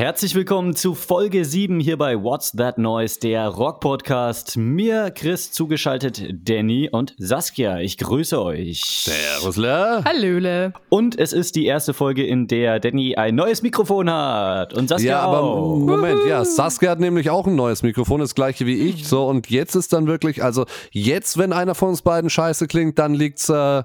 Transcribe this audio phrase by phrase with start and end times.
[0.00, 4.56] Herzlich willkommen zu Folge 7 hier bei What's That Noise, der Rock-Podcast.
[4.56, 7.80] Mir, Chris, zugeschaltet Danny und Saskia.
[7.80, 8.80] Ich grüße euch.
[8.82, 10.02] Servusle.
[10.02, 10.72] Hallöle.
[10.88, 14.72] Und es ist die erste Folge, in der Danny ein neues Mikrofon hat.
[14.72, 15.76] Und Saskia Ja, aber auch.
[15.76, 19.06] Moment, ja, Saskia hat nämlich auch ein neues Mikrofon, das gleiche wie ich.
[19.06, 22.98] So, und jetzt ist dann wirklich, also jetzt, wenn einer von uns beiden scheiße klingt,
[22.98, 23.82] dann liegt's äh,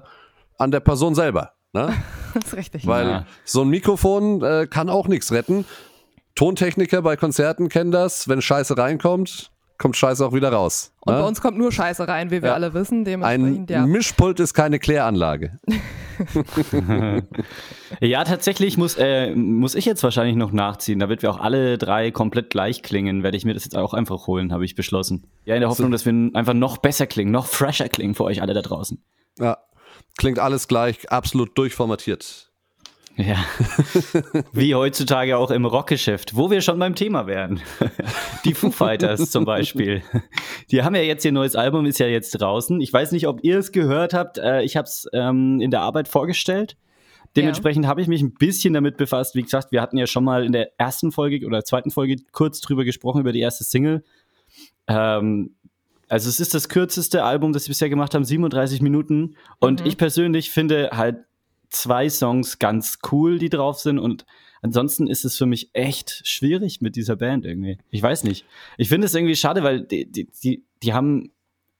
[0.56, 1.52] an der Person selber.
[1.74, 1.92] Ne?
[2.32, 2.86] Das ist richtig.
[2.86, 3.26] Weil Ja.
[3.44, 5.66] so ein Mikrofon äh, kann auch nichts retten.
[6.36, 8.28] Tontechniker bei Konzerten kennen das.
[8.28, 10.92] Wenn Scheiße reinkommt, kommt Scheiße auch wieder raus.
[11.00, 11.20] Und ne?
[11.20, 12.54] bei uns kommt nur Scheiße rein, wie wir Ja.
[12.54, 13.06] alle wissen.
[13.24, 13.84] Ein ja.
[13.84, 15.58] Mischpult ist keine Kläranlage.
[18.00, 22.10] Ja, tatsächlich muss, äh, muss ich jetzt wahrscheinlich noch nachziehen, damit wir auch alle drei
[22.10, 23.22] komplett gleich klingen.
[23.22, 25.26] Werde ich mir das jetzt auch einfach holen, habe ich beschlossen.
[25.44, 28.42] Ja, in der Hoffnung, dass wir einfach noch besser klingen, noch fresher klingen für euch
[28.42, 29.02] alle da draußen.
[29.38, 29.58] Ja.
[30.18, 32.45] Klingt alles gleich, absolut durchformatiert.
[33.16, 33.36] Ja.
[34.52, 37.60] Wie heutzutage auch im Rockgeschäft, wo wir schon beim Thema wären.
[38.44, 40.02] Die Foo Fighters zum Beispiel.
[40.70, 42.80] Die haben ja jetzt ihr neues Album, ist ja jetzt draußen.
[42.80, 44.38] Ich weiß nicht, ob ihr es gehört habt.
[44.38, 46.76] Äh, Ich habe es ähm, in der Arbeit vorgestellt.
[47.36, 49.34] Dementsprechend habe ich mich ein bisschen damit befasst.
[49.34, 52.60] Wie gesagt, wir hatten ja schon mal in der ersten Folge oder zweiten Folge kurz
[52.60, 54.04] drüber gesprochen, über die erste Single.
[54.88, 55.54] Ähm,
[56.08, 59.36] also es ist das kürzeste Album, das sie bisher gemacht haben, 37 Minuten.
[59.58, 59.86] Und Mhm.
[59.86, 61.16] ich persönlich finde halt
[61.70, 63.98] zwei Songs ganz cool, die drauf sind.
[63.98, 64.24] Und
[64.62, 67.78] ansonsten ist es für mich echt schwierig mit dieser Band irgendwie.
[67.90, 68.44] Ich weiß nicht.
[68.78, 71.32] Ich finde es irgendwie schade, weil die, die, die, die haben,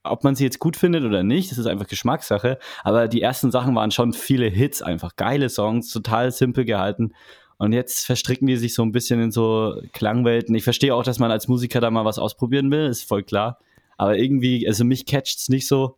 [0.03, 2.59] ob man sie jetzt gut findet oder nicht, das ist einfach Geschmackssache.
[2.85, 7.13] Aber die ersten Sachen waren schon viele Hits, einfach geile Songs, total simpel gehalten.
[7.59, 10.55] Und jetzt verstricken die sich so ein bisschen in so Klangwelten.
[10.55, 13.59] Ich verstehe auch, dass man als Musiker da mal was ausprobieren will, ist voll klar.
[13.97, 15.97] Aber irgendwie, also mich catcht's nicht so.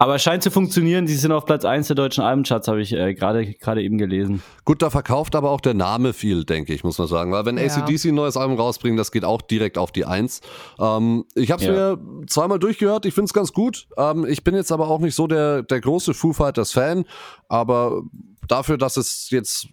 [0.00, 1.08] Aber es scheint zu funktionieren.
[1.08, 4.42] Sie sind auf Platz 1 der deutschen Albencharts, habe ich äh, gerade gerade eben gelesen.
[4.64, 7.32] Gut, da verkauft aber auch der Name viel, denke ich, muss man sagen.
[7.32, 7.64] Weil wenn Ja.
[7.64, 10.40] ACDC ein neues Album rausbringen, das geht auch direkt auf die Eins.
[10.78, 11.96] Ähm, ich habe es Ja.
[11.96, 13.88] mir zweimal durchgehört, ich finde es ganz gut.
[13.96, 17.04] Ähm, ich bin jetzt aber auch nicht so der, der große Foo Fighters-Fan,
[17.48, 18.02] aber
[18.46, 19.66] dafür, dass es jetzt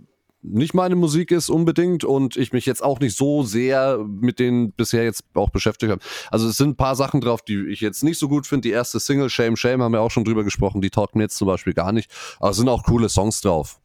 [0.47, 4.71] nicht meine Musik ist unbedingt und ich mich jetzt auch nicht so sehr mit denen
[4.71, 6.01] bisher jetzt auch beschäftigt habe.
[6.31, 8.67] Also es sind ein paar Sachen drauf, die ich jetzt nicht so gut finde.
[8.67, 11.37] Die erste Single, Shame, Shame, haben wir auch schon drüber gesprochen, die taugt mir jetzt
[11.37, 12.11] zum Beispiel gar nicht.
[12.39, 13.79] Aber es sind auch coole Songs drauf.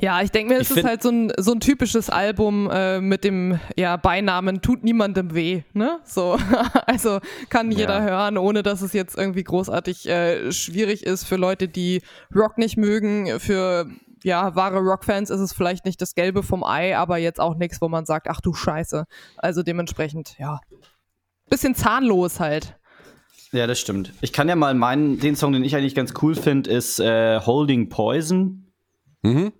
[0.00, 3.00] Ja, ich denke mir, es Ich ist halt so ein, so ein typisches Album äh,
[3.00, 5.62] mit dem ja, Beinamen Tut niemandem weh.
[5.74, 5.98] Ne?
[6.04, 6.38] So.
[6.86, 7.20] also
[7.50, 8.02] kann jeder Ja.
[8.02, 12.00] hören, ohne dass es jetzt irgendwie großartig äh, schwierig ist für Leute, die
[12.34, 13.38] Rock nicht mögen.
[13.40, 13.90] Für
[14.22, 17.80] ja, wahre Rockfans ist es vielleicht nicht das Gelbe vom Ei, aber jetzt auch nichts,
[17.80, 19.04] wo man sagt, ach du Scheiße.
[19.36, 20.60] Also dementsprechend, ja.
[21.48, 22.78] Bisschen zahnlos halt.
[23.52, 24.12] Ja, das stimmt.
[24.20, 27.40] Ich kann ja mal meinen, den Song, den ich eigentlich ganz cool finde, ist äh,
[27.40, 28.66] Holding Poison.
[29.22, 29.52] Mhm.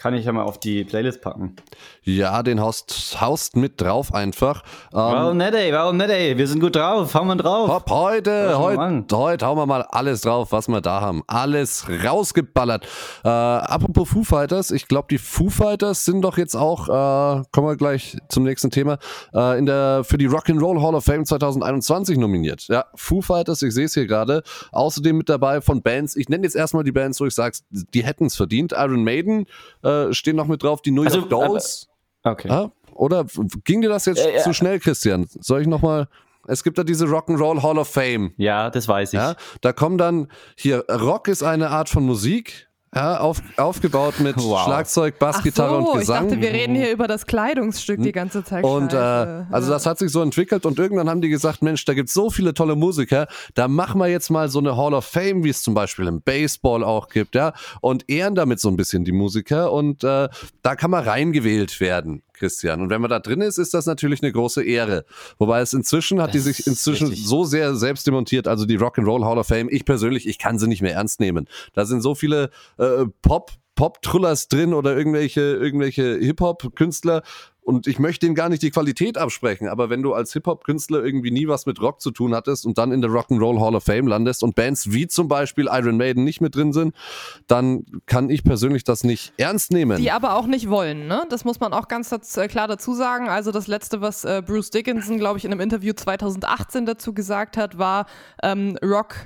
[0.00, 1.56] Kann ich ja mal auf die Playlist packen.
[2.04, 4.62] Ja, den haust, haust mit drauf einfach.
[4.94, 5.70] Ähm, Warum nicht, ey?
[5.74, 6.38] Warum nicht, ey?
[6.38, 7.12] Wir sind gut drauf.
[7.14, 7.68] Hauen wir drauf.
[7.68, 11.22] Hopp, heute, heute, heute hauen wir mal alles drauf, was wir da haben.
[11.26, 12.86] Alles rausgeballert.
[13.24, 17.68] Äh, apropos Foo Fighters, ich glaube, die Foo Fighters sind doch jetzt auch, äh, kommen
[17.68, 18.96] wir gleich zum nächsten Thema,
[19.34, 22.68] äh, in der, für die Rock'n'Roll Hall of Fame 2021 nominiert.
[22.68, 24.44] Ja, Foo Fighters, ich sehe es hier gerade.
[24.72, 28.02] Außerdem mit dabei von Bands, ich nenne jetzt erstmal die Bands, wo ich sage, die
[28.02, 28.72] hätten es verdient.
[28.72, 29.44] Iron Maiden
[29.84, 31.88] äh, stehen noch mit drauf, die New York Also, Dolls.
[32.22, 32.48] Okay.
[32.50, 33.24] Ah, oder
[33.64, 34.42] ging dir das jetzt Äh, ja.
[34.42, 35.26] zu schnell, Christian?
[35.40, 36.08] Soll ich nochmal.
[36.46, 38.32] Es gibt da diese Rock'n'Roll Hall of Fame.
[38.36, 39.18] Ja, das weiß ich.
[39.18, 44.36] Ja, da kommen dann hier, Rock ist eine Art von Musik, ja, auf, aufgebaut mit
[44.40, 44.64] Wow.
[44.64, 46.28] Schlagzeug, Bass, Ach Gitarre so, und ich Gesang.
[46.28, 48.64] dachte, wir reden hier über das Kleidungsstück die ganze Zeit.
[48.64, 51.94] Und äh, also das hat sich so entwickelt und irgendwann haben die gesagt, Mensch, da
[51.94, 55.44] gibt's so viele tolle Musiker, da machen wir jetzt mal so eine Hall of Fame,
[55.44, 59.04] wie es zum Beispiel im Baseball auch gibt, ja, und ehren damit so ein bisschen
[59.04, 60.28] die Musiker und äh,
[60.62, 62.22] da kann man reingewählt werden.
[62.40, 62.80] Christian.
[62.80, 65.04] Und wenn man da drin ist, ist das natürlich eine große Ehre.
[65.38, 68.78] Wobei es inzwischen hat die Das sich ist inzwischen so sehr selbst demontiert, also die
[68.78, 69.68] Rock'n'Roll Hall of Fame.
[69.70, 71.46] Ich persönlich, ich kann sie nicht mehr ernst nehmen.
[71.74, 77.22] Da sind so viele äh, Pop Pop-Trullers drin oder irgendwelche, irgendwelche Hip-Hop-Künstler.
[77.62, 81.30] Und ich möchte denen gar nicht die Qualität absprechen, aber wenn du als Hip-Hop-Künstler irgendwie
[81.30, 84.06] nie was mit Rock zu tun hattest und dann in der Rock'n'Roll Hall of Fame
[84.06, 86.94] landest und Bands wie zum Beispiel Iron Maiden nicht mit drin sind,
[87.46, 89.98] dann kann ich persönlich das nicht ernst nehmen.
[89.98, 91.24] Die aber auch nicht wollen, ne?
[91.28, 93.28] Das muss man auch ganz daz- äh, klar dazu sagen.
[93.28, 97.56] Also das letzte, was äh, Bruce Dickinson, glaube ich, in einem Interview 2018 dazu gesagt
[97.56, 98.06] hat, war
[98.42, 99.16] ähm, Rock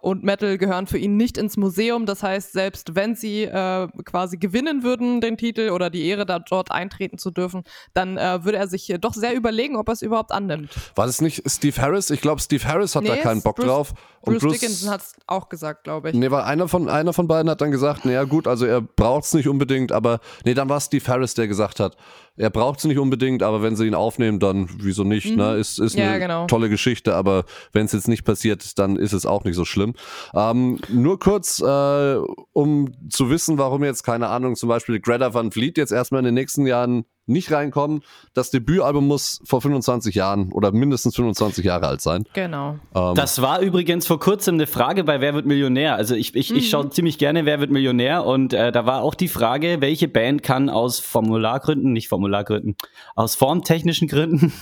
[0.00, 2.06] und Metal gehören für ihn nicht ins Museum.
[2.06, 6.38] Das heißt, selbst wenn sie äh, quasi gewinnen würden, den Titel oder die Ehre, da
[6.38, 7.62] dort eintreten zu dürfen,
[7.94, 10.70] dann äh, würde er sich doch sehr überlegen, ob er es überhaupt annimmt.
[10.94, 12.10] War das nicht Steve Harris?
[12.10, 13.94] Ich glaube, Steve Harris hat da Nee, keinen Bock Bruce- drauf.
[14.22, 16.14] Bruce, Dickinson hat es auch gesagt, glaube ich.
[16.14, 19.24] Nee, weil einer von, einer von beiden hat dann gesagt, naja gut, also er braucht
[19.24, 21.96] es nicht unbedingt, aber nee, dann war es Steve Harris, der gesagt hat,
[22.40, 25.36] er braucht es nicht unbedingt, aber wenn sie ihn aufnehmen, dann wieso nicht?
[25.36, 25.56] Ne?
[25.56, 26.46] Ist, ist Ja, eine genau.
[26.46, 29.94] tolle Geschichte, aber wenn es jetzt nicht passiert, dann ist es auch nicht so schlimm.
[30.34, 32.16] Ähm, nur kurz, äh,
[32.52, 36.24] um zu wissen, warum jetzt, keine Ahnung, zum Beispiel Greta Van Fleet jetzt erstmal in
[36.24, 38.02] den nächsten Jahren nicht reinkommen.
[38.34, 42.24] Das Debütalbum muss vor 25 Jahren oder mindestens 25 Jahre alt sein.
[42.34, 42.76] Genau.
[42.94, 45.94] Ähm, Das war übrigens vor kurzem eine Frage bei Wer wird Millionär?
[45.96, 46.68] Also ich, ich, ich Mhm.
[46.68, 50.42] schaue ziemlich gerne Wer wird Millionär und äh, da war auch die Frage, welche Band
[50.42, 52.76] kann aus Formulargründen, nicht Formulargründen,
[53.14, 54.52] aus formtechnischen Gründen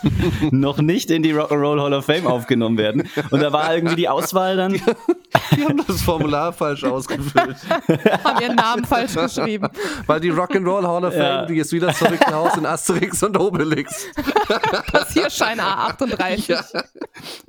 [0.50, 3.08] noch nicht in die Rock'n'Roll Hall of Fame aufgenommen werden.
[3.30, 7.56] Und da war irgendwie die Auswahl dann, die haben das Formular falsch ausgefüllt.
[8.24, 9.68] Haben ihren Namen falsch geschrieben.
[10.06, 11.46] Weil die Rock'n'Roll Hall of Fame, Ja.
[11.46, 14.06] die ist wieder zurück Hause in Asterix und Obelix.
[14.92, 16.50] Passierschein A38.
[16.50, 16.64] Ja.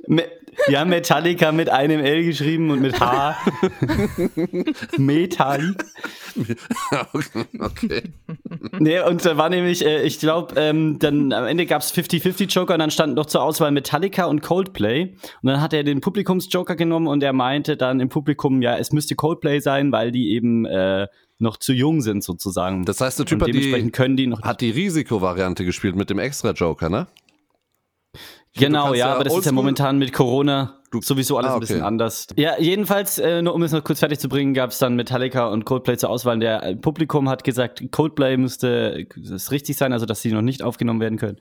[0.06, 0.28] Me-
[0.74, 3.36] haben Metallica mit einem L geschrieben und mit H.
[4.98, 5.74] Metall.
[7.58, 8.02] okay.
[8.78, 12.50] Nee, und da war nämlich, äh, ich glaube, ähm, dann am Ende gab es 50-50
[12.52, 15.14] Joker und dann stand noch zur Auswahl Metallica und Coldplay.
[15.42, 18.92] Und dann hat er den Publikumsjoker genommen und er meinte dann im Publikum, ja, es
[18.92, 21.06] müsste Coldplay sein, weil die eben äh,
[21.40, 22.84] noch zu jung sind sozusagen.
[22.84, 24.42] Das heißt, der Typ hat die, können die noch.
[24.42, 27.06] hat die Risikovariante gespielt mit dem Extra-Joker, ne?
[28.54, 31.60] genau, ja, ja aber das ist ja momentan mit Corona Du- sowieso alles Ah, ein
[31.60, 31.86] bisschen okay.
[31.86, 32.26] anders.
[32.36, 35.46] Ja, jedenfalls, äh, nur um es noch kurz fertig zu bringen, gab es dann Metallica
[35.46, 36.38] und Coldplay zur Auswahl.
[36.40, 40.62] Der äh, Publikum hat gesagt, Coldplay müsste das richtig sein, also dass sie noch nicht
[40.64, 41.36] aufgenommen werden können.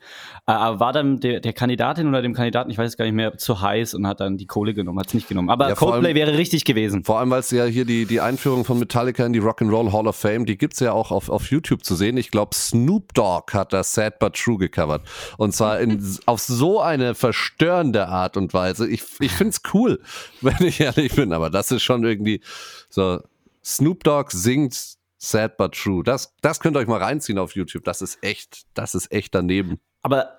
[0.45, 3.15] Äh, aber war dann der, der Kandidatin oder dem Kandidaten, ich weiß es gar nicht
[3.15, 5.49] mehr, zu heiß und hat dann die Kohle genommen, hat es nicht genommen.
[5.49, 7.03] Aber Ja, Coldplay allem- wäre richtig gewesen.
[7.03, 10.05] Vor allem, weil es ja hier die, die Einführung von Metallica in die Rock'n'Roll Hall
[10.07, 12.17] of Fame, die gibt's ja auch auf, auf YouTube zu sehen.
[12.17, 15.01] Ich glaube, Snoop Dogg hat das Sad But True gecovert.
[15.37, 18.87] Und zwar in, auf so eine verstörende Art und Weise.
[18.87, 19.99] Ich, ich find's cool,
[20.41, 22.41] wenn ich ehrlich bin, aber das ist schon irgendwie
[22.89, 23.21] so.
[23.61, 26.01] Snoop Dogg singt Sad But True.
[26.03, 27.83] Das, das könnt ihr euch mal reinziehen auf YouTube.
[27.83, 29.79] Das ist echt, das ist echt daneben.
[30.01, 30.38] Aber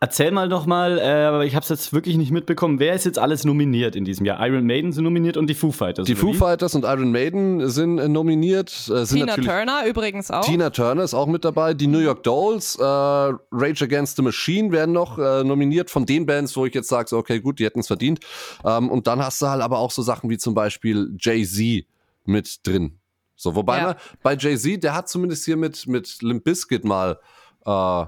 [0.00, 3.04] erzähl mal noch mal, äh, aber ich habe es jetzt wirklich nicht mitbekommen, wer ist
[3.04, 4.44] jetzt alles nominiert in diesem Jahr?
[4.46, 6.06] Iron Maiden sind nominiert und die Foo Fighters.
[6.06, 6.36] Die Foo wie?
[6.36, 8.70] Fighters und Iron Maiden sind äh, nominiert.
[8.90, 10.44] Äh, sind Tina Turner übrigens auch.
[10.44, 11.74] Tina Turner ist auch mit dabei.
[11.74, 16.26] Die New York Dolls, äh, Rage Against the Machine werden noch äh, nominiert von den
[16.26, 18.20] Bands, wo ich jetzt sage, so, okay, gut, die hätten es verdient.
[18.64, 21.86] Ähm, und dann hast du halt aber auch so Sachen wie zum Beispiel Jay-Z
[22.24, 22.98] mit drin.
[23.36, 23.84] So, wobei Ja.
[23.84, 27.18] man, bei Jay-Z, der hat zumindest hier mit, mit Limp Bizkit mal
[27.66, 28.04] äh,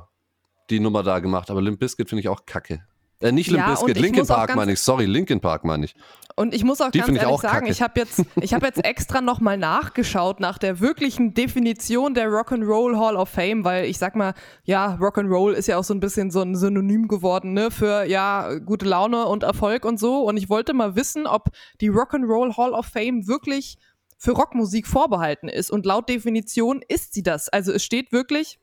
[0.70, 2.82] die Nummer da gemacht, aber Limp Bizkit finde ich auch kacke.
[3.20, 4.80] Äh, nicht Limp Ja, Bizkit, Linkin Park meine ich.
[4.80, 5.94] Sorry, Linkin Park meine ich.
[6.36, 7.70] Und ich muss auch Die ganz ehrlich auch sagen, kacke.
[7.72, 12.96] ich habe jetzt, ich hab jetzt extra nochmal nachgeschaut nach der wirklichen Definition der Rock'n'Roll
[12.96, 16.30] Hall of Fame, weil ich sag mal, ja, Rock'n'Roll ist ja auch so ein bisschen
[16.30, 20.22] so ein Synonym geworden, ne, für ja, gute Laune und Erfolg und so.
[20.22, 21.48] Und ich wollte mal wissen, ob
[21.80, 23.78] die Rock'n'Roll Hall of Fame wirklich
[24.16, 25.72] für Rockmusik vorbehalten ist.
[25.72, 27.48] Und laut Definition ist sie das.
[27.48, 28.60] Also es steht wirklich,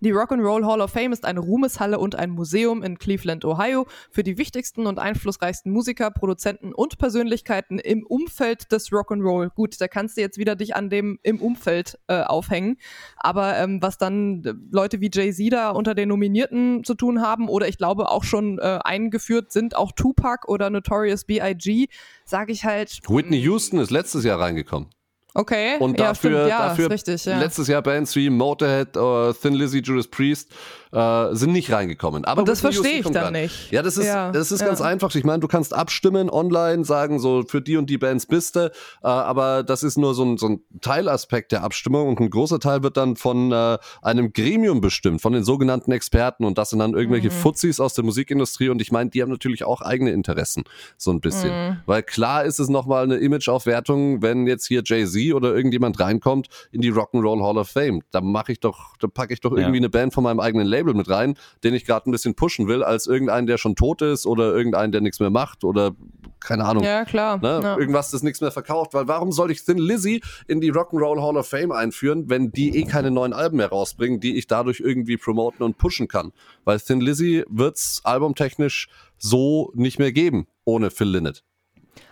[0.00, 4.22] die Rock'n'Roll Hall of Fame ist eine Ruhmeshalle und ein Museum in Cleveland, Ohio für
[4.22, 9.50] die wichtigsten und einflussreichsten Musiker, Produzenten und Persönlichkeiten im Umfeld des Rock'n'Roll.
[9.54, 12.76] Gut, da kannst du jetzt wieder dich an dem im Umfeld äh, aufhängen.
[13.16, 17.48] Aber ähm, was dann äh, Leute wie Jay-Z da unter den Nominierten zu tun haben
[17.48, 21.88] oder ich glaube auch schon äh, eingeführt sind, auch Tupac oder Notorious B.I.G.,
[22.24, 24.88] sage ich halt, Whitney Houston ist letztes Jahr reingekommen.
[25.34, 25.76] Okay.
[25.78, 27.38] Und ja, dafür, stimmt, ja, dafür ist richtig, ja.
[27.38, 30.50] letztes Jahr Bands wie Motorhead, äh, Thin Lizzy, Judas Priest
[30.94, 32.24] äh, sind nicht reingekommen.
[32.24, 33.32] Aber Und das verstehe ich dann rein.
[33.42, 33.70] nicht.
[33.72, 34.66] Ja, das ist, Ja, das ist ja.
[34.66, 35.14] ganz einfach.
[35.14, 38.66] Ich meine, du kannst abstimmen online, sagen so, für die und die Bands bist du,
[38.66, 38.70] äh,
[39.06, 42.82] aber das ist nur so ein, so ein Teilaspekt der Abstimmung und ein großer Teil
[42.82, 46.94] wird dann von äh, einem Gremium bestimmt, von den sogenannten Experten und das sind dann
[46.94, 47.32] irgendwelche Mhm.
[47.32, 50.64] Fuzis aus der Musikindustrie und ich meine, die haben natürlich auch eigene Interessen,
[50.96, 51.50] so ein bisschen.
[51.50, 51.76] Mhm.
[51.86, 56.80] Weil klar ist es nochmal eine Imageaufwertung, wenn jetzt hier Jay-Z oder irgendjemand reinkommt in
[56.82, 58.02] die Rock'n'Roll Hall of Fame.
[58.10, 59.58] Da mache ich doch, da packe ich doch Ja.
[59.58, 62.68] irgendwie eine Band von meinem eigenen Label mit rein, den ich gerade ein bisschen pushen
[62.68, 65.92] will, als irgendeinen, der schon tot ist oder irgendeinen, der nichts mehr macht oder
[66.40, 66.84] keine Ahnung.
[66.84, 67.38] Ja, klar.
[67.38, 67.60] Ne?
[67.62, 67.78] Ja.
[67.78, 68.92] Irgendwas, das nichts mehr verkauft.
[68.92, 72.76] Weil warum soll ich Thin Lizzy in die Rock'n'Roll Hall of Fame einführen, wenn die
[72.76, 76.32] eh keine neuen Alben mehr rausbringen, die ich dadurch irgendwie promoten und pushen kann?
[76.64, 81.44] Weil Thin Lizzy wird's albumtechnisch so nicht mehr geben, ohne Phil Lynott.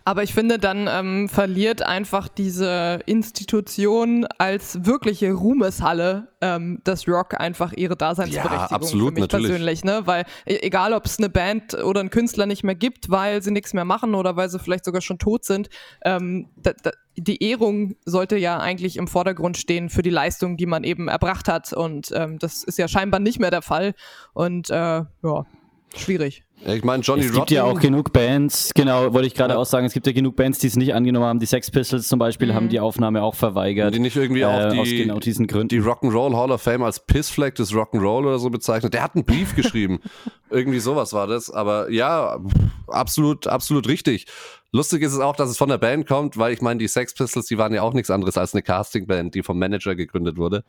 [0.04, 7.40] Aber ich finde, dann ähm, verliert einfach diese Institution als wirkliche Ruhmeshalle ähm, des Rock
[7.40, 9.48] einfach ihre Daseinsberechtigung Ja, absolut, für mich natürlich.
[9.48, 10.02] persönlich, ne?
[10.04, 13.52] Weil e- egal, ob es eine Band oder einen Künstler nicht mehr gibt, weil sie
[13.52, 15.68] nichts mehr machen oder weil sie vielleicht sogar schon tot sind,
[16.04, 20.66] ähm, da, da, die Ehrung sollte ja eigentlich im Vordergrund stehen für die Leistung, die
[20.66, 21.72] man eben erbracht hat.
[21.72, 23.94] Und ähm, das ist ja scheinbar nicht mehr der Fall.
[24.32, 25.46] Und äh, ja,
[25.94, 26.44] schwierig.
[26.64, 29.58] Ich meine, Johnny Es gibt ja auch genug Bands, genau, wollte ich gerade Ja.
[29.60, 31.40] auch sagen, es gibt ja genug Bands, die es nicht angenommen haben.
[31.40, 32.54] Die Sex Pistols zum Beispiel Mhm.
[32.54, 33.92] haben die Aufnahme auch verweigert.
[33.94, 35.68] die nicht irgendwie auch äh, die, aus genau diesen Gründen.
[35.68, 38.94] die Rock'n'Roll Hall of Fame als Pissfleck des Rock'n'Roll oder so bezeichnet.
[38.94, 40.00] Der hat einen Brief geschrieben.
[40.50, 41.50] Irgendwie sowas war das.
[41.50, 42.38] Aber ja,
[42.86, 44.26] absolut, absolut richtig.
[44.70, 47.12] Lustig ist es auch, dass es von der Band kommt, weil ich meine, die Sex
[47.14, 50.64] Pistols, die waren ja auch nichts anderes als eine Castingband, die vom Manager gegründet wurde.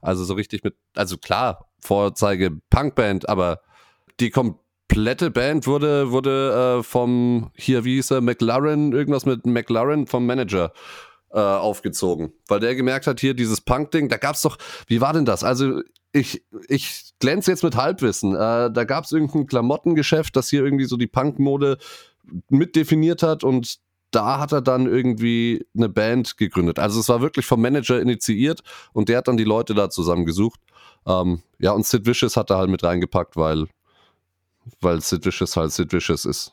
[0.00, 3.60] Also so richtig mit, also klar, Vorzeige Punkband, aber
[4.20, 4.30] die
[4.88, 10.26] komplette Band wurde, wurde äh, vom, hier, wie hieß er, McLaren, irgendwas mit McLaren vom
[10.26, 10.72] Manager
[11.30, 12.32] äh, aufgezogen.
[12.48, 15.44] Weil der gemerkt hat, hier dieses Punk-Ding, da gab's doch, wie war denn das?
[15.44, 18.34] Also ich, ich glänze jetzt mit Halbwissen.
[18.34, 21.78] Äh, da gab's irgendein Klamottengeschäft, das hier irgendwie so die Punk-Mode
[22.48, 23.78] mitdefiniert hat und
[24.10, 26.78] da hat er dann irgendwie eine Band gegründet.
[26.78, 28.62] Also es war wirklich vom Manager initiiert
[28.94, 30.60] und der hat dann die Leute da zusammengesucht.
[31.06, 33.66] Ähm, ja, und Sid Vicious hat er halt mit reingepackt, weil,
[34.80, 36.52] weil Sid Vicious halt Sid Vicious ist.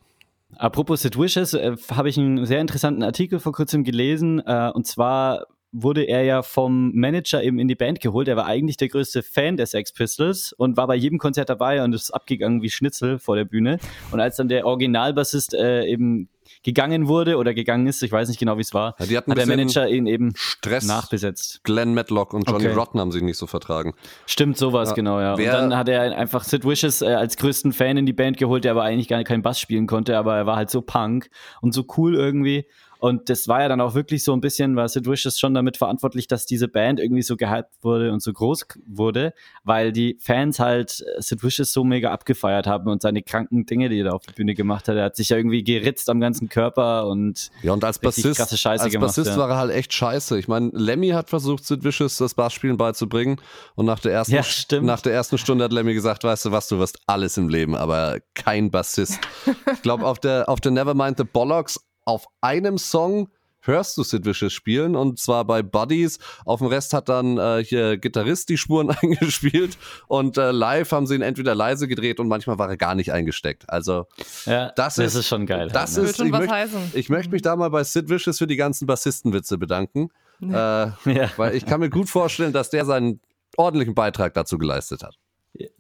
[0.58, 4.40] Apropos Sid Wishes, äh, habe ich einen sehr interessanten Artikel vor kurzem gelesen.
[4.46, 8.30] Äh, und zwar wurde er ja vom Manager eben in die Band geholt.
[8.30, 11.84] Er war eigentlich der größte Fan der Sex Pistols und war bei jedem Konzert dabei
[11.84, 13.80] und ist abgegangen wie Schnitzel vor der Bühne.
[14.12, 16.30] Und als dann der Originalbassist äh, eben
[16.66, 19.46] gegangen wurde oder gegangen ist, ich weiß nicht genau, wie es war, Ja, hat der
[19.46, 20.86] Manager ihn eben Stress.
[20.88, 21.62] nachbesetzt.
[21.64, 22.76] Glenn Matlock und Johnny Okay.
[22.76, 23.94] Rotten haben sich nicht so vertragen.
[24.26, 24.96] Stimmt, sowas, Ja.
[24.96, 25.38] genau, ja.
[25.38, 28.38] Wer- und dann hat er einfach Sid Vicious äh, als größten Fan in die Band
[28.38, 31.30] geholt, der aber eigentlich gar keinen Bass spielen konnte, aber er war halt so punk
[31.62, 32.66] und so cool irgendwie.
[33.06, 35.78] Und das war ja dann auch wirklich so ein bisschen, war Sid Vicious schon damit
[35.78, 40.58] verantwortlich, dass diese Band irgendwie so gehypt wurde und so groß wurde, weil die Fans
[40.58, 44.12] halt äh, Sid Vicious so mega abgefeiert haben und seine kranken Dinge, die er da
[44.14, 44.96] auf der Bühne gemacht hat.
[44.96, 48.58] Er hat sich ja irgendwie geritzt am ganzen Körper und Ja, und als Bassist, krasse
[48.58, 49.38] Scheiße als gemacht, Bassist ja.
[49.38, 50.40] war er halt echt scheiße.
[50.40, 53.40] Ich meine, Lemmy hat versucht, Sid Vicious das Bassspielen beizubringen
[53.76, 56.70] und nach der ersten, Ja, nach der ersten Stunde hat Lemmy gesagt, weißt du was,
[56.70, 59.20] du wirst alles im Leben, aber kein Bassist.
[59.72, 63.30] ich glaube, auf der, auf der Nevermind the Bollocks, auf einem Song
[63.62, 66.20] hörst du Sid Vicious spielen und zwar bei Buddies.
[66.46, 69.76] Auf dem Rest hat dann äh, hier Gitarrist die Spuren eingespielt
[70.08, 73.12] und äh, live haben sie ihn entweder leise gedreht und manchmal war er gar nicht
[73.12, 73.68] eingesteckt.
[73.68, 74.06] Also
[74.46, 75.70] ja, Das ist- schon geil.
[75.74, 76.10] das halt, ne?
[76.12, 76.92] ist- ich was möcht- heißen.
[76.94, 80.10] ich möchte mich da mal bei Sid Vicious für die ganzen Bassistenwitze bedanken.
[80.44, 80.94] Äh, ja.
[81.38, 83.20] weil ich kann mir gut vorstellen, dass der seinen
[83.58, 85.16] ordentlichen Beitrag dazu geleistet hat.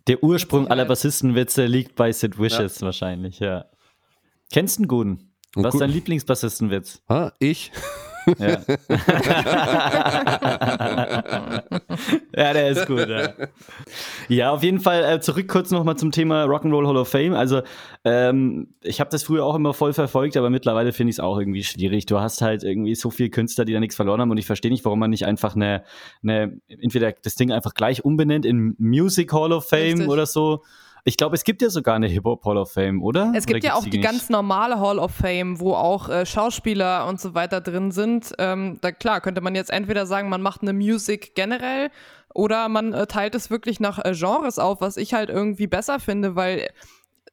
[0.07, 0.85] Der Ursprung aller.
[0.85, 3.65] Bassistenwitze liegt bei Sid Vicious wahrscheinlich, ja.
[4.51, 5.31] Kennst du einen guten?
[5.55, 7.01] Einen Was ist dein Lieblingsbassistenwitz?
[7.09, 7.71] Ha, ich?
[8.39, 8.61] Ja.
[12.35, 13.07] ja, der ist gut.
[13.07, 13.33] Ja,
[14.27, 17.33] ja auf jeden Fall äh, zurück kurz nochmal zum Thema Rock'n'Roll Hall of Fame.
[17.33, 17.61] Also,
[18.03, 21.37] ähm, ich habe das früher auch immer voll verfolgt, aber mittlerweile finde ich es auch
[21.37, 22.05] irgendwie schwierig.
[22.05, 24.71] Du hast halt irgendwie so viele Künstler, die da nichts verloren haben und ich verstehe
[24.71, 25.83] nicht, warum man nicht einfach eine,
[26.23, 30.09] eine, entweder das Ding einfach gleich umbenennt in Music Hall of Fame Richtig.
[30.09, 30.63] oder so.
[31.07, 33.31] Ich glaube, es gibt ja sogar eine Hip-Hop Hall of Fame, oder?
[33.35, 34.03] Es gibt oder ja auch die nicht?
[34.03, 38.33] ganz normale Hall of Fame, wo auch äh, Schauspieler und so weiter drin sind.
[38.39, 41.91] Ähm, da klar könnte man jetzt entweder sagen, man macht eine Music generell
[42.33, 45.99] oder man äh, teilt es wirklich nach äh, Genres auf, was ich halt irgendwie besser
[45.99, 46.69] finde, weil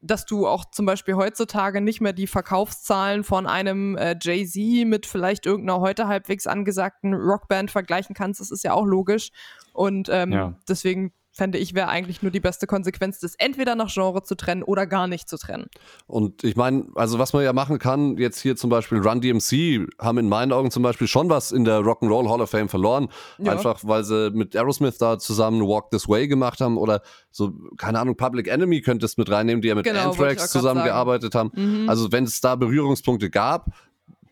[0.05, 5.07] dass du auch zum Beispiel heutzutage nicht mehr die Verkaufszahlen von einem äh, Jay-Z mit
[5.07, 9.31] vielleicht irgendeiner heute halbwegs angesagten Rockband vergleichen kannst, das ist ja auch logisch.
[9.73, 10.55] Und ähm, Ja.
[10.69, 14.63] deswegen fände ich, wäre eigentlich nur die beste Konsequenz, das entweder nach Genre zu trennen
[14.63, 15.67] oder gar nicht zu trennen.
[16.07, 19.89] Und ich meine, also was man ja machen kann, jetzt hier zum Beispiel Run DMC
[19.99, 23.09] haben in meinen Augen zum Beispiel schon was in der Rock'n'Roll Hall of Fame verloren.
[23.39, 23.53] Ja.
[23.53, 27.99] Einfach weil sie mit Aerosmith da zusammen Walk This Way gemacht haben oder so, keine
[27.99, 31.51] Ahnung, Public Enemy könntest mit reinnehmen, die ja mit Genau, Anthrax zusammengearbeitet haben.
[31.55, 31.89] Mhm.
[31.89, 33.71] Also wenn es da Berührungspunkte gab,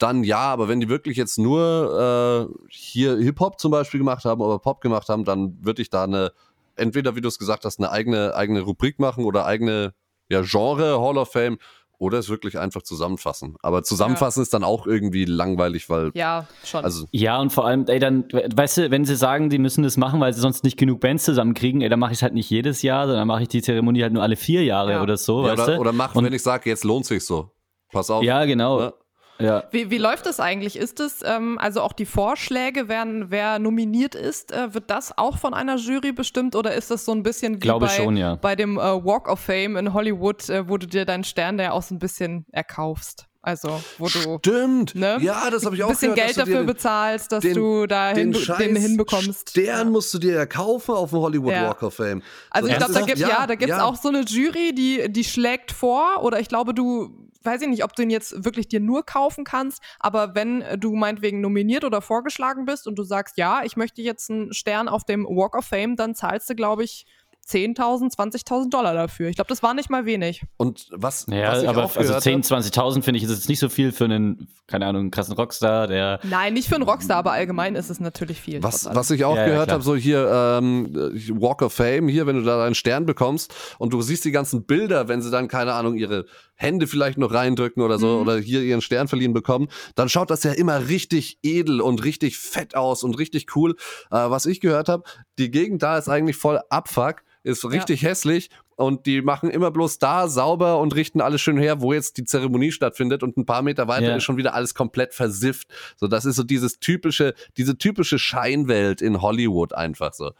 [0.02, 4.40] dann ja, aber wenn die wirklich jetzt nur äh, hier Hip-Hop zum Beispiel gemacht haben
[4.40, 6.32] oder Pop gemacht haben, dann würde ich da eine,
[6.80, 9.92] entweder wie du es gesagt hast, eine eigene, eigene Rubrik machen oder eigene
[10.28, 11.58] ja, Genre Hall of Fame
[11.98, 13.56] oder es wirklich einfach zusammenfassen.
[13.62, 16.82] Aber zusammenfassen ist dann auch irgendwie langweilig, weil, Ja, schon.
[16.82, 19.98] also Ja, und vor allem, ey, dann, weißt du, wenn sie sagen, die müssen das
[19.98, 22.48] machen, weil sie sonst nicht genug Bands zusammenkriegen, ey, dann mache ich es halt nicht
[22.48, 25.02] jedes Jahr, sondern mache ich die Zeremonie halt nur alle vier Jahre Ja.
[25.02, 25.80] oder so, ja, weißt oder, du?
[25.80, 27.50] oder mach, Und- wenn ich sage, jetzt lohnt sich so.
[27.92, 28.22] Pass auf.
[28.22, 28.78] ja, genau.
[28.80, 28.94] Ne?
[29.40, 29.64] Ja.
[29.70, 30.76] Wie, wie läuft das eigentlich?
[30.76, 35.38] Ist es, ähm, also auch die Vorschläge, wer, wer nominiert ist, äh, wird das auch
[35.38, 38.34] von einer Jury bestimmt oder ist das so ein bisschen wie Glaube bei, schon, ja.
[38.36, 41.72] bei dem äh, Walk of Fame in Hollywood, äh, wo du dir deinen Stern ja
[41.72, 43.26] auch so ein bisschen erkaufst?
[43.42, 44.94] Also, wo du Stimmt.
[44.94, 47.54] ne, Ja, das habe ich ein auch bisschen gehört, Geld dafür den- bezahlst, dass den-
[47.54, 49.48] du da den, Scheiß hinbekommst.
[49.48, 51.68] Stern musst du dir ja kaufen auf dem Hollywood Ja.
[51.68, 52.20] Walk of Fame.
[52.50, 53.82] Also So, ich glaube, da gibt ja, da gibt's ja.
[53.82, 57.84] auch so eine Jury, die die schlägt vor oder ich glaube, du weiß ich nicht,
[57.84, 62.02] ob du ihn jetzt wirklich dir nur kaufen kannst, aber wenn du meinetwegen nominiert oder
[62.02, 65.64] vorgeschlagen bist und du sagst, ja, ich möchte jetzt einen Stern auf dem Walk of
[65.64, 67.06] Fame, dann zahlst du, glaube ich,
[67.48, 69.28] 10.000, 20.000 Dollar dafür.
[69.28, 70.42] Ich glaube, das war nicht mal wenig.
[70.56, 73.30] Und was, Ja, was ich aber auch also gehört 10, hab- 20.000 finde ich ist
[73.30, 76.20] jetzt nicht so viel für einen, keine Ahnung, einen krassen Rockstar, der.
[76.22, 78.62] Nein, nicht für einen Rockstar, aber allgemein ist es natürlich viel.
[78.62, 79.74] Was, was ich auch Ja, ja, gehört klar.
[79.76, 80.94] habe, so hier ähm,
[81.40, 84.64] Walk of Fame, hier, wenn du da deinen Stern bekommst und du siehst die ganzen
[84.64, 86.26] Bilder, wenn sie dann, keine Ahnung, ihre
[86.60, 88.20] Hände vielleicht noch reindrücken oder so Mhm.
[88.22, 92.36] oder hier ihren Stern verliehen bekommen, dann schaut das ja immer richtig edel und richtig
[92.36, 93.76] fett aus und richtig cool.
[94.10, 95.04] Äh, was ich gehört habe,
[95.38, 99.98] die Gegend da ist eigentlich voll Abfuck, ist richtig hässlich und die machen immer bloß
[99.98, 103.62] da sauber und richten alles schön her, wo jetzt die Zeremonie stattfindet und ein paar
[103.62, 104.16] Meter weiter Ja.
[104.16, 105.68] ist schon wieder alles komplett versifft.
[105.96, 110.32] So, das ist so dieses typische, diese typische Scheinwelt in Hollywood einfach so.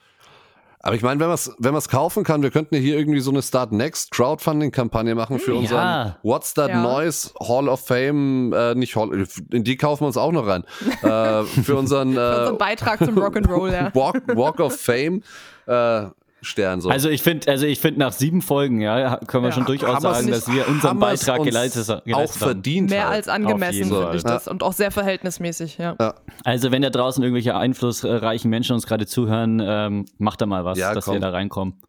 [0.83, 3.21] Aber ich meine, wenn man es wenn man's kaufen kann, wir könnten ja hier irgendwie
[3.21, 6.17] so eine Start Next Crowdfunding-Kampagne machen für unseren Ja.
[6.23, 6.83] What's That Ja.
[6.83, 10.65] Noise Hall of Fame, äh, nicht Hall, in die kaufen wir uns auch noch rein.
[11.03, 13.91] äh, für unseren, Für äh, unseren Beitrag zum Rock'n'Roll, ja.
[13.95, 15.23] Walk, Walk of Fame
[15.67, 16.07] äh,
[16.43, 16.89] Stern so.
[16.89, 19.55] Also ich finde, also ich finde nach sieben Folgen, ja, können wir Ja.
[19.55, 22.49] schon durchaus sagen, dass wir unseren Beitrag uns geleistet, auch geleistet haben.
[22.49, 22.91] verdient.
[22.91, 23.17] Mehr halt.
[23.17, 24.29] als angemessen, finde ich ja.
[24.31, 24.49] das.
[24.49, 25.97] Und auch sehr verhältnismäßig, ja.
[26.45, 30.79] Also wenn da draußen irgendwelche einflussreichen Menschen uns gerade zuhören, ähm, macht da mal was,
[30.79, 31.15] Ja, dass komm.
[31.15, 31.81] wir da reinkommen.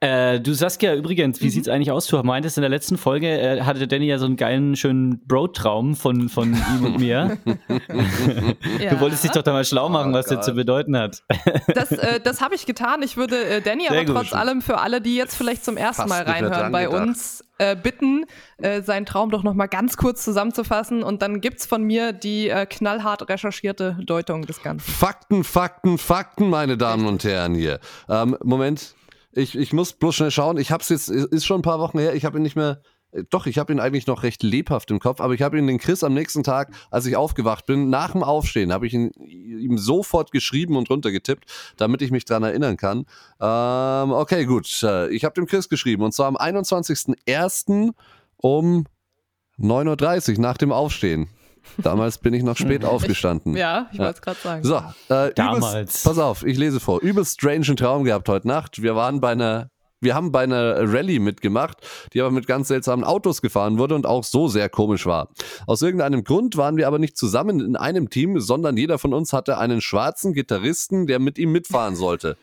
[0.00, 2.06] Äh, du Saskia, übrigens, wie sieht's eigentlich aus?
[2.06, 5.96] Du meintest in der letzten Folge, äh, hatte Danny ja so einen geilen, schönen Bro-Traum
[5.96, 7.38] von, von ihm und mir.
[8.78, 8.90] ja.
[8.90, 10.38] Du wolltest dich doch da mal schlau machen, was Gott.
[10.38, 11.22] das zu bedeuten hat.
[11.74, 13.02] Das, äh, das habe ich getan.
[13.02, 14.16] Ich würde äh, Danny Sehr aber gut.
[14.16, 17.00] trotz allem für alle, die jetzt vielleicht zum ersten Fast Mal reinhören bei gedacht.
[17.00, 18.26] uns, äh, bitten,
[18.58, 21.02] äh, seinen Traum doch noch mal ganz kurz zusammenzufassen.
[21.02, 24.90] Und dann gibt's von mir die äh, knallhart recherchierte Deutung des Ganzen.
[24.92, 27.80] Fakten, Fakten, Fakten, meine Damen und Herren hier.
[28.10, 28.94] Ähm, Moment,
[29.36, 30.58] ich, ich muss bloß schnell schauen.
[30.58, 32.80] Ich hab's jetzt, ist schon ein paar Wochen her, ich habe ihn nicht mehr.
[33.12, 35.66] äh, Doch, ich habe ihn eigentlich noch recht lebhaft im Kopf, aber ich habe ihn
[35.66, 39.10] den Chris am nächsten Tag, als ich aufgewacht bin, nach dem Aufstehen, habe ich ihn
[39.18, 41.44] ihm sofort geschrieben und runtergetippt,
[41.76, 43.06] damit ich mich dran erinnern kann.
[43.40, 44.82] Ähm, okay, gut.
[44.82, 47.92] Äh, Ich habe dem Chris geschrieben und zwar am 21.01.
[48.36, 48.84] um
[49.58, 51.28] 9.30 Uhr nach dem Aufstehen.
[51.78, 53.56] Damals bin ich noch spät aufgestanden.
[53.56, 54.64] Ja, ich wollte es gerade sagen.
[54.64, 54.76] So,
[55.14, 55.74] äh, Damals.
[55.74, 57.00] Übelst, pass auf, ich lese vor.
[57.00, 58.82] Übelst strange Traum gehabt heute Nacht.
[58.82, 61.78] Wir waren bei einer, wir haben bei einer Rallye mitgemacht,
[62.12, 65.28] die aber mit ganz seltsamen Autos gefahren wurde und auch so sehr komisch war.
[65.66, 69.32] Aus irgendeinem Grund waren wir aber nicht zusammen in einem Team, sondern jeder von uns
[69.32, 72.36] hatte einen schwarzen Gitarristen, der mit ihm mitfahren sollte.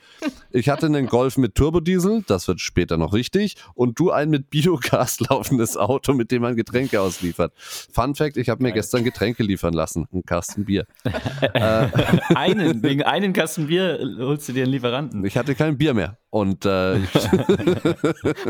[0.51, 4.49] Ich hatte einen Golf mit Turbodiesel, das wird später noch richtig, und du ein mit
[4.49, 7.53] Biogas laufendes Auto, mit dem man Getränke ausliefert.
[7.57, 10.85] Fun Fact, ich habe mir gestern Getränke liefern lassen, ein Kasten Bier.
[11.53, 15.23] einen, wegen einen Kasten Bier holst du dir einen Lieferanten.
[15.23, 16.17] Ich hatte kein Bier mehr.
[16.33, 16.95] Und äh,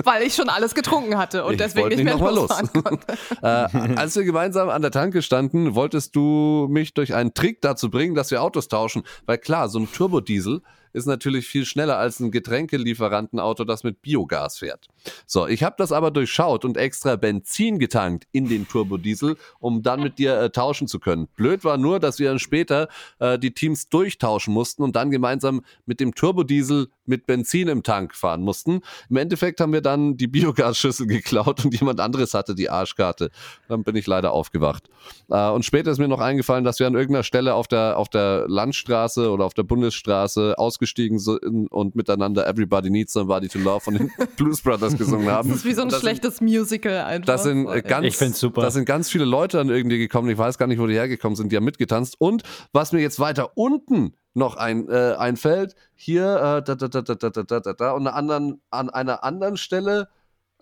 [0.05, 2.81] Weil ich schon alles getrunken hatte und deswegen nicht mehr nicht losfahren los.
[2.81, 3.05] konnte.
[3.41, 7.89] äh, als wir gemeinsam an der Tanke standen, wolltest du mich durch einen Trick dazu
[7.89, 9.03] bringen, dass wir Autos tauschen.
[9.25, 10.61] Weil klar, so ein Turbodiesel
[10.93, 14.87] ist natürlich viel schneller als ein Getränkelieferantenauto, das mit Biogas fährt.
[15.25, 20.01] So, ich habe das aber durchschaut und extra Benzin getankt in den Turbodiesel, um dann
[20.01, 21.27] mit dir äh, tauschen zu können.
[21.35, 22.87] Blöd war nur, dass wir dann später
[23.19, 28.15] äh, die Teams durchtauschen mussten und dann gemeinsam mit dem Turbodiesel mit Benzin im Tank
[28.15, 28.81] fahren mussten.
[29.09, 33.29] Im Endeffekt haben wir dann die Biogasschüssel geklaut und jemand anderes hatte die Arschkarte.
[33.67, 34.89] Dann bin ich leider aufgewacht.
[35.29, 38.09] Äh, und später ist mir noch eingefallen, dass wir an irgendeiner Stelle auf der, auf
[38.09, 43.81] der Landstraße oder auf der Bundesstraße ausgestiegen sind und miteinander Everybody Needs Somebody to Love
[43.81, 45.49] von den Blues Brothers gesungen haben.
[45.49, 47.25] Das ist wie so ein das sind- schlechtes Musical einfach.
[47.25, 48.61] das sind ganz, Ich find's super.
[48.61, 50.29] Da sind ganz viele Leute dann irgendwie gekommen.
[50.29, 51.51] Ich weiß gar nicht, wo die hergekommen sind.
[51.51, 52.15] Die haben mitgetanzt.
[52.19, 52.43] Und
[52.73, 57.15] was mir jetzt weiter unten noch ein, äh, einfällt, hier äh, da, da, da, da,
[57.15, 60.09] da, da, da, da, da, und einer anderen, an einer anderen Stelle,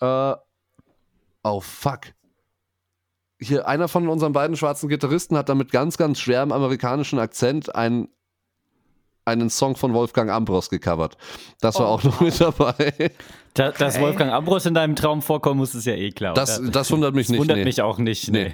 [0.01, 0.33] äh,
[1.43, 2.01] oh fuck.
[3.39, 7.73] Hier, einer von unseren beiden schwarzen Gitarristen hat da mit ganz, ganz schwerem amerikanischen Akzent
[7.73, 8.07] ein,
[9.25, 11.15] einen Song von Wolfgang Ambros gecovert.
[11.61, 13.11] Das war Oh, auch noch mit dabei.
[13.53, 14.05] Da, dass Okay.
[14.05, 16.33] Wolfgang Ambros in deinem Traum vorkommen muss, ist ja eh klar.
[16.33, 16.71] Das, oder?
[16.71, 17.39] das wundert mich Das nicht.
[17.41, 17.63] wundert nee.
[17.65, 18.31] mich auch nicht.
[18.31, 18.53] Nee.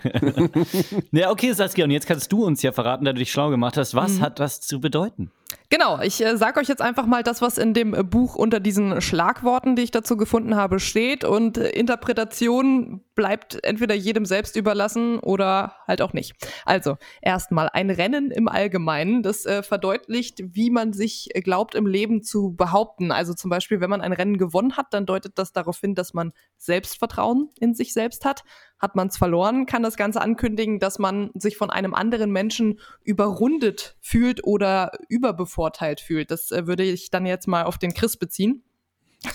[1.12, 3.78] ja, okay, Saskia, und jetzt kannst du uns ja verraten, da du dich schlau gemacht
[3.78, 3.98] hast, Mhm.
[3.98, 5.32] was hat das zu bedeuten?
[5.70, 8.62] Genau, ich äh, sage euch jetzt einfach mal das, was in dem äh, Buch unter
[8.62, 11.26] diesen Schlagworten, die ich dazu gefunden habe, steht.
[11.26, 16.36] Und äh, Interpretation bleibt entweder jedem selbst überlassen oder halt auch nicht.
[16.66, 21.86] Also, erstmal ein Rennen im Allgemeinen, das äh, verdeutlicht, wie man sich äh, glaubt im
[21.86, 23.12] Leben zu behaupten.
[23.12, 26.14] Also zum Beispiel, wenn man ein Rennen gewonnen hat, dann deutet das darauf hin, dass
[26.14, 28.44] man Selbstvertrauen in sich selbst hat.
[28.80, 32.80] Hat man es verloren, kann das Ganze ankündigen, dass man sich von einem anderen Menschen
[33.04, 36.30] überrundet fühlt oder überbevorteilt fühlt.
[36.32, 38.64] Das äh, würde ich dann jetzt mal auf den Chris beziehen.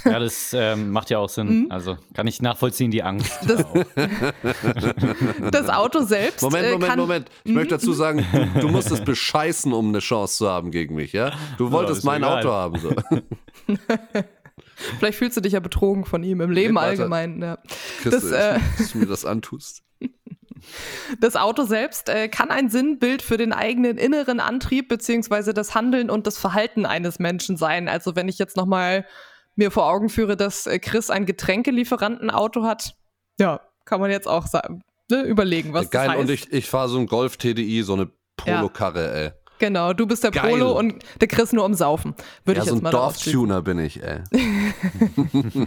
[0.05, 1.65] Ja, das ähm, macht ja auch Sinn.
[1.65, 1.67] Mhm.
[1.71, 3.33] Also kann ich nachvollziehen, die Angst.
[3.47, 3.65] Das,
[5.51, 6.43] das Auto selbst.
[6.43, 7.31] Moment, äh, Moment, kann, Moment.
[7.45, 8.25] Ich möchte dazu sagen,
[8.55, 11.33] du, du musst es bescheißen, um eine Chance zu haben gegen mich, ja?
[11.59, 12.39] Du wolltest mir mein egal.
[12.39, 12.79] Auto haben.
[12.79, 12.95] So.
[14.99, 16.89] Vielleicht fühlst du dich ja betrogen von ihm im Leben weiter.
[16.89, 17.41] allgemein.
[17.41, 17.59] Ja.
[18.03, 19.83] Chris, Das, äh, dass du mir das antust.
[21.19, 26.09] Das Auto selbst äh, kann ein Sinnbild für den eigenen inneren Antrieb beziehungsweise das Handeln
[26.09, 27.89] und das Verhalten eines Menschen sein.
[27.89, 29.05] Also wenn ich jetzt noch mal
[29.57, 32.95] mir vor Augen führe, dass äh, Chris ein Getränkelieferantenauto hat,
[33.41, 36.21] ja, kann man jetzt auch sagen, ne, überlegen, was Geil, das heißt.
[36.21, 39.33] und ich, ich fahre so ein Golf TDI, so eine Polo-Karre, ey.
[39.63, 40.51] Genau, du bist der Geil.
[40.51, 42.15] Polo und der Chris nur um Saufen.
[42.45, 43.49] Würde Ja, ich so jetzt ein mal daraus schließen.
[43.49, 44.21] Dorftuner bin ich, ey.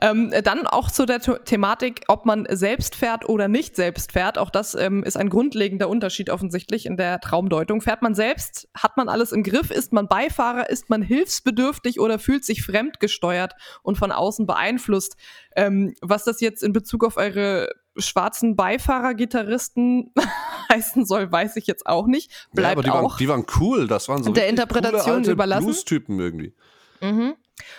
[0.00, 4.36] Ähm, dann auch zu der The Thematik, ob man selbst fährt oder nicht selbst fährt.
[4.38, 7.80] Auch das ähm, ist ein grundlegender Unterschied offensichtlich in der Traumdeutung.
[7.80, 12.18] Fährt man selbst, hat man alles im Griff, ist man Beifahrer, ist man hilfsbedürftig oder
[12.18, 15.16] fühlt sich fremdgesteuert und von außen beeinflusst.
[15.56, 20.12] Ähm, was das jetzt in Bezug auf eure schwarzen Beifahrer-Gitarristen
[20.72, 22.30] heißen soll, weiß ich jetzt auch nicht.
[22.30, 23.16] Ja, Bleibt aber die waren, auch.
[23.16, 23.86] die waren cool.
[23.86, 25.64] Das waren so Der Interpretation coole, überlassen?
[25.64, 26.54] Blues-Typen irgendwie.
[27.00, 27.34] Mhm.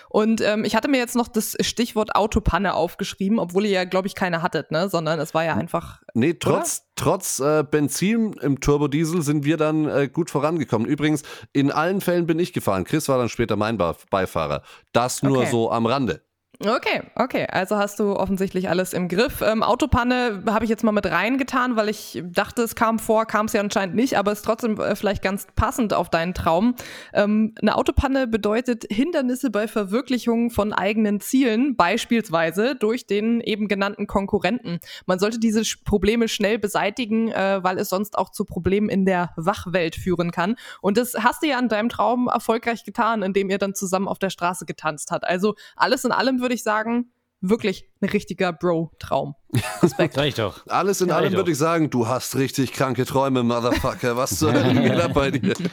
[0.08, 4.06] Und ähm, ich hatte mir jetzt noch das Stichwort Autopanne aufgeschrieben, obwohl ihr ja, glaube
[4.06, 4.88] ich, keine hattet, ne?
[4.88, 6.00] Sondern es war ja einfach.
[6.14, 10.88] Nee, trotz, trotz äh, Benzin im Turbodiesel sind wir dann äh, gut vorangekommen.
[10.88, 12.84] Übrigens, in allen Fällen bin ich gefahren.
[12.84, 14.62] Chris war dann später mein Beifahrer.
[14.92, 15.50] Das nur Okay.
[15.50, 16.22] so am Rande.
[16.58, 17.46] Okay, okay.
[17.50, 19.42] Also hast du offensichtlich alles im Griff.
[19.42, 23.46] Ähm, Autopanne habe ich jetzt mal mit reingetan, weil ich dachte, es kam vor, kam
[23.46, 26.74] es ja anscheinend nicht, aber ist trotzdem äh, vielleicht ganz passend auf deinen Traum.
[27.12, 34.06] Ähm, eine Autopanne bedeutet Hindernisse bei Verwirklichung von eigenen Zielen, beispielsweise durch den eben genannten
[34.06, 34.80] Konkurrenten.
[35.04, 39.32] Man sollte diese Probleme schnell beseitigen, äh, weil es sonst auch zu Problemen in der
[39.36, 40.56] Wachwelt führen kann.
[40.80, 44.18] Und das hast du ja in deinem Traum erfolgreich getan, indem ihr dann zusammen auf
[44.18, 45.24] der Straße getanzt habt.
[45.24, 49.34] Also alles in allem würde ich sagen, wirklich ein richtiger Bro-Traum.
[49.82, 50.16] Respekt.
[50.24, 50.64] Ich doch.
[50.68, 54.16] Alles in Ja, allem ich würde ich sagen, du hast richtig kranke Träume, Motherfucker.
[54.16, 55.54] Was zur Hölle geht ab bei dir?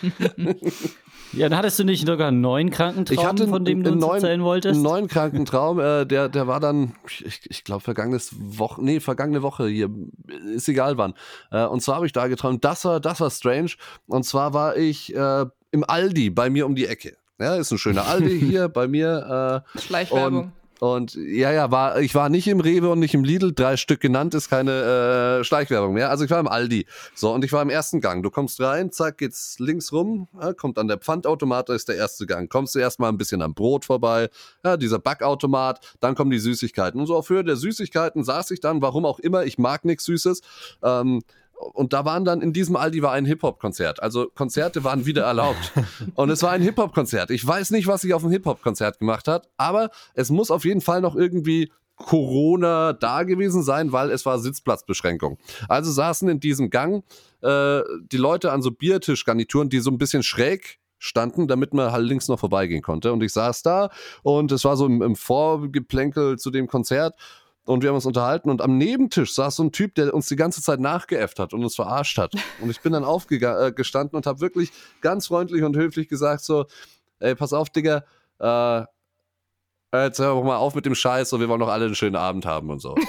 [1.35, 4.01] Ja, dann hattest du nicht sogar einen neuen Krankentraum, Ich hatte von dem du uns
[4.01, 4.75] neuen, erzählen wolltest?
[4.75, 8.99] einen neuen kranken Traum, äh, der, der war dann, ich, ich glaube, vergangenes Woche, nee,
[8.99, 9.89] vergangene Woche hier,
[10.53, 11.15] ist egal wann.
[11.49, 13.71] Äh, und zwar habe ich da geträumt, das war, das war strange.
[14.05, 17.17] Und zwar war ich äh, im Aldi bei mir um die Ecke.
[17.39, 19.63] Ja, ist ein schöner Aldi hier bei mir.
[19.75, 20.51] Äh, Schleichwerbung.
[20.83, 24.01] Und ja, ja, war, ich war nicht im Rewe und nicht im Lidl, drei Stück
[24.01, 26.09] genannt, ist keine äh, Schleichwerbung mehr.
[26.09, 26.87] Also ich war im Aldi.
[27.15, 28.21] So, und ich war im ersten Gang.
[28.21, 31.95] Du kommst rein, zack, geht's links rum, ja, kommt an der Pfandautomat, da ist der
[31.95, 32.51] erste Gang.
[32.51, 34.27] Kommst du erstmal ein bisschen am Brot vorbei,
[34.65, 36.99] ja, dieser Backautomat, dann kommen die Süßigkeiten.
[36.99, 40.03] Und so auf Höhe der Süßigkeiten saß ich dann, warum auch immer, ich mag nichts
[40.03, 40.41] Süßes.
[40.83, 41.21] Ähm,
[41.73, 44.01] und da waren dann in diesem Aldi war ein Hip-Hop-Konzert.
[44.01, 45.71] Also Konzerte waren wieder erlaubt.
[46.15, 47.31] Und es war ein Hip-Hop-Konzert.
[47.31, 50.81] Ich weiß nicht, was sich auf dem Hip-Hop-Konzert gemacht hat, aber es muss auf jeden
[50.81, 55.37] Fall noch irgendwie Corona da gewesen sein, weil es war Sitzplatzbeschränkung.
[55.69, 57.03] Also saßen in diesem Gang
[57.41, 62.05] äh, die Leute an so Biertischgarnituren, die so ein bisschen schräg standen, damit man halt
[62.05, 63.11] links noch vorbeigehen konnte.
[63.11, 63.89] Und ich saß da
[64.23, 67.15] und es war so im, im Vorgeplänkel zu dem Konzert
[67.65, 70.35] und wir haben uns unterhalten und am Nebentisch saß so ein Typ, der uns die
[70.35, 72.33] ganze Zeit nachgeäfft hat und uns verarscht hat.
[72.61, 74.71] Und ich bin dann aufgestanden und habe wirklich
[75.01, 76.65] ganz freundlich und höflich gesagt so,
[77.19, 78.03] ey, pass auf, Digga,
[78.39, 78.83] äh,
[79.93, 82.15] jetzt hör doch mal auf mit dem Scheiß, so wir wollen doch alle einen schönen
[82.15, 82.95] Abend haben und so.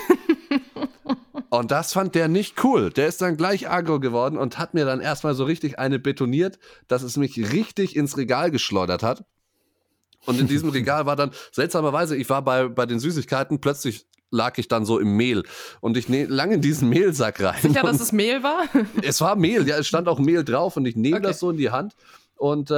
[1.51, 2.91] Und das fand der nicht cool.
[2.91, 6.59] Der ist dann gleich aggro geworden und hat mir dann erstmal so richtig eine betoniert,
[6.89, 9.25] dass es mich richtig ins Regal geschleudert hat.
[10.27, 14.59] Und in diesem Regal war dann, seltsamerweise, ich war bei, bei den Süßigkeiten, plötzlich lag
[14.59, 15.45] ich dann so im Mehl.
[15.81, 17.61] Und ich ne, lang in diesen Mehlsack rein.
[17.63, 18.65] Sicher, dass es Mehl war?
[19.03, 21.27] es war Mehl, ja, es stand auch Mehl drauf und ich nehme Okay.
[21.29, 21.95] das so in die Hand
[22.37, 22.75] und äh,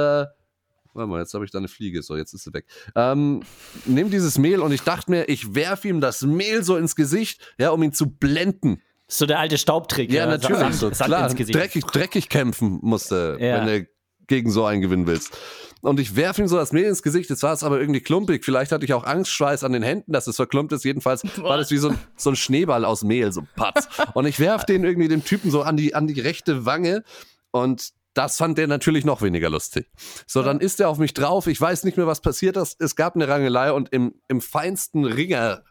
[0.93, 2.65] warte mal, jetzt habe ich da eine Fliege, so jetzt ist sie weg.
[2.95, 3.41] Ähm,
[3.85, 7.41] nehme dieses Mehl und ich dachte mir, ich werfe ihm das Mehl so ins Gesicht,
[7.59, 8.81] ja, um ihn zu blenden.
[9.07, 10.11] So der alte Staubtrick.
[10.11, 13.65] Ja, natürlich, Sand, so, Sand klar, dreckig, dreckig kämpfen musste, Ja.
[13.65, 13.87] wenn du
[14.27, 15.37] gegen so einen gewinnen willst.
[15.81, 18.43] Und ich werfe ihm so das Mehl ins Gesicht, jetzt war es aber irgendwie klumpig.
[18.43, 20.83] Vielleicht hatte ich auch Angstschweiß an den Händen, dass es verklumpt ist.
[20.83, 23.87] Jedenfalls war das wie so ein, so ein Schneeball aus Mehl, so patz.
[24.13, 27.03] Und ich werfe den irgendwie dem Typen so an die, an die rechte Wange
[27.51, 29.91] und das fand der natürlich noch weniger lustig.
[30.25, 31.45] So, dann ist er auf mich drauf.
[31.45, 32.81] Ich weiß nicht mehr, was passiert ist.
[32.81, 35.63] Es gab eine Rangelei und im, im feinsten Ringer,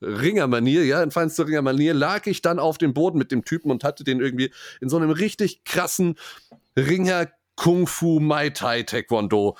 [0.00, 3.82] Ringermanier, ja, in feinster Ringermanier lag ich dann auf dem Boden mit dem Typen und
[3.82, 6.14] hatte den irgendwie in so einem richtig krassen
[6.76, 7.26] Ringer
[7.60, 9.54] Kung Fu Mai Tai Taekwondo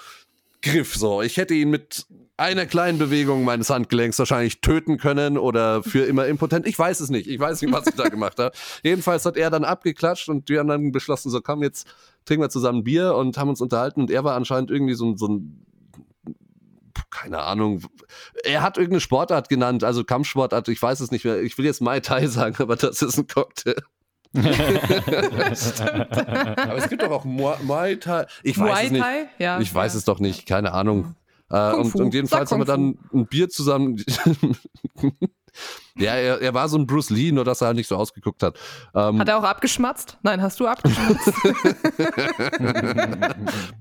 [0.62, 1.20] Griff so.
[1.20, 2.06] Ich hätte ihn mit
[2.38, 6.66] einer kleinen Bewegung meines Handgelenks wahrscheinlich töten können oder für immer impotent.
[6.66, 7.28] Ich weiß es nicht.
[7.28, 8.56] Ich weiß nicht, was ich da gemacht habe.
[8.82, 11.86] Jedenfalls hat er dann abgeklatscht und wir haben dann beschlossen, so komm, jetzt
[12.24, 15.18] trinken wir zusammen Bier und haben uns unterhalten und er war anscheinend irgendwie so, ein-
[15.18, 15.66] so ein
[17.10, 17.82] keine Ahnung.
[18.44, 21.42] Er hat irgendeine Sportart genannt, also Kampfsportart, ich weiß es nicht mehr.
[21.42, 23.74] Ich will jetzt Mai Tai sagen, aber das ist ein Cocktail.
[24.32, 25.52] Aber
[26.76, 28.26] es gibt doch auch Muay Muay Thai.
[28.42, 29.02] Ich weiß Muay es nicht.
[29.02, 29.28] Thai?
[29.38, 29.60] Ja.
[29.60, 29.98] Ich weiß ja.
[29.98, 31.16] es doch nicht, keine Ahnung.
[31.50, 33.96] Äh, Kung und, und jedenfalls haben wir dann ein Bier zusammen.
[35.98, 38.44] ja, er, er war so ein Bruce Lee, nur dass er halt nicht so ausgeguckt
[38.44, 38.56] hat.
[38.94, 40.16] Ähm, Hat er auch abgeschmatzt?
[40.22, 41.32] Nein, hast du abgeschmatzt?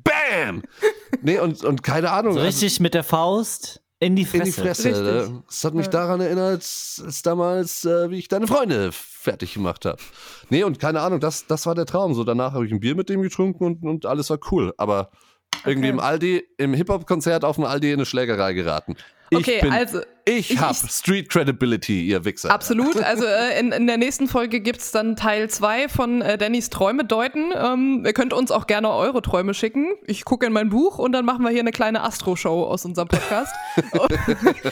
[0.03, 0.63] Bam!
[1.21, 2.33] Nee, und, und keine Ahnung.
[2.33, 4.43] So also- richtig mit der Faust in die Fresse.
[4.43, 4.89] in die Fresse.
[4.89, 5.03] Richtig.
[5.03, 5.43] ne?
[5.49, 9.97] Es hat mich daran erinnert, als damals, äh, wie ich deine Freunde fertig gemacht habe.
[10.49, 12.13] Nee, und keine Ahnung, das, das war der Traum.
[12.13, 14.73] So, danach habe ich ein Bier mit dem getrunken und, und alles war cool.
[14.77, 15.12] Aber
[15.65, 15.89] irgendwie Okay.
[15.89, 18.95] im Aldi, im Hip-Hop-Konzert auf dem Aldi in eine Schlägerei geraten.
[19.31, 19.99] Ich Okay, bin, also
[20.30, 22.52] ich, ich- hab ich- Street Credibility, ihr Wichser.
[22.52, 22.98] Absolut.
[23.04, 27.06] Also äh, in, in der nächsten Folge gibt's dann Teil 2 von äh, Dannys Träume
[27.06, 27.52] deuten.
[27.56, 29.94] Ähm, ihr könnt uns auch gerne eure Träume schicken.
[30.06, 33.08] Ich gucke in mein Buch und dann machen wir hier eine kleine Astro-Show aus unserem
[33.08, 33.54] Podcast.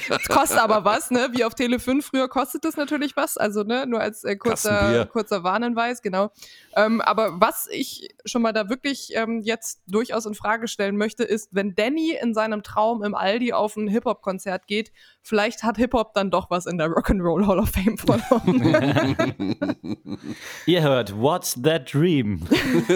[0.10, 1.30] Es kostet aber was, ne?
[1.32, 3.38] Wie auf Tele 5 früher kostet das natürlich was.
[3.38, 6.32] Also, ne, nur als äh, kurzer, kurzer Warnhinweis, genau.
[6.76, 11.24] Ähm, aber was ich schon mal da wirklich ähm, jetzt durchaus in Frage stellen möchte,
[11.24, 14.92] ist, wenn Danny in seinem Traum im Aldi auf ein Hip-Hop-Konzert geht,
[15.22, 19.78] vielleicht hat Hip-Hop dann doch was in der Rock'n'Roll Hall of Fame verloren.
[20.66, 22.42] Ihr hört What's That Dream?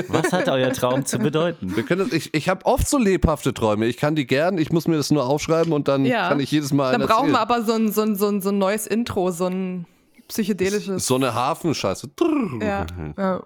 [0.08, 1.76] Was hat euer Traum zu bedeuten?
[1.76, 3.86] Wir können das, ich ich habe oft so lebhafte Träume.
[3.86, 6.30] Ich kann die gern, ich muss mir das nur aufschreiben und dann Ja.
[6.30, 8.50] kann ich jedes Mal Dann brauchen wir aber so ein, so, ein, so, ein, so
[8.50, 9.86] ein neues Intro, so ein
[10.28, 11.06] psychedelisches.
[11.08, 12.10] So eine Hafenscheiße.
[12.62, 12.86] ja,
[13.18, 13.44] ja.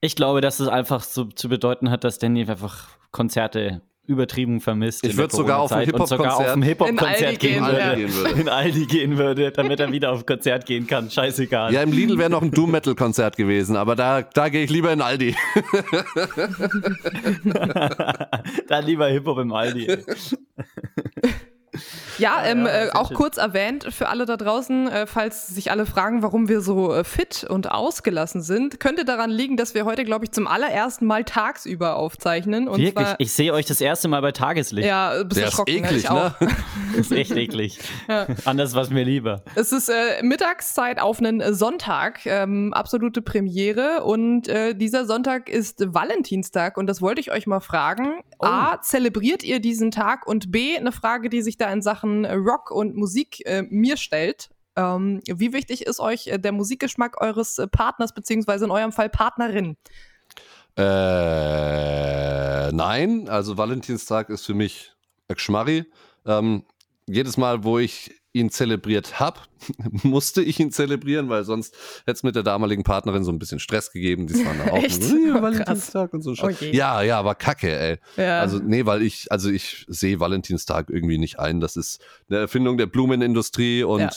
[0.00, 5.04] Ich glaube, dass es einfach so zu bedeuten hat, dass Danny einfach Konzerte übertrieben vermisst.
[5.04, 7.78] Ich in der würd sogar auf ein Hip-Hop-Konzert gehen, gehen, würde.
[7.78, 7.94] ja.
[7.94, 8.40] Gehen würde.
[8.40, 11.10] In Aldi gehen würde, damit er wieder auf Konzert gehen kann.
[11.10, 11.72] Scheißegal.
[11.72, 15.02] Ja, im Lidl wäre noch ein Doom-Metal-Konzert gewesen, aber da, da gehe ich lieber in
[15.02, 15.34] Aldi.
[18.68, 19.98] Dann lieber Hip-Hop im Aldi.
[22.18, 25.86] Ja, ähm, ja, äh, auch kurz erwähnt für alle da draußen, äh, falls sich alle
[25.86, 30.04] fragen, warum wir so äh, fit und ausgelassen sind, könnte daran liegen, dass wir heute,
[30.04, 32.68] glaube ich, zum allerersten Mal tagsüber aufzeichnen.
[32.68, 34.86] Und Wirklich, zwar, ich sehe euch das erste Mal bei Tageslicht.
[34.88, 36.40] ja, bist Der ist erschrocken, eklig, ich auch.
[36.40, 36.48] ne?
[36.96, 37.78] Das ist echt eklig.
[38.44, 39.42] Anders was mir lieber.
[39.54, 44.04] Es ist äh, Mittagszeit auf einen äh, Sonntag, ähm, absolute Premiere.
[44.04, 46.76] Und äh, dieser Sonntag ist Valentinstag.
[46.76, 48.20] Und das wollte ich euch mal fragen.
[48.38, 50.26] A, zelebriert ihr diesen Tag?
[50.26, 53.96] Und B, eine Frage, die sich da in Sachen äh, Rock und Musik äh, mir
[53.96, 54.50] stellt.
[54.76, 59.08] Ähm, wie wichtig ist euch äh, der Musikgeschmack eures äh, Partners, beziehungsweise in eurem Fall
[59.08, 59.76] Partnerin?
[60.76, 64.92] Äh, nein, also Valentinstag ist für mich
[65.28, 65.84] ein Geschmarri.
[66.24, 66.62] Ähm,
[67.06, 69.40] jedes Mal, wo ich ihn zelebriert habe,
[70.02, 73.58] musste ich ihn zelebrieren, weil sonst hätte es mit der damaligen Partnerin so ein bisschen
[73.58, 74.26] Stress gegeben.
[74.26, 75.02] Die waren da auch Echt?
[75.02, 75.42] "Ja, Krass.
[75.42, 76.34] Valentinstag und so.
[76.42, 77.98] Oh ja, ja, aber kacke, ey.
[78.16, 78.40] Ja.
[78.40, 81.60] Also, nee, weil ich, also ich sehe Valentinstag irgendwie nicht ein.
[81.60, 84.10] Das ist eine Erfindung der Blumenindustrie und Ja.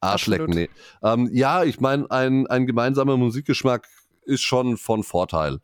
[0.00, 0.68] Arschlecken, nee.
[1.02, 3.88] Ähm, ja, ich meine, ein, ein gemeinsamer Musikgeschmack
[4.24, 5.58] ist schon von Vorteil.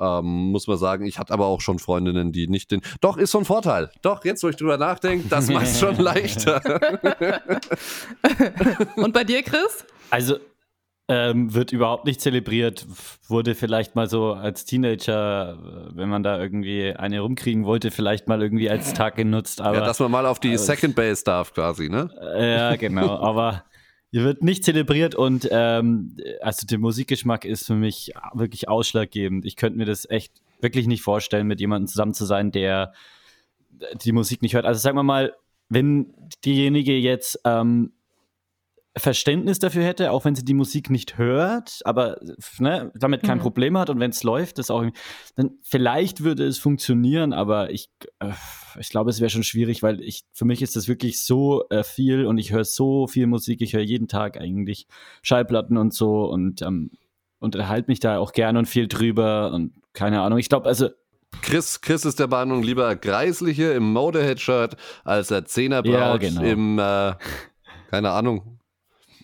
[0.00, 2.82] Ähm, muss man sagen, ich hatte aber auch schon Freundinnen, die nicht den.
[3.00, 3.90] Doch, ist von Vorteil.
[4.02, 6.62] Doch, jetzt, wo ich drüber nachdenke, das macht es schon leichter.
[8.96, 9.84] Und bei dir, Chris?
[10.10, 10.36] Also
[11.10, 12.86] ähm, wird überhaupt nicht zelebriert,
[13.28, 18.28] wurde vielleicht mal so als Teenager, äh, wenn man da irgendwie eine rumkriegen wollte, vielleicht
[18.28, 19.60] mal irgendwie als Tag genutzt.
[19.62, 22.10] Aber ja, dass man mal auf die aber- Second Base darf, quasi, ne?
[22.38, 23.18] Ja, genau.
[23.20, 23.64] Aber
[24.10, 29.44] hier wird nicht zelebriert und ähm, also der Musikgeschmack ist für mich wirklich ausschlaggebend.
[29.44, 32.92] Ich könnte mir das echt wirklich nicht vorstellen, mit jemandem zusammen zu sein, der
[34.02, 34.64] die Musik nicht hört.
[34.64, 35.34] Also sagen wir mal,
[35.68, 37.92] wenn diejenige jetzt ähm,
[38.98, 42.18] Verständnis dafür hätte, auch wenn sie die Musik nicht hört, aber
[42.58, 43.42] ne, damit kein Mhm.
[43.42, 44.84] Problem hat und wenn es läuft, das auch,
[45.36, 48.32] dann vielleicht würde es funktionieren, aber ich, äh,
[48.78, 51.82] ich glaube, es wäre schon schwierig, weil ich, für mich ist das wirklich so äh,
[51.84, 54.86] viel und ich höre so viel Musik, ich höre jeden Tag eigentlich
[55.22, 56.90] Schallplatten und so und ähm,
[57.40, 60.38] unterhalte mich da auch gerne und viel drüber und keine Ahnung.
[60.38, 60.88] Ich glaube, also
[61.42, 66.42] Chris, Chris ist der Meinung, lieber Greisliche im Motorhead-Shirt als der Zehnerbraut Ja, genau.
[66.42, 67.14] im, äh,
[67.90, 68.57] keine Ahnung,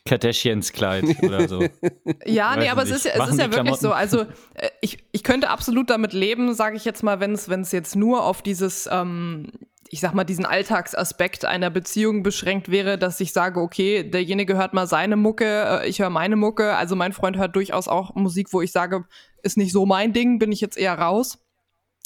[0.07, 1.67] Kardashians Kleid oder so.
[2.27, 3.89] Ja, nee, aber es ist, ja- es Machen ist ja wirklich so.
[3.89, 4.01] Klamotten.
[4.01, 4.21] Also
[4.55, 7.73] äh, ich, ich könnte absolut damit leben, sage ich jetzt mal, wenn es wenn es
[7.73, 9.51] jetzt nur auf dieses, ähm,
[9.89, 14.75] ich sag mal, diesen Alltagsaspekt einer Beziehung beschränkt wäre, dass ich sage, okay, derjenige hört
[14.75, 16.75] mal seine Mucke, äh, ich höre meine Mucke.
[16.77, 19.05] Also mein Freund hört durchaus auch Musik, wo ich sage,
[19.43, 21.39] ist nicht so mein Ding, bin ich jetzt eher raus.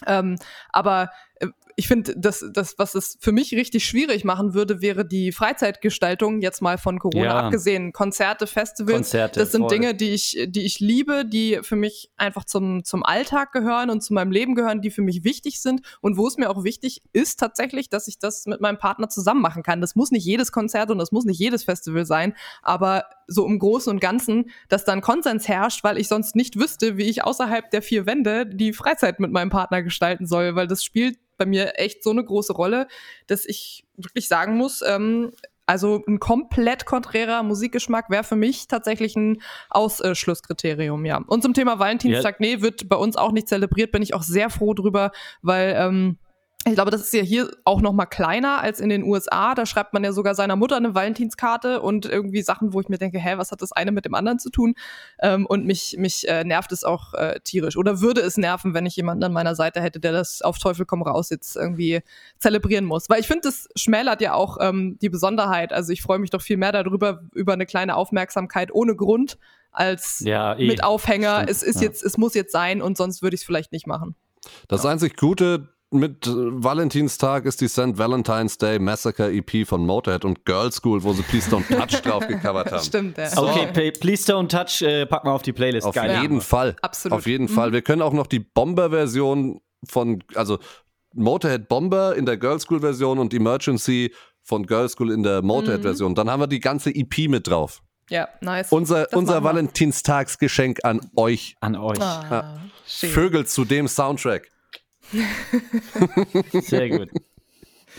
[0.06, 0.36] Ähm,
[0.70, 5.06] aber äh, ich finde, das, das, was es für mich richtig schwierig machen würde, wäre
[5.06, 7.38] die Freizeitgestaltung, jetzt mal von Corona Ja.
[7.38, 7.92] abgesehen.
[7.92, 9.70] Konzerte, Festivals, Konzerte, das sind voll.
[9.70, 14.02] Dinge, die ich, die ich liebe, die für mich einfach zum, zum Alltag gehören und
[14.02, 17.00] zu meinem Leben gehören, die für mich wichtig sind und wo es mir auch wichtig
[17.12, 19.80] ist tatsächlich, dass ich das mit meinem Partner zusammen machen kann.
[19.80, 23.60] Das muss nicht jedes Konzert und das muss nicht jedes Festival sein, aber so im
[23.60, 27.70] Großen und Ganzen, dass dann Konsens herrscht, weil ich sonst nicht wüsste, wie ich außerhalb
[27.70, 31.78] der vier Wände die Freizeit mit meinem Partner gestalten soll, weil das spielt bei mir
[31.78, 32.88] echt so eine große Rolle,
[33.26, 35.32] dass ich wirklich sagen muss, ähm,
[35.68, 41.22] also ein komplett konträrer Musikgeschmack wäre für mich tatsächlich ein Ausschlusskriterium, ja.
[41.26, 42.56] Und zum Thema Valentinstag, ja.
[42.56, 46.18] nee, wird bei uns auch nicht zelebriert, bin ich auch sehr froh drüber, weil ähm,
[46.66, 49.54] ich glaube, das ist ja hier auch noch mal kleiner als in den USA.
[49.54, 52.98] Da schreibt man ja sogar seiner Mutter eine Valentinskarte und irgendwie Sachen, wo ich mir
[52.98, 54.74] denke, hä, was hat das eine mit dem anderen zu tun?
[55.20, 57.76] Ähm, und mich, mich äh, nervt es auch äh, tierisch.
[57.76, 60.84] Oder würde es nerven, wenn ich jemanden an meiner Seite hätte, der das auf Teufel
[60.84, 62.00] komm raus jetzt irgendwie
[62.38, 63.08] zelebrieren muss.
[63.08, 65.72] Weil ich finde, das schmälert ja auch ähm, die Besonderheit.
[65.72, 69.38] Also ich freue mich doch viel mehr darüber, über eine kleine Aufmerksamkeit ohne Grund,
[69.70, 70.66] als ja, eh.
[70.66, 71.36] mit Aufhänger.
[71.36, 71.50] Stimmt.
[71.50, 71.88] Es ist ja.
[71.88, 74.16] jetzt, es muss jetzt sein und sonst würde ich es vielleicht nicht machen.
[74.66, 74.90] Das ja.
[74.90, 77.96] einzig Gute mit äh, Valentinstag ist die St.
[77.96, 82.26] Valentine's Day Massacre EP von Motorhead und Girl School, wo sie Please Don't Touch drauf
[82.26, 82.84] gecovert haben.
[82.84, 83.30] Stimmt, ja.
[83.30, 83.48] So.
[83.48, 85.86] Okay, Please Don't Touch äh, packen wir auf die Playlist.
[85.86, 86.20] Auf Geil.
[86.20, 86.40] jeden ja.
[86.40, 86.76] Fall.
[86.82, 87.18] Absolut.
[87.18, 87.54] Auf jeden mhm.
[87.54, 87.72] Fall.
[87.72, 90.58] Wir können auch noch die Bomber-Version von, also
[91.14, 96.12] Motorhead Bomber in der Girl School Version und Emergency von Girl School in der Motorhead-Version.
[96.12, 96.16] Mhm.
[96.16, 97.80] Dann haben wir die ganze EP mit drauf.
[98.10, 98.72] Ja, nice.
[98.72, 101.56] Unser, unser Valentinstagsgeschenk an euch.
[101.60, 102.00] An euch.
[102.00, 102.58] Ah, ja.
[102.86, 104.48] Vögel zu dem Soundtrack.
[106.52, 107.08] Sehr gut.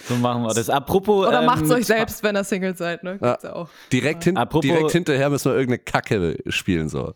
[0.07, 0.69] So machen wir das.
[0.69, 1.27] Apropos.
[1.27, 3.17] Oder ähm, macht's euch selbst, wenn ihr Single seid, ne?
[3.19, 3.53] Gibt's ja.
[3.53, 3.69] auch.
[3.91, 7.13] Direkt, hin, direkt hinterher müssen wir irgendeine Kacke spielen, so.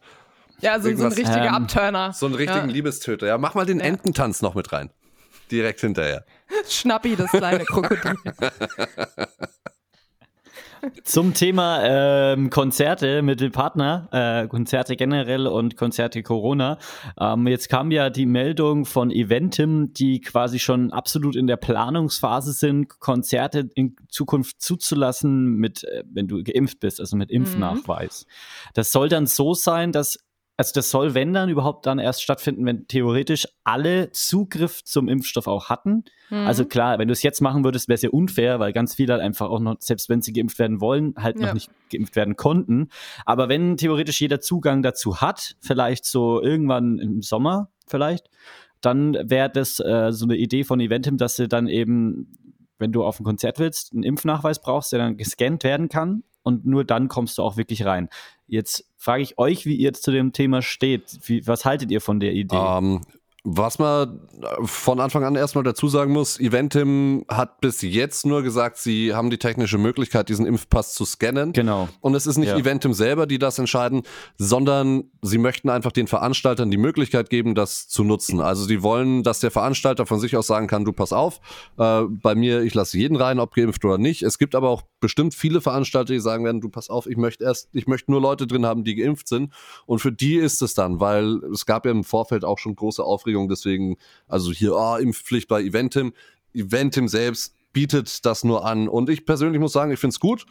[0.60, 2.14] Ja, so, so ein richtiger ähm, Abturner.
[2.14, 2.74] So einen richtigen ja.
[2.74, 3.28] Liebestöter.
[3.28, 3.86] Ja, mach mal den ja.
[3.86, 4.90] Ententanz noch mit rein.
[5.52, 6.26] Direkt hinterher.
[6.68, 8.16] Schnappi, das kleine Krokodil.
[11.04, 16.78] Zum Thema ähm, Konzerte mit dem Partner, äh, Konzerte generell und Konzerte Corona.
[17.20, 22.54] Ähm, jetzt kam ja die Meldung von Eventim, die quasi schon absolut in der Planungsphase
[22.54, 28.26] sind, Konzerte in Zukunft zuzulassen, mit, äh, wenn du geimpft bist, also mit Impfnachweis.
[28.26, 28.70] Mhm.
[28.74, 30.20] Das soll dann so sein, dass
[30.56, 35.48] also das soll, wenn dann überhaupt dann erst stattfinden, wenn theoretisch alle Zugriff zum Impfstoff
[35.48, 36.04] auch hatten.
[36.30, 36.46] Mhm.
[36.46, 39.14] Also klar, wenn du es jetzt machen würdest, wäre es ja unfair, weil ganz viele
[39.14, 41.48] halt einfach auch noch, selbst wenn sie geimpft werden wollen, halt ja.
[41.48, 42.90] noch nicht geimpft werden konnten.
[43.26, 48.30] Aber wenn theoretisch jeder Zugang dazu hat, vielleicht so irgendwann im Sommer vielleicht,
[48.80, 53.04] dann wäre das äh, so eine Idee von Eventim, dass sie dann eben, wenn du
[53.04, 57.08] auf ein Konzert willst, einen Impfnachweis brauchst, der dann gescannt werden kann und nur dann
[57.08, 58.10] kommst du auch wirklich rein.
[58.54, 61.18] Jetzt frage ich euch, wie ihr zu dem Thema steht.
[61.24, 62.56] Wie, was haltet ihr von der Idee?
[62.56, 63.02] Um, ähm,
[63.46, 64.22] was man
[64.64, 69.30] von Anfang an erstmal dazu sagen muss, Eventim hat bis jetzt nur gesagt, sie haben
[69.30, 71.52] die technische Möglichkeit, diesen Impfpass zu scannen.
[71.52, 71.90] Genau.
[72.00, 72.58] Und es ist nicht ja.
[72.58, 74.04] Eventim selber, die das entscheiden,
[74.38, 78.40] sondern sie möchten einfach den Veranstaltern die Möglichkeit geben, das zu nutzen.
[78.40, 81.42] Also sie wollen, dass der Veranstalter von sich aus sagen kann, du pass auf,
[81.78, 84.24] äh, bei mir, ich lasse jeden rein, ob geimpft oder nicht.
[84.24, 87.44] Es gibt aber auch bestimmt viele Veranstalter, die sagen werden, du pass auf, ich möchte
[87.44, 89.52] erst, ich möchte nur Leute drin haben, die geimpft sind.
[89.86, 93.04] Und für die ist es dann, weil es gab ja im Vorfeld auch schon große
[93.04, 93.50] Aufregung Aufregung.
[93.50, 96.14] Deswegen, also hier, oh, Impfpflicht bei Eventim.
[96.54, 98.88] Eventim selbst bietet das nur an.
[98.88, 100.46] Und ich persönlich muss sagen, ich finde es gut.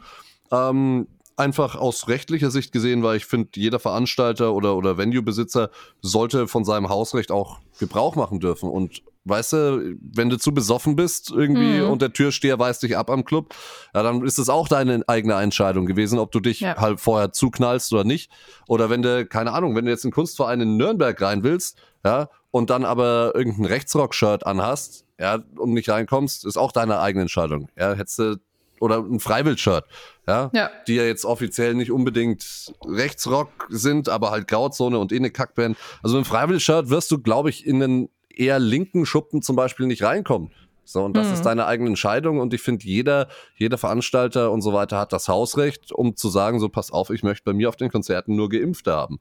[0.51, 6.47] Ähm, einfach aus rechtlicher Sicht gesehen, weil ich finde, jeder Veranstalter oder, oder Venue-Besitzer sollte
[6.47, 8.69] von seinem Hausrecht auch Gebrauch machen dürfen.
[8.69, 11.89] Und weißt du, wenn du zu besoffen bist irgendwie mhm.
[11.89, 13.55] und der Türsteher weist dich ab am Club,
[13.93, 16.75] ja, dann ist es auch deine eigene Entscheidung gewesen, ob du dich ja.
[16.77, 18.31] halt vorher zuknallst oder nicht.
[18.67, 22.29] Oder wenn du, keine Ahnung, wenn du jetzt in Kunstverein in Nürnberg rein willst, ja,
[22.53, 27.67] und dann aber irgendein Rechtsrock-Shirt anhast, ja, und nicht reinkommst, ist auch deine eigene Entscheidung.
[27.75, 28.35] Ja, hättest du
[28.79, 29.85] oder ein Freiwild-Shirt,
[30.27, 35.15] ja, ja, die ja jetzt offiziell nicht unbedingt Rechtsrock sind, aber halt Grauzone und eh
[35.15, 35.77] eine Kackband.
[36.03, 39.87] Also mit einem Freiwild-Shirt wirst du, glaube ich, in einen eher linken Schuppen zum Beispiel
[39.87, 40.51] nicht reinkommen.
[40.85, 41.33] So, und das mhm.
[41.33, 42.39] ist deine eigene Entscheidung.
[42.39, 46.59] Und ich finde, jeder, jeder Veranstalter und so weiter hat das Hausrecht, um zu sagen,
[46.59, 49.19] so pass auf, ich möchte bei mir auf den Konzerten nur Geimpfte haben.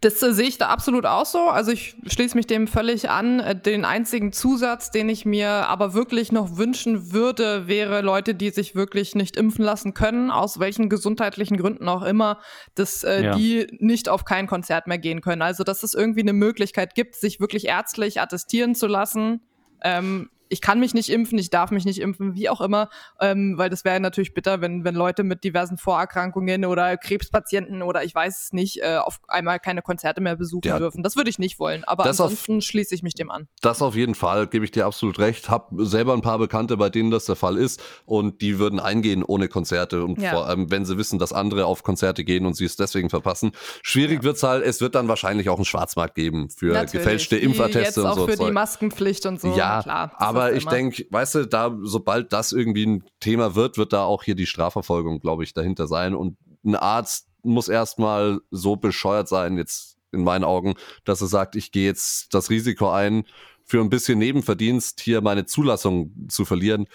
[0.00, 1.48] Das äh, sehe ich da absolut auch so.
[1.48, 3.40] Also ich schließe mich dem völlig an.
[3.40, 8.50] Äh, den einzigen Zusatz, den ich mir aber wirklich noch wünschen würde, wäre Leute, die
[8.50, 12.38] sich wirklich nicht impfen lassen können, aus welchen gesundheitlichen Gründen auch immer,
[12.74, 13.34] dass äh, ja.
[13.36, 15.42] die nicht auf kein Konzert mehr gehen können.
[15.42, 19.40] Also dass es irgendwie eine Möglichkeit gibt, sich wirklich ärztlich attestieren zu lassen.
[19.82, 22.88] Ähm, ich kann mich nicht impfen, ich darf mich nicht impfen, wie auch immer,
[23.20, 28.04] ähm, weil das wäre natürlich bitter, wenn, wenn Leute mit diversen Vorerkrankungen oder Krebspatienten oder
[28.04, 30.78] ich weiß es nicht, äh, auf einmal keine Konzerte mehr besuchen ja.
[30.78, 31.02] dürfen.
[31.02, 33.48] Das würde ich nicht wollen, aber ansonsten auf, schließe ich mich dem an.
[33.60, 35.50] Das auf jeden Fall, gebe ich dir absolut recht.
[35.50, 39.22] Hab selber ein paar Bekannte, bei denen das der Fall ist und die würden eingehen
[39.22, 40.30] ohne Konzerte und ja.
[40.30, 43.52] vor allem, wenn sie wissen, dass andere auf Konzerte gehen und sie es deswegen verpassen.
[43.82, 44.24] Schwierig ja.
[44.24, 46.92] wird's halt, es wird dann wahrscheinlich auch einen Schwarzmarkt geben für natürlich.
[46.92, 48.22] gefälschte Impfatteste und so.
[48.22, 48.46] Auch für Zeug.
[48.48, 49.54] die Maskenpflicht und so.
[49.56, 50.12] Ja, klar.
[50.16, 54.04] Aber aber ich denke, weißt du, da, sobald das irgendwie ein Thema wird, wird da
[54.04, 56.14] auch hier die Strafverfolgung, glaube ich, dahinter sein.
[56.14, 60.74] Und ein Arzt muss erstmal so bescheuert sein, jetzt in meinen Augen,
[61.04, 63.24] dass er sagt, ich gehe jetzt das Risiko ein,
[63.64, 66.86] für ein bisschen Nebenverdienst hier meine Zulassung zu verlieren.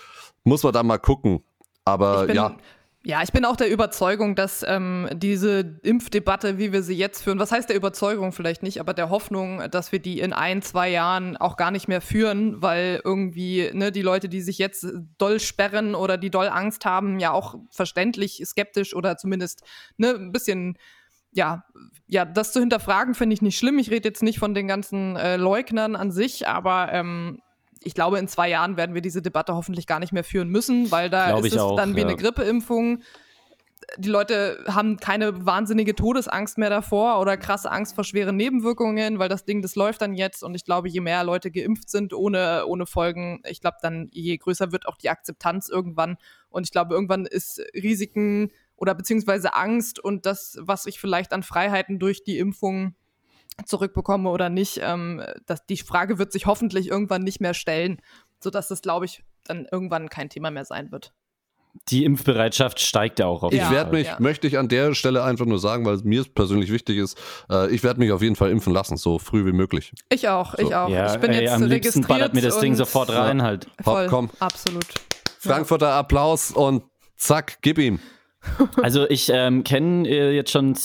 [0.43, 1.43] Muss man da mal gucken.
[1.83, 2.57] Aber bin, ja.
[3.03, 7.39] Ja, ich bin auch der Überzeugung, dass ähm, diese Impfdebatte, wie wir sie jetzt führen,
[7.39, 10.89] was heißt der Überzeugung vielleicht nicht, aber der Hoffnung, dass wir die in ein, zwei
[10.89, 14.85] Jahren auch gar nicht mehr führen, weil irgendwie ne, die Leute, die sich jetzt
[15.17, 19.63] doll sperren oder die doll Angst haben, ja auch verständlich skeptisch oder zumindest
[19.97, 20.77] ne, ein bisschen
[21.31, 21.63] ja,
[22.07, 23.79] ja, das zu hinterfragen finde ich nicht schlimm.
[23.79, 27.41] Ich rede jetzt nicht von den ganzen äh, Leugnern an sich, aber ähm,
[27.83, 30.91] ich glaube, in zwei Jahren werden wir diese Debatte hoffentlich gar nicht mehr führen müssen,
[30.91, 32.07] weil da Glaub ist es auch, dann wie ja.
[32.07, 33.01] eine Grippeimpfung.
[33.97, 39.27] Die Leute haben keine wahnsinnige Todesangst mehr davor oder krasse Angst vor schweren Nebenwirkungen, weil
[39.27, 40.43] das Ding, das läuft dann jetzt.
[40.43, 44.37] Und ich glaube, je mehr Leute geimpft sind ohne, ohne Folgen, ich glaube, dann je
[44.37, 46.17] größer wird auch die Akzeptanz irgendwann.
[46.49, 51.43] Und ich glaube, irgendwann ist Risiken oder beziehungsweise Angst und das, was ich vielleicht an
[51.43, 52.95] Freiheiten durch die Impfung
[53.65, 58.01] zurückbekomme oder nicht, ähm, dass die Frage wird sich hoffentlich irgendwann nicht mehr stellen,
[58.39, 61.13] sodass das, glaube ich, dann irgendwann kein Thema mehr sein wird.
[61.87, 64.17] Die Impfbereitschaft steigt ja auch auf Ich werde mich, ja.
[64.19, 67.17] möchte ich an der Stelle einfach nur sagen, weil es mir persönlich wichtig ist,
[67.49, 69.93] äh, ich werde mich auf jeden Fall impfen lassen, so früh wie möglich.
[70.09, 70.73] Ich auch, ich So.
[70.75, 70.89] auch.
[70.89, 72.07] Ja, ich bin ey, jetzt am liebsten registriert.
[72.09, 73.67] ballert mir das Ding sofort rein halt.
[73.81, 74.29] Voll, komm.
[74.39, 74.85] absolut.
[75.39, 76.83] Frankfurter Applaus und
[77.15, 77.99] zack, gib ihm.
[78.81, 80.75] Also ich ähm, kenne äh, jetzt schon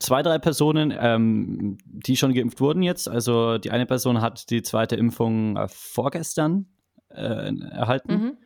[0.00, 3.08] zwei, drei Personen, ähm, die schon geimpft wurden jetzt.
[3.08, 6.66] Also die eine Person hat die zweite Impfung äh, vorgestern
[7.10, 8.12] äh, erhalten.
[8.12, 8.36] Mhm.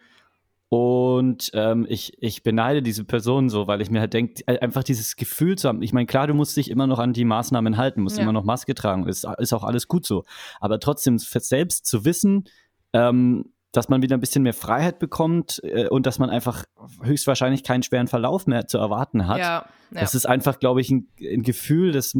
[0.68, 5.14] Und ähm, ich, ich beneide diese Person so, weil ich mir halt denke, einfach dieses
[5.14, 5.82] Gefühl zu haben.
[5.82, 8.24] Ich meine, klar, du musst dich immer noch an die Maßnahmen halten, musst Ja.
[8.24, 10.24] immer noch Maske tragen, ist, ist auch alles gut so.
[10.60, 12.44] Aber trotzdem selbst zu wissen,
[12.92, 16.64] ähm, dass man wieder ein bisschen mehr Freiheit bekommt äh, und dass man einfach
[17.02, 19.38] höchstwahrscheinlich keinen schweren Verlauf mehr zu erwarten hat.
[19.38, 19.44] Ja,
[19.90, 20.00] ja.
[20.00, 22.14] Das ist einfach, glaube ich, ein, ein Gefühl, das,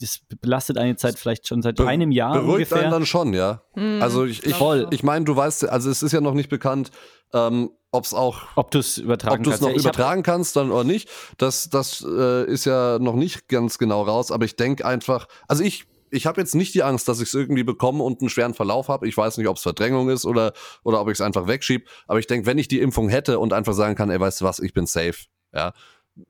[0.00, 2.90] das belastet eine Zeit vielleicht schon seit Be- einem Jahr Beruhigt einen ungefähr.
[2.90, 3.62] dann schon, ja.
[3.74, 4.00] Mhm.
[4.02, 4.86] Also ich, ich, Voll.
[4.90, 6.90] ich meine, du weißt, also es ist ja noch nicht bekannt,
[7.32, 9.62] ähm, ob es auch Ob du es übertragen ob du es kannst.
[9.62, 13.14] noch Ja, ich hab- übertragen kannst dann oder nicht, das, das äh, ist ja noch
[13.16, 16.82] nicht ganz genau raus, aber ich denke einfach, also ich, ich habe jetzt nicht die
[16.82, 19.08] Angst, dass ich es irgendwie bekomme und einen schweren Verlauf habe.
[19.08, 20.52] Ich weiß nicht, ob es Verdrängung ist oder,
[20.84, 21.88] oder ob ich es einfach wegschieb.
[22.06, 24.44] Aber ich denke, wenn ich die Impfung hätte und einfach sagen kann, ey, weißt du
[24.44, 25.72] was, ich bin safe, ja.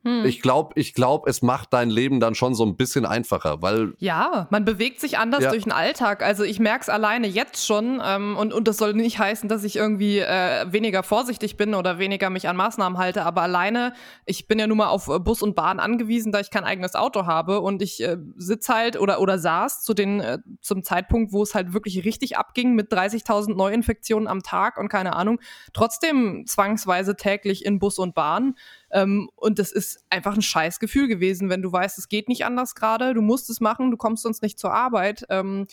[0.05, 0.25] Hm.
[0.25, 3.95] Ich glaube, ich glaub, es macht dein Leben dann schon so ein bisschen einfacher, weil
[3.99, 5.51] Ja, man bewegt sich anders Ja.
[5.51, 6.23] durch den Alltag.
[6.23, 9.65] Also ich merke es alleine jetzt schon ähm, und, und das soll nicht heißen, dass
[9.65, 13.93] ich irgendwie äh, weniger vorsichtig bin oder weniger mich an Maßnahmen halte, aber alleine,
[14.25, 16.95] ich bin ja nun mal auf äh, Bus und Bahn angewiesen, da ich kein eigenes
[16.95, 21.33] Auto habe und ich äh, sitz halt oder, oder saß zu den, äh, zum Zeitpunkt,
[21.33, 25.41] wo es halt wirklich richtig abging mit 30.000 Neuinfektionen am Tag und keine Ahnung,
[25.73, 28.55] trotzdem zwangsweise täglich in Bus und Bahn.
[28.91, 32.45] Ähm, und das ist einfach ein scheiß Gefühl gewesen, wenn du weißt, es geht nicht
[32.45, 35.25] anders gerade, du musst es machen, du kommst sonst nicht zur Arbeit.
[35.29, 35.67] Ähm,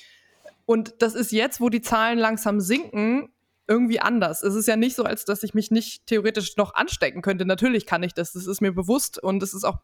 [0.66, 3.30] und das ist jetzt, wo die Zahlen langsam sinken,
[3.68, 4.44] irgendwie anders.
[4.44, 7.46] Es ist ja nicht so, als dass ich mich nicht theoretisch noch anstecken könnte.
[7.46, 9.78] Natürlich kann ich das, das ist mir bewusst und es ist auch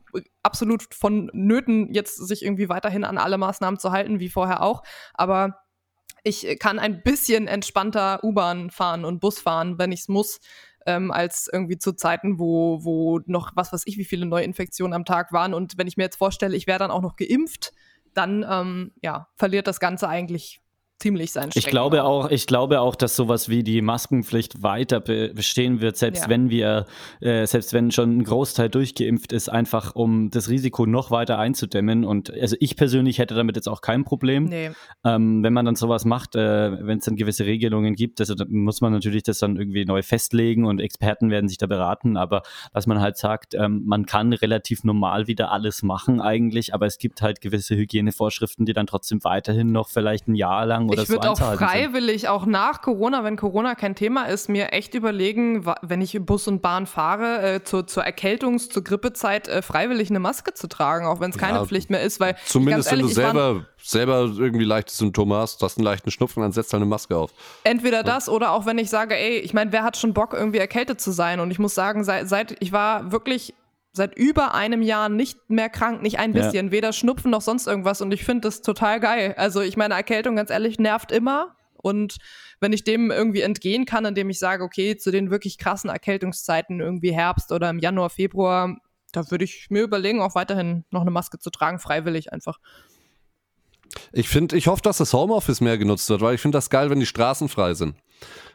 [0.44, 4.84] absolut von Nöten, jetzt sich irgendwie weiterhin an alle Maßnahmen zu halten, wie vorher auch.
[5.14, 5.62] Aber
[6.24, 10.40] ich kann ein bisschen entspannter U-Bahn fahren und Bus fahren, wenn ich es muss,
[10.90, 15.06] ähm, als irgendwie zu Zeiten, wo, wo noch was weiß ich, wie viele Neuinfektionen am
[15.06, 15.54] Tag waren.
[15.54, 17.72] Und wenn ich mir jetzt vorstelle, ich wäre dann auch noch geimpft,
[18.14, 20.59] dann ähm, ja, verliert das Ganze eigentlich
[21.00, 25.32] ziemlich seinen Ich glaube auch, ich glaube auch, dass sowas wie die Maskenpflicht weiter be
[25.34, 26.30] bestehen wird, selbst Ja.
[26.30, 26.86] wenn wir,
[27.22, 32.04] äh, selbst wenn schon ein Großteil durchgeimpft ist, einfach um das Risiko noch weiter einzudämmen.
[32.04, 34.46] Und also ich persönlich hätte damit jetzt auch kein Problem.
[34.46, 34.72] Nee.
[35.06, 38.50] Ähm, wenn man dann sowas macht, äh, wenn es dann gewisse Regelungen gibt, also dann
[38.52, 42.42] muss man natürlich das dann irgendwie neu festlegen und Experten werden sich da beraten, aber
[42.74, 46.98] dass man halt sagt, ähm, man kann relativ normal wieder alles machen eigentlich, aber es
[46.98, 51.08] gibt halt gewisse Hygienevorschriften, die dann trotzdem weiterhin noch vielleicht ein Jahr lang oder ich
[51.08, 51.68] so würde auch einzuhalten sind.
[51.68, 56.48] freiwillig, auch nach Corona, wenn Corona kein Thema ist, mir echt überlegen, wenn ich Bus
[56.48, 61.06] und Bahn fahre, äh, zur, zur Erkältungs-, zur Grippezeit äh, freiwillig eine Maske zu tragen,
[61.06, 63.26] auch wenn es keine Ja, Pflicht mehr ist, weil zumindest ganz wenn ehrlich, du ich
[63.26, 67.16] selber, selber irgendwie leichte Symptome hast, hast einen leichten Schnupfen, dann setzt halt eine Maske
[67.16, 67.32] auf.
[67.64, 70.60] Entweder das oder auch wenn ich sage, ey, ich meine, wer hat schon Bock, irgendwie
[70.60, 71.40] erkältet zu sein?
[71.40, 73.54] Und ich muss sagen, seit, seit ich war wirklich
[73.92, 76.44] seit über einem Jahr nicht mehr krank, nicht ein Ja.
[76.44, 78.02] bisschen, weder Schnupfen noch sonst irgendwas.
[78.02, 79.34] Und ich finde das total geil.
[79.38, 81.56] Also ich meine, Erkältung, ganz ehrlich, nervt immer.
[81.74, 82.18] Und
[82.60, 86.82] wenn ich dem irgendwie entgehen kann, indem ich sage, okay, zu den wirklich krassen Erkältungszeiten,
[86.82, 88.76] irgendwie Herbst oder im Januar, Februar,
[89.12, 92.60] da würde ich mir überlegen, auch weiterhin noch eine Maske zu tragen, freiwillig einfach.
[94.12, 96.90] Ich finde, ich hoffe, dass das Homeoffice mehr genutzt wird, weil ich finde das geil,
[96.90, 97.96] wenn die Straßen frei sind.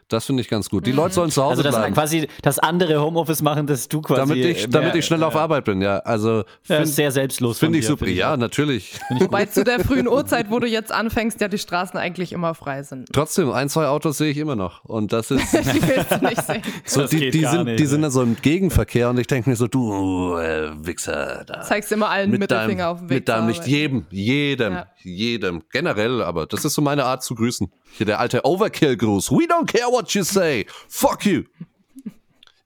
[0.07, 0.85] Das finde ich ganz gut.
[0.85, 1.95] Die Leute sollen zu Hause Also das bleiben.
[1.95, 4.19] quasi das andere Homeoffice machen, das du quasi.
[4.21, 5.97] Damit ich, damit mehr- ich schnell auf Arbeit bin, ja.
[5.97, 7.57] Also Ja, finde ist sehr selbstlos.
[7.57, 8.05] von find ich super.
[8.05, 8.37] find Ja, auch.
[8.37, 8.99] natürlich.
[9.19, 12.83] Wobei zu der frühen Uhrzeit, wo du jetzt anfängst, ja die Straßen eigentlich immer frei
[12.83, 13.09] sind.
[13.13, 14.85] Trotzdem, ein, zwei Autos sehe ich immer noch.
[14.85, 15.51] Und das ist.
[15.53, 16.61] Die willst du nicht sehen.
[16.85, 18.03] So, Das die, geht die, gar sind, nicht, die sind ey.
[18.03, 21.61] da so im Gegenverkehr und ich denke mir so, du äh, Wichser, da.
[21.61, 23.15] Zeigst immer allen mit Mittelfinger deinem, auf dem Weg.
[23.21, 24.87] mit deinem nicht jedem, jedem, Ja.
[25.03, 27.71] jedem, generell, aber das ist so meine Art zu grüßen.
[27.91, 29.31] Hier der alte Overkill-Gruß.
[29.31, 30.65] We don't care what you say.
[30.89, 31.43] Fuck you.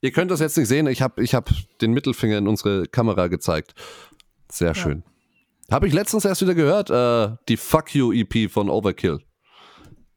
[0.02, 1.50] Ihr könnt das jetzt nicht sehen, ich habe ich hab
[1.82, 3.74] den Mittelfinger in unsere Kamera gezeigt.
[4.50, 5.04] Sehr schön.
[5.70, 9.20] Habe ich letztens erst wieder gehört, äh, die Fuck You EP von Overkill.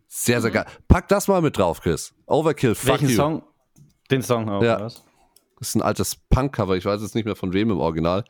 [0.09, 0.42] Sehr, Mhm.
[0.42, 0.66] sehr geil.
[0.88, 2.14] Pack das mal mit drauf, Chris.
[2.26, 3.16] Overkill, Fuck Welchen You.
[3.16, 3.42] Song?
[4.11, 4.80] Den Song auch, Ja.
[4.80, 5.03] was?
[5.59, 8.24] Das ist ein altes Punk-Cover, ich weiß jetzt nicht mehr von wem im Original.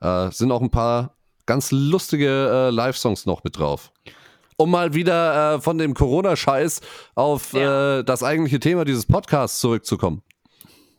[0.00, 1.16] Äh, sind auch ein paar
[1.46, 3.90] ganz lustige äh, Live-Songs noch mit drauf.
[4.60, 6.80] Um mal wieder äh, von dem Corona-Scheiß
[7.14, 7.98] auf Ja.
[8.00, 10.22] äh, das eigentliche Thema dieses Podcasts zurückzukommen.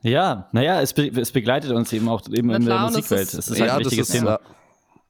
[0.04, 3.22] Ja, naja, es, be es begleitet uns eben auch eben in der klar, Musikwelt.
[3.24, 4.40] ist- Es ist halt ein wichtiges Thema.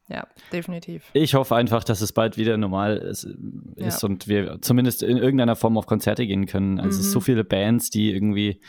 [0.10, 1.04] Ja, definitiv.
[1.14, 3.24] Ich hoffe einfach, dass es bald wieder normal ist,
[3.78, 4.10] ist Ja.
[4.10, 6.82] und wir zumindest in irgendeiner Form auf Konzerte gehen können.
[6.82, 7.24] Also es ist so Mhm.
[7.24, 8.60] viele Bands, die irgendwie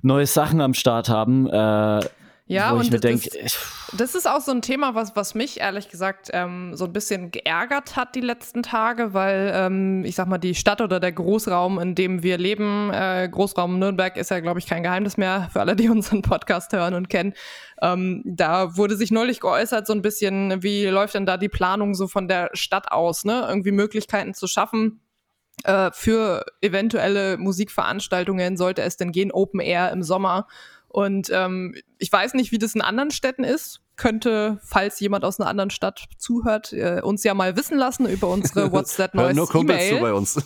[0.00, 2.00] neue Sachen am Start haben, äh,
[2.52, 3.46] Ja, wo ich und mir das- denke,
[3.96, 7.30] Das ist auch so ein Thema, was, was mich ehrlich gesagt ähm, so ein bisschen
[7.30, 11.78] geärgert hat die letzten Tage, weil ähm, ich sag mal, die Stadt oder der Großraum,
[11.78, 15.60] in dem wir leben, äh, Großraum Nürnberg ist ja, glaube ich, kein Geheimnis mehr für
[15.60, 17.34] alle, die unseren Podcast hören und kennen.
[17.82, 21.94] Ähm, da wurde sich neulich geäußert, so ein bisschen, wie läuft denn da die Planung
[21.94, 23.44] so von der Stadt aus, ne?
[23.48, 25.00] Irgendwie Möglichkeiten zu schaffen,
[25.64, 30.46] äh, für eventuelle Musikveranstaltungen, sollte es denn gehen, Open Air im Sommer.
[30.92, 33.80] Und ähm, ich weiß nicht, wie das in anderen Städten ist.
[33.96, 38.28] Könnte, falls jemand aus einer anderen Stadt zuhört, äh, uns ja mal wissen lassen über
[38.28, 40.36] unsere What's That Noise nur Kumpels zu bei uns.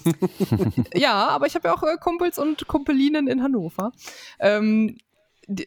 [0.95, 3.93] Ja, aber ich habe ja auch äh, Kumpels und Kumpelinen in Hannover.
[4.39, 4.99] Ähm,
[5.49, 5.67] die,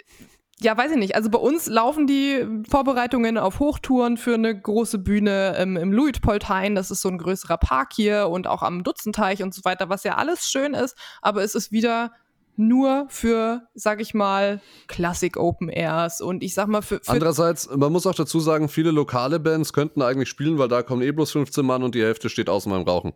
[0.62, 1.16] ja, weiß ich nicht.
[1.16, 6.76] Also bei uns laufen die Vorbereitungen auf Hochtouren für eine große Bühne im, im Luitpoldhain.
[6.76, 10.04] Das ist so ein größerer Park hier und auch am Dutzenteich und so weiter, was
[10.04, 10.98] ja alles schön ist.
[11.22, 12.12] Aber es ist wieder
[12.60, 17.70] nur für, sag ich mal, Classic Open Airs und ich sag mal für, für Andererseits,
[17.76, 21.12] man muss auch dazu sagen, viele lokale Bands könnten eigentlich spielen, weil da kommen eh
[21.12, 23.14] bloß 15 Mann und die Hälfte steht außen beim Rauchen.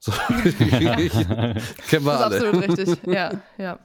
[0.00, 1.60] So, kennen wir
[1.90, 2.36] das ist alle.
[2.36, 2.98] absolut richtig.
[3.06, 3.78] Ja, ja.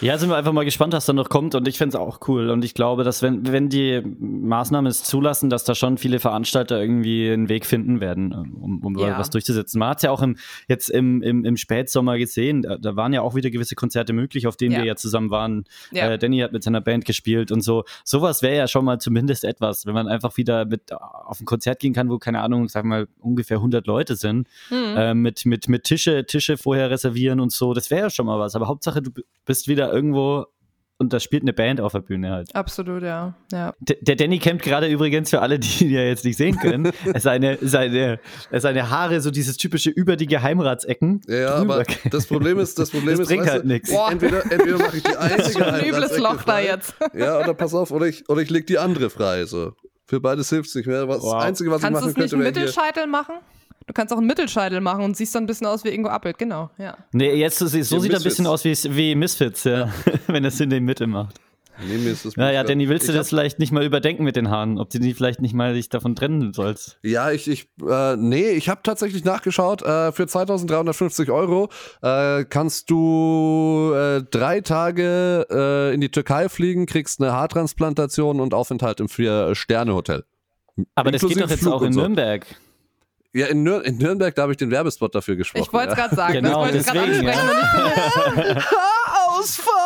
[0.00, 2.20] Ja, sind wir einfach mal gespannt, was da noch kommt und ich fände es auch
[2.28, 6.20] cool und ich glaube, dass wenn, wenn die Maßnahmen es zulassen, dass da schon viele
[6.20, 9.18] Veranstalter irgendwie einen Weg finden werden, um, um Ja.
[9.18, 9.78] was durchzusetzen.
[9.78, 10.36] Man hat es ja auch im,
[10.68, 14.46] jetzt im, im, im Spätsommer gesehen, da, da waren ja auch wieder gewisse Konzerte möglich,
[14.46, 14.78] auf denen Ja.
[14.78, 15.64] wir ja zusammen waren.
[15.92, 16.10] Ja.
[16.12, 17.84] Äh, Danny hat mit seiner Band gespielt und so.
[18.04, 21.78] Sowas wäre ja schon mal zumindest etwas, wenn man einfach wieder mit auf ein Konzert
[21.78, 24.96] gehen kann, wo, keine Ahnung, sag mal, ungefähr 100 Leute sind, Hm.
[24.96, 27.74] äh, mit, mit, mit Tische, Tische vorher reservieren und so.
[27.74, 28.54] Das wäre ja schon mal was.
[28.54, 29.10] Aber Hauptsache, du
[29.46, 30.46] bist wieder irgendwo
[30.98, 32.54] und da spielt eine Band auf der Bühne halt.
[32.54, 33.34] Absolut, ja.
[33.52, 33.72] ja.
[33.80, 36.92] D der Danny campt gerade übrigens für alle, die ihn ja jetzt nicht sehen können.
[37.16, 38.20] seine, seine,
[38.52, 41.22] seine Haare, so dieses typische über die Geheimratsecken.
[41.26, 42.10] Ja, aber drüber.
[42.10, 43.90] das Problem ist, das Problem Das ist, bringt halt du, nix.
[43.90, 46.94] ich- Entweder, entweder mache ich die einzige Ein übles Loch da frei, jetzt.
[47.14, 49.46] Ja, oder pass auf, oder ich, oder ich leg die andere frei.
[49.46, 49.72] So.
[50.06, 51.08] Für beides hilft es nicht mehr.
[51.08, 51.34] Was, Wow.
[51.36, 52.62] Das Einzige, was Kannst ich du machen es nicht könnte, einen wäre hier.
[52.66, 53.34] Mittelscheitel machen?
[53.90, 56.38] Du kannst auch einen Mittelscheitel machen und siehst dann ein bisschen aus wie Ingo Appelt,
[56.38, 56.96] genau, ja.
[57.10, 59.92] Nee, jetzt so, so Die sieht er ein bisschen aus wie, wie Misfits, ja.
[60.28, 61.40] wenn er es in der Mitte macht.
[61.84, 64.36] Nee, mir ist das Naja, Danny, willst du ich das vielleicht nicht mal überdenken mit
[64.36, 64.78] den Haaren?
[64.78, 67.00] Ob du die vielleicht nicht mal dich davon trennen sollst?
[67.02, 69.82] Ja, ich, ich, äh, nee, ich habe tatsächlich nachgeschaut.
[69.82, 71.68] Äh, für 2350 Euro
[72.00, 78.54] äh, kannst du äh, drei Tage äh, in die Türkei fliegen, kriegst eine Haartransplantation und
[78.54, 80.22] Aufenthalt im Vier-Sterne-Hotel.
[80.94, 82.02] Aber das geht Inklusive doch jetzt Flug auch in so.
[83.32, 85.62] Ja, in, Nür in Nürnberg, da habe ich den Werbespot dafür gesprochen.
[85.62, 86.02] Ich wollte es ja.
[86.02, 87.50] gerade sagen, Genau, das wollte ich gerade deswegen, ansprechen.
[88.26, 88.64] Und ich finde,
[89.28, 89.76] Ausfall!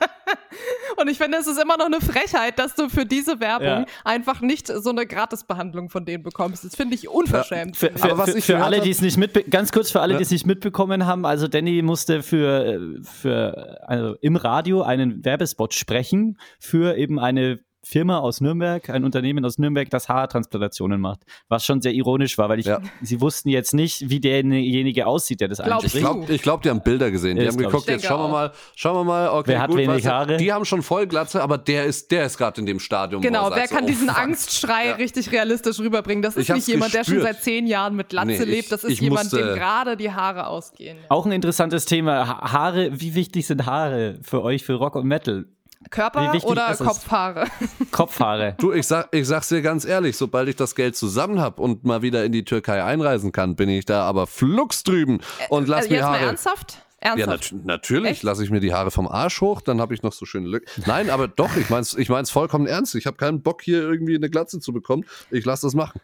[0.96, 3.86] Und ich finde, es ist immer noch eine Frechheit, dass du für diese Werbung Ja.
[4.04, 6.64] einfach nicht so eine Gratisbehandlung von denen bekommst.
[6.64, 7.76] Das finde ich unverschämt.
[7.76, 10.00] Für, für, Aber was für, ich für alle, die es nicht mitbe ganz kurz für
[10.00, 10.18] alle, Ja.
[10.18, 15.24] die es nicht mitbekommen haben, also Danny musste für, äh, für also im Radio einen
[15.24, 21.20] Werbespot sprechen für eben eine Firma aus Nürnberg, ein Unternehmen aus Nürnberg, das Haartransplantationen macht.
[21.48, 22.80] Was schon sehr ironisch war, weil ich, Ja.
[23.00, 25.94] sie wussten jetzt nicht, wie derjenige aussieht, der das Glaubst anspricht.
[25.94, 27.36] Ich glaube, ich glaub, die haben Bilder gesehen.
[27.36, 29.70] Die Ja, haben glaub geguckt, jetzt schauen wir mal, schauen wir mal, okay, Wer hat
[29.70, 30.36] gut, wenig Haare?
[30.36, 33.22] Die haben schon Vollglatze, aber der ist, der ist gerade in dem Stadium.
[33.22, 34.22] wo Genau, er wer sagt kann so, diesen oh, fuck.
[34.22, 34.94] Angstschrei Ja.
[34.96, 36.22] richtig realistisch rüberbringen?
[36.22, 37.34] Das ist nicht jemand, der schon gespürt.
[37.36, 38.72] seit zehn Jahren mit Latze Nee, ich- lebt.
[38.72, 40.98] Das ist ich jemand, musste- dem gerade die Haare ausgehen.
[41.08, 42.28] Auch ein interessantes Thema.
[42.28, 45.46] Ha Haare, wie wichtig sind Haare für euch, für Rock und Metal?
[45.88, 46.74] Körper oder?
[46.76, 47.46] Kopfhaare?
[47.90, 48.54] Kopfhaare.
[48.58, 51.84] Du, ich, sag, ich sag's dir ganz ehrlich, sobald ich das Geld zusammen habe und
[51.84, 55.78] mal wieder in die Türkei einreisen kann, bin ich da aber flugs drüben und lass
[55.84, 56.26] Also mir jetzt mal Haare.
[56.26, 56.84] ernsthaft?
[56.98, 57.50] Ernsthaft?
[57.52, 60.12] Ja, nat natürlich lasse ich mir die Haare vom Arsch hoch, dann habe ich noch
[60.12, 60.68] so schöne Lücken.
[60.86, 62.94] Nein, aber doch, ich mein's, ich mein's vollkommen ernst.
[62.94, 65.06] Ich habe keinen Bock hier irgendwie eine Glatze zu bekommen.
[65.30, 65.98] Ich lasse das machen.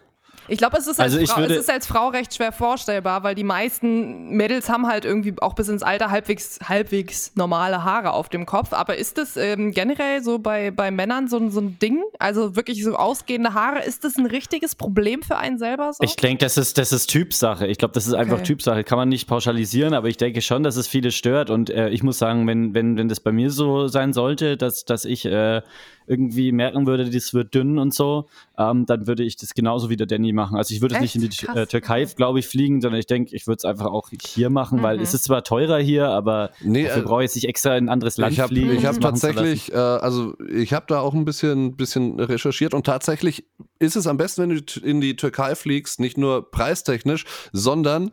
[0.49, 3.34] Ich glaube, es, ist als Also Frau- es ist als Frau recht schwer vorstellbar, weil
[3.34, 8.28] die meisten Mädels haben halt irgendwie auch bis ins Alter halbwegs, halbwegs normale Haare auf
[8.28, 8.72] dem Kopf.
[8.72, 12.03] Aber ist das ähm, generell so bei, bei Männern so, ein- so ein Ding?
[12.18, 16.03] Also wirklich so ausgehende Haare, ist das ein richtiges Problem für einen selber so?
[16.03, 17.66] Ich denke, das ist, das ist Typsache.
[17.66, 18.44] Ich glaube, das ist einfach Okay.
[18.44, 18.84] Typsache.
[18.84, 21.51] Kann man nicht pauschalisieren, aber ich denke schon, dass es viele stört.
[21.51, 24.84] Und äh, ich muss sagen, wenn, wenn, wenn das bei mir so sein sollte, dass,
[24.84, 25.62] dass ich äh,
[26.07, 28.26] irgendwie merken würde, das wird dünn und so,
[28.59, 30.57] ähm, dann würde ich das genauso wie der Danny machen.
[30.57, 31.57] Also ich würde es nicht in die Krass.
[31.57, 34.82] äh, Türkei, glaube ich, fliegen, sondern ich denke, ich würde es einfach auch hier machen,
[34.82, 35.02] weil Mhm.
[35.02, 37.88] es ist zwar teurer hier, aber Nee, dafür äh, brauche ich nicht extra in ein
[37.88, 38.70] anderes Land Ich habe fliegen.
[38.72, 39.00] ich hab lassen.
[39.02, 43.44] tatsächlich, äh, also ich habe da auch ein bisschen, bisschen recherchiert und tatsächlich
[43.78, 48.11] ist es am besten, wenn du in die Türkei fliegst, nicht nur preistechnisch, sondern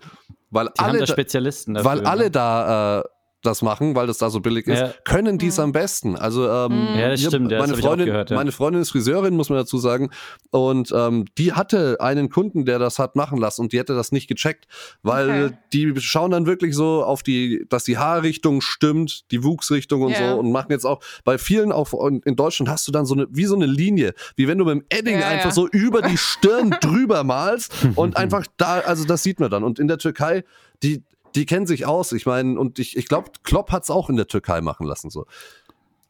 [0.49, 1.89] weil Die alle, da da, Spezialisten dafür.
[1.91, 2.31] weil alle ne?
[2.31, 3.03] da äh,
[3.43, 4.93] das machen, weil das da so billig ist, Ja.
[5.03, 6.15] können die es am besten.
[6.15, 8.35] Also ähm, Ja, das hier- stimmt, ja, das meine Freundin, gehört, ja.
[8.35, 10.09] meine Freundin ist Friseurin, muss man dazu sagen,
[10.51, 14.11] und ähm, die hatte einen Kunden, der das hat machen lassen und die hätte das
[14.11, 14.65] nicht gecheckt,
[15.03, 15.57] weil Okay.
[15.73, 20.31] die schauen dann wirklich so auf die, dass die Haarrichtung stimmt, die Wuchsrichtung und Ja.
[20.33, 21.93] so und machen jetzt auch bei vielen auch
[22.25, 24.73] in Deutschland hast du dann so eine wie so eine Linie, wie wenn du mit
[24.75, 25.51] dem Edding Ja, einfach ja.
[25.51, 29.63] so über die Stirn drüber malst und einfach da, also das sieht man dann.
[29.63, 30.43] Und in der Türkei,
[30.81, 31.03] die
[31.35, 32.11] die kennen sich aus.
[32.11, 35.09] Ich meine, und ich, ich glaube, Klopp hat es auch in der Türkei machen lassen.
[35.09, 35.25] So.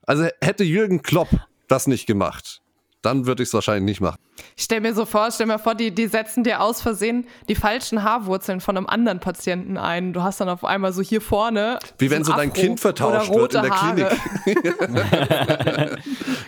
[0.04, 1.30] Also hätte Jürgen Klopp
[1.68, 2.62] das nicht gemacht,
[3.02, 4.20] dann würde ich es wahrscheinlich nicht machen.
[4.56, 7.56] Ich stell mir so vor, stell mir vor, die, die setzen dir aus Versehen die
[7.56, 10.14] falschen Haarwurzeln von einem anderen Patienten ein.
[10.14, 11.80] Du hast dann auf einmal so hier vorne.
[11.98, 14.18] Wie wenn so ein dein Afro Kind vertauscht wird in der Haare.
[14.44, 16.00] Klinik.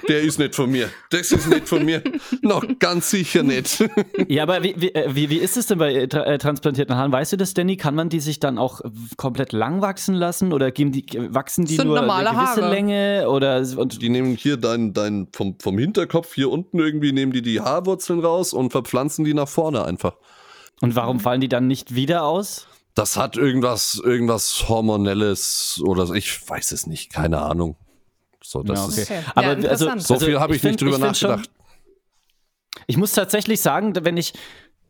[0.08, 0.90] Der ist nicht von mir.
[1.10, 2.02] Das ist nicht von mir.
[2.42, 3.84] Noch ganz sicher nicht.
[4.28, 6.96] Ja, aber wie, wie, äh, wie, wie ist es denn bei äh, tra äh, transplantierten
[6.96, 7.12] Haaren?
[7.12, 7.78] Weißt du das, Danny?
[7.78, 8.82] Kann man die sich dann auch
[9.18, 12.74] komplett lang wachsen lassen oder geben die, wachsen die Sind nur normale eine gewisse Haare.
[12.74, 13.30] Länge?
[13.30, 17.42] Oder, und, Die nehmen hier dein, dein vom, vom Hinterkopf hier unten irgendwie, nehmen die
[17.42, 20.14] die Haarwurzeln raus und verpflanzen die nach vorne einfach.
[20.82, 22.68] und warum fallen die dann nicht wieder aus?
[22.96, 26.10] Das hat irgendwas, irgendwas Hormonelles oder.
[26.16, 27.76] Ich weiß es nicht, keine Ahnung.
[28.42, 29.02] So, das Ja, okay.
[29.02, 29.22] ist, Okay.
[29.36, 31.50] Aber Ja, also, so also viel habe ich, find- nicht drüber ich find schon- nachgedacht.
[32.88, 34.34] Ich muss tatsächlich sagen, wenn ich,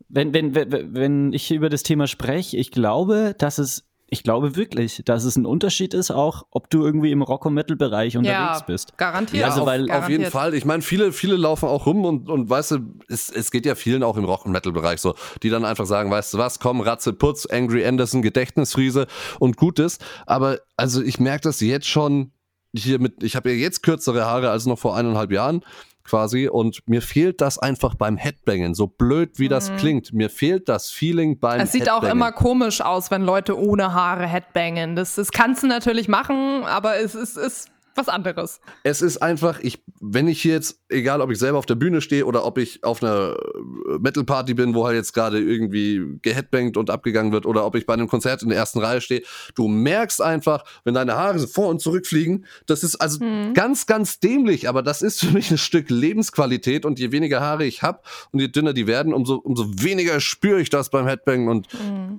[0.08, 4.54] wenn, wenn, wenn, wenn ich über das Thema spreche, ich glaube, dass es, ich glaube
[4.54, 8.60] wirklich, dass es ein Unterschied ist, auch ob du irgendwie im Rock- und Metal-Bereich unterwegs
[8.60, 8.96] Ja, bist.
[8.98, 9.40] garantiert.
[9.40, 10.30] Ja, Also, auf, weil- auf jeden.
[10.30, 10.54] Fall.
[10.54, 12.78] Ich meine, viele, viele laufen auch rum und, und weißt du,
[13.08, 16.10] es, es geht ja vielen auch im Rock- und Metal-Bereich so, die dann einfach sagen,
[16.10, 19.06] weißt du was, komm, Ratze, Putz, Angry Anderson, Gedächtnisfriese
[19.40, 19.98] und Gutes.
[20.26, 22.30] Aber also ich merke das jetzt schon
[22.74, 25.62] hier mit, ich habe ja jetzt kürzere Haare als noch vor eineinhalb Jahren
[26.06, 28.74] quasi und mir fehlt das einfach beim Headbangen.
[28.74, 31.64] So blöd wie das klingt, mir fehlt das Feeling beim Mhm.
[31.64, 32.12] Es sieht auch Headbangen.
[32.16, 34.96] immer komisch aus, wenn Leute ohne Haare Headbangen.
[34.96, 38.60] Das, das kannst du natürlich machen, aber es ist, ist was anderes.
[38.82, 42.00] es ist einfach, ich, wenn ich hier jetzt, egal ob ich selber auf der Bühne
[42.00, 46.76] stehe oder ob ich auf einer äh, Metal-Party bin, wo halt jetzt gerade irgendwie geheadbangt
[46.76, 49.22] und abgegangen wird oder ob ich bei einem Konzert in der ersten Reihe stehe,
[49.54, 53.20] du merkst einfach, wenn deine Haare so vor und zurück fliegen, das ist also
[53.54, 57.64] ganz, ganz dämlich, aber das ist für mich ein Stück Lebensqualität und je weniger Haare
[57.64, 58.00] ich habe
[58.32, 61.68] und je dünner die werden, umso, umso weniger spüre ich das beim Headbangen und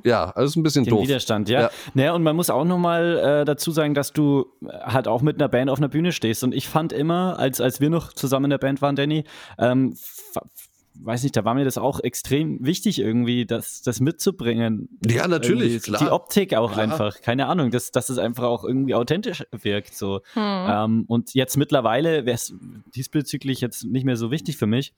[0.03, 1.03] ja, also ist ein bisschen Den doof.
[1.03, 1.61] Widerstand, ja.
[1.61, 1.69] Ja.
[1.93, 4.47] Naja, und man muss auch nochmal äh, dazu sagen, dass du
[4.84, 6.43] halt auch mit einer Band auf einer Bühne stehst.
[6.43, 9.24] Und ich fand immer, als, als wir noch zusammen in der Band waren, Danny,
[9.57, 9.95] ähm,
[11.03, 14.89] weiß nicht, da war mir das auch extrem wichtig, irgendwie, das, das mitzubringen.
[15.07, 16.03] Ja, natürlich, Irgendwie klar.
[16.03, 16.84] Die Optik auch Klar.
[16.84, 19.95] einfach, keine Ahnung, dass, dass es einfach auch irgendwie authentisch wirkt.
[19.95, 20.22] So.
[20.36, 22.53] Ähm, und jetzt mittlerweile wäre es
[22.95, 24.93] diesbezüglich jetzt nicht mehr so wichtig für mich.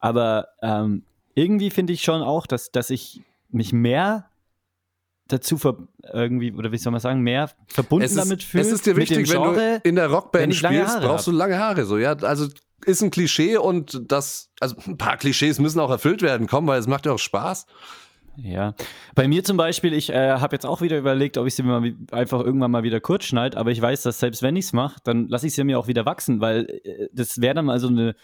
[0.00, 1.04] Aber ähm,
[1.34, 4.28] irgendwie finde ich schon auch, dass, dass ich mich mehr
[5.34, 5.58] dazu
[6.12, 8.62] irgendwie, oder wie soll man sagen, mehr verbunden ist, damit fühle.
[8.62, 9.80] Es ist dir wichtig, dem wenn Genre.
[9.82, 11.84] du in der Rockband spielst, brauchst du lange Haare.
[11.84, 12.48] So, ja, also
[12.84, 16.78] ist ein Klischee und das, also ein paar Klischees müssen auch erfüllt werden, komm, weil
[16.78, 17.66] es macht ja auch Spaß.
[18.36, 18.74] Ja.
[19.14, 21.78] Bei mir zum Beispiel, ich äh, habe jetzt auch wieder überlegt, ob ich sie mir
[21.80, 24.72] mal einfach irgendwann mal wieder kurz schneide, aber ich weiß, dass selbst wenn ich es
[24.72, 27.78] mache, dann lasse ich sie mir auch wieder wachsen, weil äh, das wäre dann mal
[27.78, 28.16] so eine,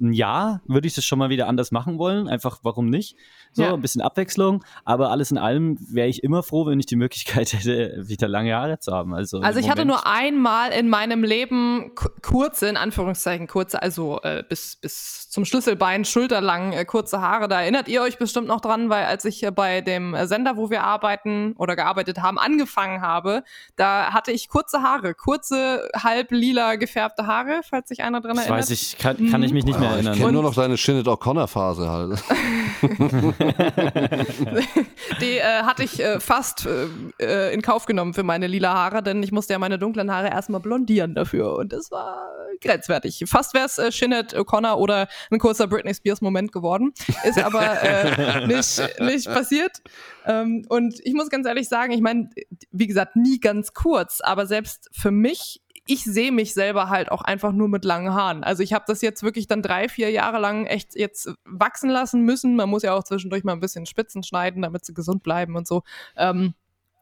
[0.00, 2.26] ein Jahr, würde ich das schon mal wieder anders machen wollen.
[2.26, 3.16] Einfach, warum nicht?
[3.52, 3.74] So, Ja.
[3.74, 7.52] ein bisschen Abwechslung, aber alles in allem wäre ich immer froh, wenn ich die Möglichkeit
[7.52, 9.12] hätte, wieder lange Haare zu haben.
[9.14, 14.20] Also, Also ich hatte nur einmal in meinem Leben ku- kurze, in Anführungszeichen kurze, also
[14.22, 17.46] äh, bis, bis zum Schlüsselbein, schulterlang äh, kurze Haare.
[17.48, 20.56] Da erinnert ihr euch bestimmt noch dran, weil als ich äh, bei dem äh, Sender,
[20.56, 23.42] wo wir arbeiten oder gearbeitet haben, angefangen habe,
[23.76, 28.46] da hatte ich kurze Haare, kurze, halb lila gefärbte Haare, falls sich einer dran Das
[28.46, 28.60] erinnert.
[28.60, 30.14] weiß ich, kann, kann ich mich nicht mehr Ja, ich erinnern.
[30.14, 32.22] kenne Und- nur noch deine Shinnet O'Connor-Phase halt.
[35.20, 36.86] Die äh, hatte ich äh, fast äh,
[37.20, 40.28] äh, in Kauf genommen für meine lila Haare, denn ich musste ja meine dunklen Haare
[40.28, 42.28] erstmal blondieren dafür und das war
[42.62, 43.24] grenzwertig.
[43.26, 46.92] Fast wäre es äh, Shinnet O'Connor oder ein kurzer Britney Spears Moment geworden,
[47.24, 49.82] ist aber äh, nicht, nicht passiert.
[50.26, 52.30] Ähm, und ich muss ganz ehrlich sagen, ich meine,
[52.70, 57.22] wie gesagt, nie ganz kurz, aber selbst für mich ich sehe mich selber halt auch
[57.22, 58.44] einfach nur mit langen Haaren.
[58.44, 62.22] Also ich habe das jetzt wirklich dann drei, vier Jahre lang echt jetzt wachsen lassen
[62.22, 62.54] müssen.
[62.54, 65.66] Man muss ja auch zwischendurch mal ein bisschen Spitzen schneiden, damit sie gesund bleiben und
[65.66, 65.82] so.
[66.16, 66.54] Ähm,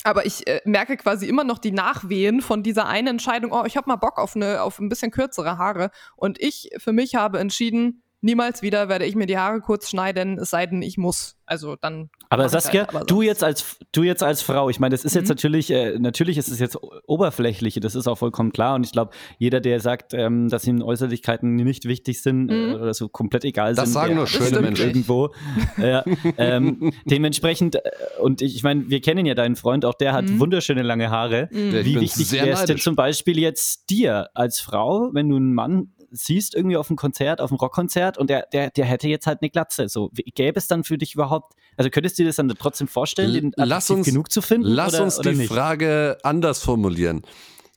[0.05, 3.76] aber ich äh, merke quasi immer noch die Nachwehen von dieser einen Entscheidung, oh, ich
[3.76, 5.91] habe mal Bock auf, eine, auf ein bisschen kürzere Haare.
[6.16, 10.39] Und ich für mich habe entschieden, niemals wieder werde ich mir die Haare kurz schneiden,
[10.39, 11.37] es sei denn, ich muss.
[11.47, 12.11] Also dann.
[12.29, 15.14] Aber Saskia, halt, aber du jetzt als du jetzt als Frau, ich meine, das ist
[15.14, 15.21] mhm.
[15.21, 18.75] jetzt natürlich, äh, natürlich ist es jetzt oberflächlich, das ist auch vollkommen klar.
[18.75, 22.73] Und ich glaube, jeder, der sagt, ähm, dass ihm Äußerlichkeiten nicht wichtig sind äh, mhm.
[22.73, 25.31] äh, oder so komplett egal das sind, sagen nur schöne Menschen irgendwo.
[25.79, 26.05] ja,
[26.37, 27.81] ähm, dementsprechend, äh,
[28.21, 30.41] und ich, ich meine, wir kennen ja deinen Freund, auch der hat mhm.
[30.41, 31.49] wunderschöne lange Haare.
[31.51, 31.73] Mhm.
[31.85, 35.93] Wie wichtig wäre es denn zum Beispiel jetzt dir als Frau, wenn du einen Mann
[36.11, 39.42] siehst irgendwie auf einem Konzert, auf einem Rockkonzert und der, der, der hätte jetzt halt
[39.42, 39.88] eine Glatze.
[39.88, 43.32] So, gäbe es dann für dich überhaupt, also könntest du dir das dann trotzdem vorstellen,
[43.32, 44.68] den lass uns, genug zu finden?
[44.68, 45.48] Lass oder, uns die nicht?
[45.48, 47.22] Frage anders formulieren.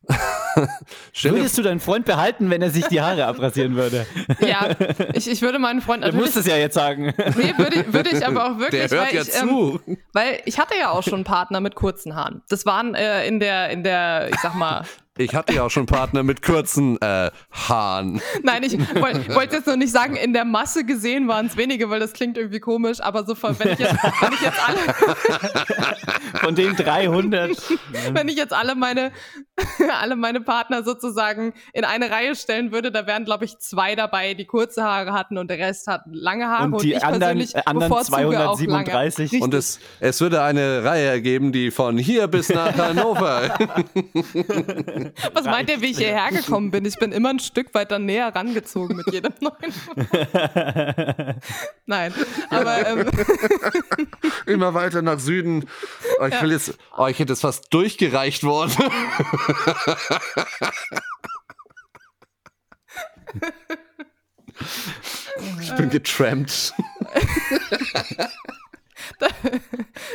[1.22, 4.06] Würdest du deinen Freund behalten, wenn er sich die Haare abrasieren würde?
[4.40, 4.70] Ja,
[5.14, 6.20] ich, ich würde meinen Freund natürlich.
[6.20, 7.14] Du musst es ja jetzt sagen.
[7.38, 8.90] Nee, würde, würde ich aber auch wirklich.
[8.90, 9.80] Der hört weil ja ich, zu.
[9.88, 12.42] Ähm, weil ich hatte ja auch schon einen Partner mit kurzen Haaren.
[12.50, 14.84] Das waren äh, in der, in der, ich sag mal,
[15.24, 18.22] ich hatte ja auch schon Partner mit kurzen äh, Haaren.
[18.44, 21.90] Nein, ich wollte wollt jetzt nur nicht sagen, in der Masse gesehen waren es wenige,
[21.90, 24.80] weil das klingt irgendwie komisch, aber so von, wenn ich jetzt, wenn ich jetzt alle.
[26.42, 27.52] Von den 300.
[28.14, 29.12] wenn ich jetzt alle meine,
[30.02, 34.34] alle meine Partner sozusagen in eine Reihe stellen würde, da wären, glaube ich, zwei dabei,
[34.34, 36.72] die kurze Haare hatten und der Rest hat lange Haare.
[36.72, 39.42] Und die und anderen, äh, anderen 237.
[39.42, 43.58] Und es, es würde eine Reihe ergeben, die von hier bis nach Hannover.
[45.34, 46.86] Was meint ihr, wie ich hierher gekommen bin?
[46.86, 49.74] Ich bin immer ein Stück weiter näher rangezogen mit jedem neuen.
[51.86, 52.14] Nein,
[52.50, 53.12] aber ähm
[54.46, 55.68] immer weiter nach Süden.
[56.20, 58.74] Oh, ich, will jetzt, oh, ich hätte es fast durchgereicht worden.
[65.62, 66.74] ich bin getrampt.
[69.20, 69.28] Da,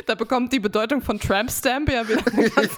[0.05, 2.77] da, bekommt die Bedeutung von Tramp Stamp ja wieder ganz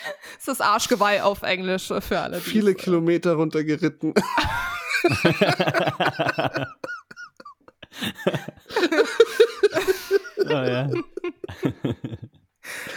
[0.00, 2.40] andere ist das Arschgeweih auf Englisch für alle.
[2.40, 4.14] Viele Kilometer runtergeritten.
[10.38, 10.88] oh, ja.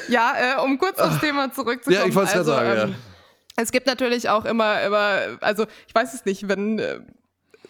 [0.08, 2.02] ja, äh, um kurz aufs Thema zurückzukommen.
[2.02, 2.96] Ja, ich wollte es also, ja sagen, ähm, ja.
[3.56, 7.02] Es gibt natürlich auch immer, immer, also ich weiß es nicht, wenn äh,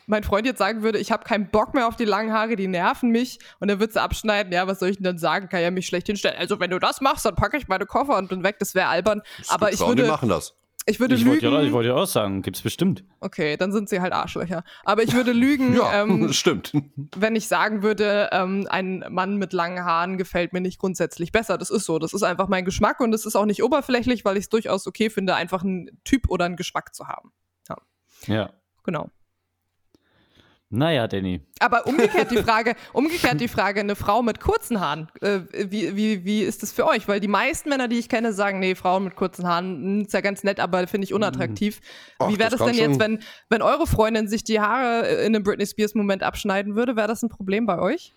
[0.08, 2.68] mein Freund jetzt sagen würde, ich habe keinen Bock mehr auf die langen Haare, die
[2.68, 5.50] nerven mich und er würde sie abschneiden, ja, was soll ich denn dann sagen?
[5.50, 6.38] Kann ja mich schlecht hinstellen.
[6.38, 8.88] Also wenn du das machst, dann packe ich meine Koffer und bin weg, das wäre
[8.88, 9.22] albern.
[9.40, 10.56] Das Aber ich würde die machen das.
[10.86, 11.42] Ich würde ich lügen.
[11.42, 13.06] Wollte ja, ich wollte ja auch sagen, gibt's bestimmt.
[13.22, 14.64] Okay, dann sind sie halt Arschlöcher.
[14.84, 16.74] Aber ich würde lügen, ja, ähm, stimmt.
[17.16, 21.58] wenn ich sagen würde, ähm, ein Mann mit langen Haaren gefällt mir nicht grundsätzlich besser.
[21.58, 22.00] Das ist so.
[22.00, 24.86] Das ist einfach mein Geschmack und es ist auch nicht oberflächlich, weil ich es durchaus
[24.86, 27.32] okay finde, einfach einen Typ oder einen Geschmack zu haben.
[27.70, 27.78] Ja.
[28.28, 28.50] Ja.
[28.84, 29.10] Genau.
[30.76, 31.40] Naja, Danny.
[31.60, 36.26] Aber umgekehrt die Frage, umgekehrt die Frage, eine Frau mit kurzen Haaren, äh, wie, wie,
[36.26, 37.08] wie ist das für euch?
[37.08, 40.14] Weil die meisten Männer, die ich kenne, sagen, nee, Frauen mit kurzen Haaren, hm, ist
[40.14, 41.80] ja ganz nett, aber finde ich unattraktiv.
[42.18, 43.20] Ach, wie wäre das, das denn jetzt, wenn,
[43.50, 46.96] wenn eure Freundin sich die Haare in einem Britney Spears Moment abschneiden würde?
[46.96, 48.16] Wäre das ein Problem bei euch?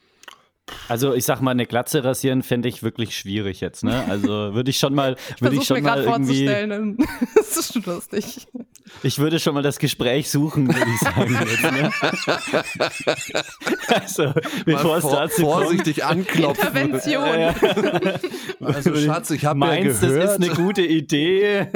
[0.88, 4.04] Also ich sag mal, eine Glatze rasieren fände ich wirklich schwierig jetzt, ne?
[4.08, 6.46] Also würde ich schon mal, ich würde ich schon mir mal irgendwie.
[6.46, 6.96] Vorzustellen.
[7.34, 8.46] das ist schon lustig.
[9.02, 11.38] Ich würde schon mal das Gespräch suchen, würde ich sagen.
[11.40, 13.34] Jetzt, ne?
[13.88, 14.32] also,
[14.64, 16.10] bevor es dazu vorsichtig kommt.
[16.10, 16.68] anklopfen.
[16.68, 17.40] Intervention.
[17.40, 17.54] Ja.
[18.60, 20.02] Also, Schatz, ich habe ja gehört.
[20.02, 21.66] das ist eine gute Idee.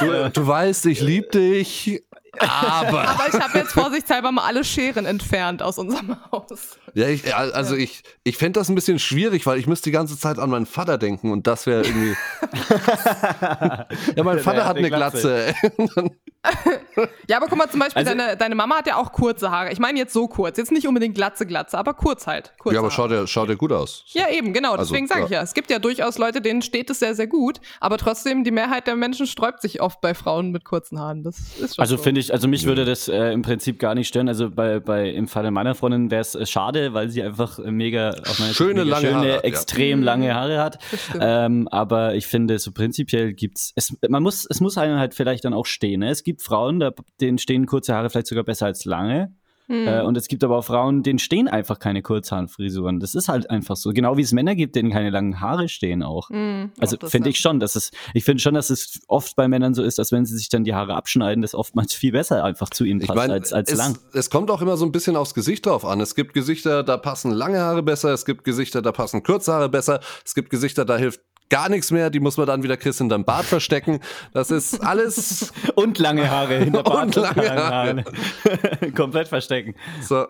[0.00, 2.02] Du, du weißt, ich liebe dich.
[2.40, 6.78] Aber, aber ich habe jetzt vorsichtshalber mal alle Scheren entfernt aus unserem Haus.
[6.94, 7.82] Ja, ich, also ja.
[7.82, 10.66] ich, ich fände das ein bisschen schwierig, weil ich müsste die ganze Zeit an meinen
[10.66, 12.16] Vater denken und das wäre irgendwie.
[14.16, 15.54] ja, mein Vater hat eine Glatze.
[15.76, 16.10] Glatze.
[17.28, 19.72] ja, aber guck mal, zum Beispiel, also, deine, deine Mama hat ja auch kurze Haare.
[19.72, 20.56] Ich meine jetzt so kurz.
[20.56, 22.52] Jetzt nicht unbedingt Glatze, Glatze, aber kurz halt.
[22.58, 24.04] Kurze ja, aber schaut ja, schaut ja gut aus.
[24.08, 24.76] Ja, eben, genau.
[24.76, 25.42] Deswegen also, sage ich ja.
[25.42, 27.60] Es gibt ja durchaus Leute, denen steht es sehr, sehr gut.
[27.80, 31.22] Aber trotzdem, die Mehrheit der Menschen sträubt sich oft bei Frauen mit kurzen Haaren.
[31.22, 32.02] Das ist schon Also so.
[32.02, 34.28] finde ich, also mich würde das äh, im Prinzip gar nicht stören.
[34.28, 38.10] Also bei, bei im Falle meiner Freundin wäre es äh, schade, weil sie einfach mega,
[38.10, 40.04] auf meine schöne, mega lange schöne, Haare, extrem ja.
[40.04, 40.78] lange Haare hat.
[41.18, 45.44] Ähm, aber ich finde, so prinzipiell gibt's, es, man muss, es muss einem halt vielleicht
[45.44, 46.00] dann auch stehen.
[46.00, 46.10] Ne?
[46.10, 49.34] Es gibt Frauen, da, denen stehen kurze Haare vielleicht sogar besser als lange.
[49.68, 49.88] Mhm.
[49.88, 53.00] Äh, und es gibt aber auch Frauen, denen stehen einfach keine Kurzhaarfrisuren.
[53.00, 53.90] Das ist halt einfach so.
[53.90, 56.30] Genau wie es Männer gibt, denen keine langen Haare stehen auch.
[56.30, 56.70] Mhm.
[56.78, 59.82] Also finde ich schon, dass es, ich finde schon, dass es oft bei Männern so
[59.82, 62.84] ist, dass wenn sie sich dann die Haare abschneiden, das oftmals viel besser einfach zu
[62.84, 63.98] ihnen passt ich mein, als, als es, lang.
[64.12, 66.00] Es kommt auch immer so ein bisschen aufs Gesicht drauf an.
[66.00, 69.68] Es gibt Gesichter, da passen lange Haare besser, es gibt Gesichter, da passen kurze Haare
[69.68, 72.98] besser, es gibt Gesichter, da hilft gar nichts mehr, die muss man dann wieder Chris
[72.98, 74.00] hinterm Bart verstecken.
[74.32, 75.52] Das ist alles.
[75.74, 77.16] und lange Haare hinter Bart.
[77.16, 78.04] Und lange Haare.
[78.94, 79.74] Komplett verstecken.
[80.02, 80.26] So.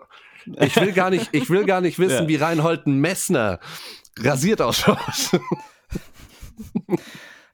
[0.61, 2.27] Ich will gar nicht, ich will gar nicht wissen, ja.
[2.27, 3.59] wie Reinhold Messner
[4.17, 4.97] rasiert ausschaut.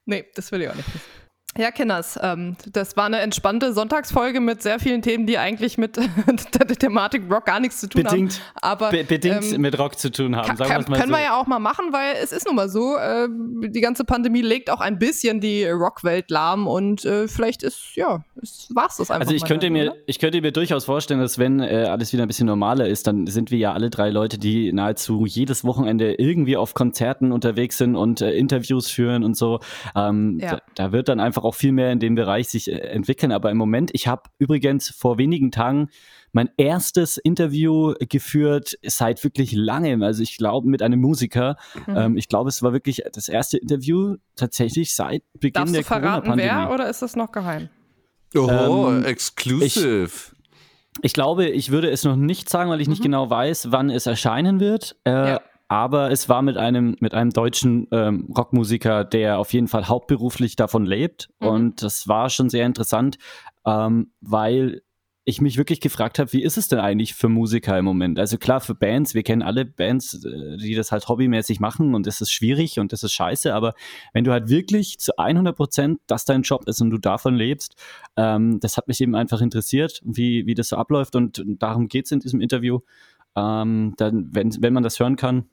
[0.04, 1.23] nee, das will ich auch nicht wissen.
[1.56, 5.96] Ja, Kenners, ähm, das war eine entspannte Sonntagsfolge mit sehr vielen Themen, die eigentlich mit
[5.96, 8.58] der Thematik Rock gar nichts zu tun bedingt, haben.
[8.60, 10.56] Aber be bedingt ähm, mit Rock zu tun haben.
[10.56, 11.16] Sagen kann, mal können so.
[11.16, 14.42] wir ja auch mal machen, weil es ist nun mal so, äh, die ganze Pandemie
[14.42, 18.24] legt auch ein bisschen die Rockwelt lahm und äh, vielleicht ist, ja,
[18.70, 19.20] war es das einfach.
[19.20, 20.00] Also ich könnte, mir, oder?
[20.06, 23.28] ich könnte mir durchaus vorstellen, dass wenn äh, alles wieder ein bisschen normaler ist, dann
[23.28, 27.94] sind wir ja alle drei Leute, die nahezu jedes Wochenende irgendwie auf Konzerten unterwegs sind
[27.94, 29.60] und äh, Interviews führen und so.
[29.94, 30.56] Ähm, ja.
[30.56, 33.32] da, da wird dann einfach auch viel mehr in dem Bereich sich äh, entwickeln.
[33.32, 35.88] Aber im Moment, ich habe übrigens vor wenigen Tagen
[36.32, 40.02] mein erstes Interview geführt seit wirklich langem.
[40.02, 41.56] Also ich glaube mit einem Musiker.
[41.86, 41.96] Mhm.
[41.96, 46.42] Ähm, ich glaube, es war wirklich das erste Interview tatsächlich seit Beginn Darfst der Corona-Pandemie.
[46.50, 47.68] Wer oder ist das noch geheim?
[48.34, 50.04] Oh, ähm, exclusive.
[50.06, 52.92] Ich, ich, glaube, ich würde es noch nicht sagen, weil ich mhm.
[52.92, 54.96] nicht genau weiß, wann es erscheinen wird.
[55.04, 55.40] Äh, ja
[55.74, 60.54] aber es war mit einem, mit einem deutschen ähm, Rockmusiker, der auf jeden Fall hauptberuflich
[60.54, 61.30] davon lebt.
[61.40, 61.48] Mhm.
[61.48, 63.18] Und das war schon sehr interessant,
[63.66, 64.82] ähm, weil
[65.24, 68.20] ich mich wirklich gefragt habe, wie ist es denn eigentlich für Musiker im Moment?
[68.20, 72.06] Also klar, für Bands, wir kennen alle Bands, äh, die das halt hobbymäßig machen und
[72.06, 73.74] das ist schwierig und das ist scheiße, aber
[74.12, 77.74] wenn du halt wirklich zu 100 Prozent das dein Job ist und du davon lebst,
[78.16, 82.04] ähm, das hat mich eben einfach interessiert, wie, wie das so abläuft und darum geht
[82.04, 82.78] es in diesem Interview.
[83.34, 85.46] Ähm, dann, wenn, wenn man das hören kann,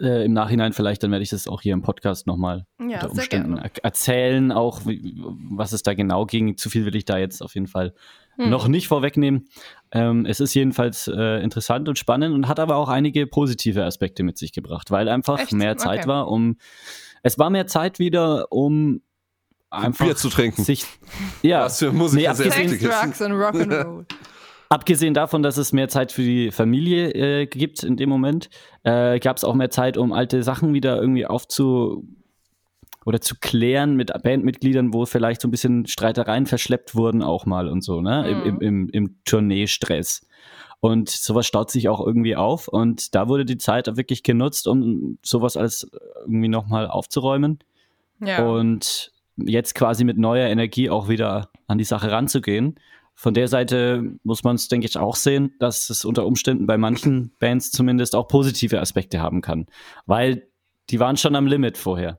[0.00, 3.10] äh, im Nachhinein vielleicht, dann werde ich das auch hier im Podcast nochmal ja, unter
[3.10, 5.20] Umständen er erzählen, auch wie,
[5.50, 6.56] was es da genau ging.
[6.56, 7.94] Zu viel will ich da jetzt auf jeden Fall
[8.36, 8.50] hm.
[8.50, 9.48] noch nicht vorwegnehmen.
[9.92, 14.22] Ähm, es ist jedenfalls äh, interessant und spannend und hat aber auch einige positive Aspekte
[14.22, 15.52] mit sich gebracht, weil einfach Echt?
[15.52, 16.08] mehr Zeit okay.
[16.08, 16.56] war, um
[17.22, 19.02] es war mehr Zeit wieder, um
[19.70, 20.64] einfach Bier zu trinken.
[20.64, 20.86] Sich,
[21.42, 24.06] ja, was für Musik nee, Sex, Drugs and Rock'n'Roll.
[24.72, 28.48] Abgesehen davon, dass es mehr Zeit für die Familie äh, gibt in dem Moment,
[28.84, 32.06] äh, gab es auch mehr Zeit, um alte Sachen wieder irgendwie aufzu
[33.04, 37.66] oder zu klären mit Bandmitgliedern, wo vielleicht so ein bisschen Streitereien verschleppt wurden auch mal
[37.66, 38.22] und so, ne?
[38.22, 38.46] Mhm.
[38.46, 40.24] Im, im, im, Tourneestress.
[40.78, 42.68] Und sowas staut sich auch irgendwie auf.
[42.68, 45.90] Und da wurde die Zeit wirklich genutzt, um sowas alles
[46.20, 47.58] irgendwie nochmal aufzuräumen.
[48.24, 48.46] Ja.
[48.46, 52.76] Und jetzt quasi mit neuer Energie auch wieder an die Sache ranzugehen
[53.20, 56.78] von der Seite muss man es, denke ich, auch sehen, dass es unter Umständen bei
[56.78, 59.66] manchen Bands zumindest auch positive Aspekte haben kann.
[60.06, 60.48] Weil
[60.88, 62.18] die waren schon am Limit vorher.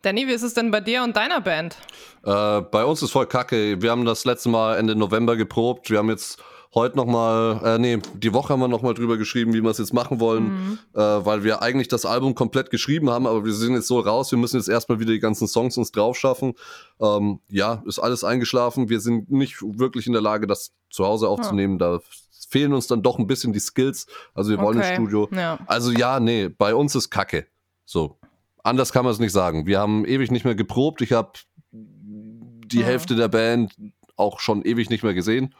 [0.00, 1.76] Danny, wie ist es denn bei dir und deiner Band?
[2.24, 3.82] Äh, bei uns ist voll kacke.
[3.82, 5.90] Wir haben das letzte Mal Ende November geprobt.
[5.90, 6.42] Wir haben jetzt
[6.74, 9.92] heute nochmal, äh, nee, die Woche haben wir nochmal drüber geschrieben, wie wir es jetzt
[9.92, 10.78] machen wollen, mhm.
[10.94, 14.30] äh, weil wir eigentlich das Album komplett geschrieben haben, aber wir sind jetzt so raus,
[14.32, 16.54] wir müssen jetzt erstmal wieder die ganzen Songs uns drauf schaffen.
[17.00, 18.88] Ähm, ja, ist alles eingeschlafen.
[18.88, 21.78] Wir sind nicht wirklich in der Lage, das zu Hause aufzunehmen.
[21.78, 21.98] Ja.
[21.98, 22.00] Da
[22.48, 24.06] fehlen uns dann doch ein bisschen die Skills.
[24.34, 24.88] Also wir wollen okay.
[24.88, 25.28] ein Studio.
[25.32, 25.58] Ja.
[25.66, 27.46] Also ja, nee, bei uns ist Kacke.
[27.84, 28.18] So.
[28.62, 29.66] Anders kann man es nicht sagen.
[29.66, 31.02] Wir haben ewig nicht mehr geprobt.
[31.02, 31.32] Ich habe
[31.70, 32.86] die ja.
[32.86, 33.74] Hälfte der Band
[34.16, 35.54] auch schon ewig nicht mehr gesehen.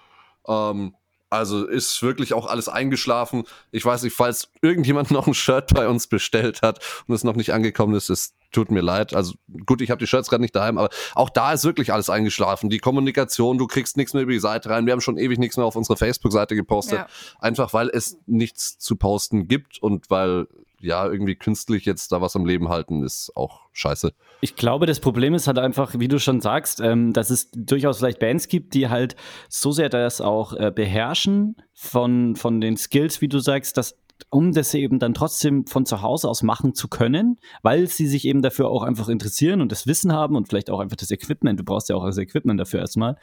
[0.46, 0.94] Ähm,
[1.35, 3.45] also ist wirklich auch alles eingeschlafen.
[3.70, 7.37] Ich weiß nicht, falls irgendjemand noch ein Shirt bei uns bestellt hat und es noch
[7.37, 9.14] nicht angekommen ist, es tut mir leid.
[9.14, 9.35] Also
[9.66, 12.70] gut, ich habe die Shirts gerade nicht daheim, aber auch da ist wirklich alles eingeschlafen.
[12.70, 14.87] Die Kommunikation, du kriegst nichts mehr über die Seite rein.
[14.87, 17.01] Wir haben schon ewig nichts mehr auf unsere Facebook-Seite gepostet.
[17.01, 17.07] Ja.
[17.41, 20.47] Einfach weil es nichts zu posten gibt und weil
[20.85, 24.12] ja, irgendwie künstlich jetzt da was am Leben halten, ist auch scheiße.
[24.41, 27.99] Ich glaube, das Problem ist halt einfach, wie du schon sagst, ähm, dass es durchaus
[27.99, 29.16] vielleicht Bands gibt, die halt
[29.49, 33.97] so sehr das auch äh, beherrschen von, von den Skills, wie du sagst, dass
[34.30, 38.24] um das eben dann trotzdem von zu Hause aus machen zu können, weil sie sich
[38.26, 41.59] eben dafür auch einfach interessieren und das Wissen haben und vielleicht auch einfach das Equipment,
[41.59, 43.16] du brauchst ja auch das Equipment dafür erstmal,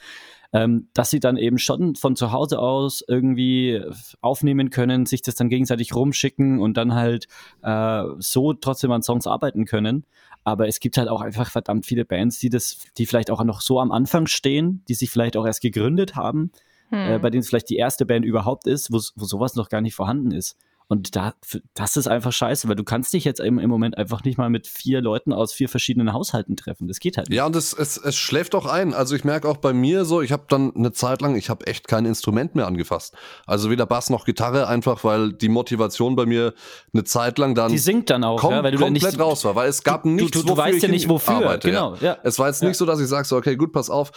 [0.53, 3.81] ähm, dass sie dann eben schon von zu Hause aus irgendwie
[4.21, 7.27] aufnehmen können, sich das dann gegenseitig rumschicken und dann halt
[7.63, 10.05] äh, so trotzdem an Songs arbeiten können.
[10.43, 13.61] Aber es gibt halt auch einfach verdammt viele Bands, die das, die vielleicht auch noch
[13.61, 16.51] so am Anfang stehen, die sich vielleicht auch erst gegründet haben,
[16.89, 17.11] hm.
[17.11, 19.81] äh, bei denen es vielleicht die erste Band überhaupt ist, wo, wo sowas noch gar
[19.81, 20.57] nicht vorhanden ist.
[20.91, 21.35] Und da,
[21.73, 24.49] das ist einfach scheiße, weil du kannst dich jetzt im, im Moment einfach nicht mal
[24.49, 26.89] mit vier Leuten aus vier verschiedenen Haushalten treffen.
[26.89, 27.37] Das geht halt nicht.
[27.37, 28.93] Ja, und es, es, es schläft auch ein.
[28.93, 31.65] Also ich merke auch bei mir so, ich habe dann eine Zeit lang, ich habe
[31.65, 33.15] echt kein Instrument mehr angefasst.
[33.45, 36.53] Also weder Bass noch Gitarre, einfach weil die Motivation bei mir
[36.91, 39.45] eine Zeit lang dann die sinkt dann auch, kom ja, weil du komplett nicht, raus
[39.45, 41.69] war, weil es gab du, nichts, du, du, du weißt ich ja nicht wofür, arbeite,
[41.69, 41.95] genau.
[42.01, 42.01] Ja.
[42.01, 42.17] Ja.
[42.23, 44.11] Es war jetzt nicht so, dass ich sage so, okay, gut, pass auf,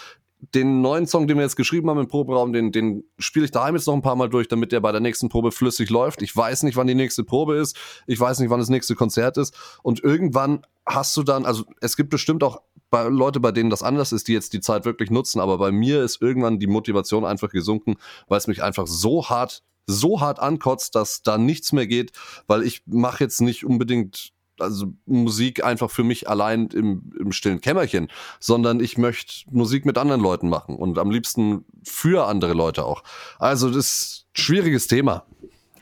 [0.53, 3.74] den neuen Song, den wir jetzt geschrieben haben im Proberaum, den, den spiele ich daheim
[3.74, 6.22] jetzt noch ein paar Mal durch, damit der bei der nächsten Probe flüssig läuft.
[6.22, 7.76] Ich weiß nicht, wann die nächste Probe ist.
[8.07, 9.55] Ich weiß nicht, wann das nächste Konzert ist.
[9.82, 13.82] Und irgendwann hast du dann, also es gibt bestimmt auch bei Leute, bei denen das
[13.82, 15.40] anders ist, die jetzt die Zeit wirklich nutzen.
[15.40, 17.97] Aber bei mir ist irgendwann die Motivation einfach gesunken,
[18.28, 22.12] weil es mich einfach so hart, so hart ankotzt, dass da nichts mehr geht,
[22.47, 27.61] weil ich mache jetzt nicht unbedingt also Musik einfach für mich allein im, im stillen
[27.61, 28.09] Kämmerchen,
[28.40, 33.02] sondern ich möchte Musik mit anderen Leuten machen und am liebsten für andere Leute auch.
[33.38, 35.24] Also das ist ein schwieriges Thema.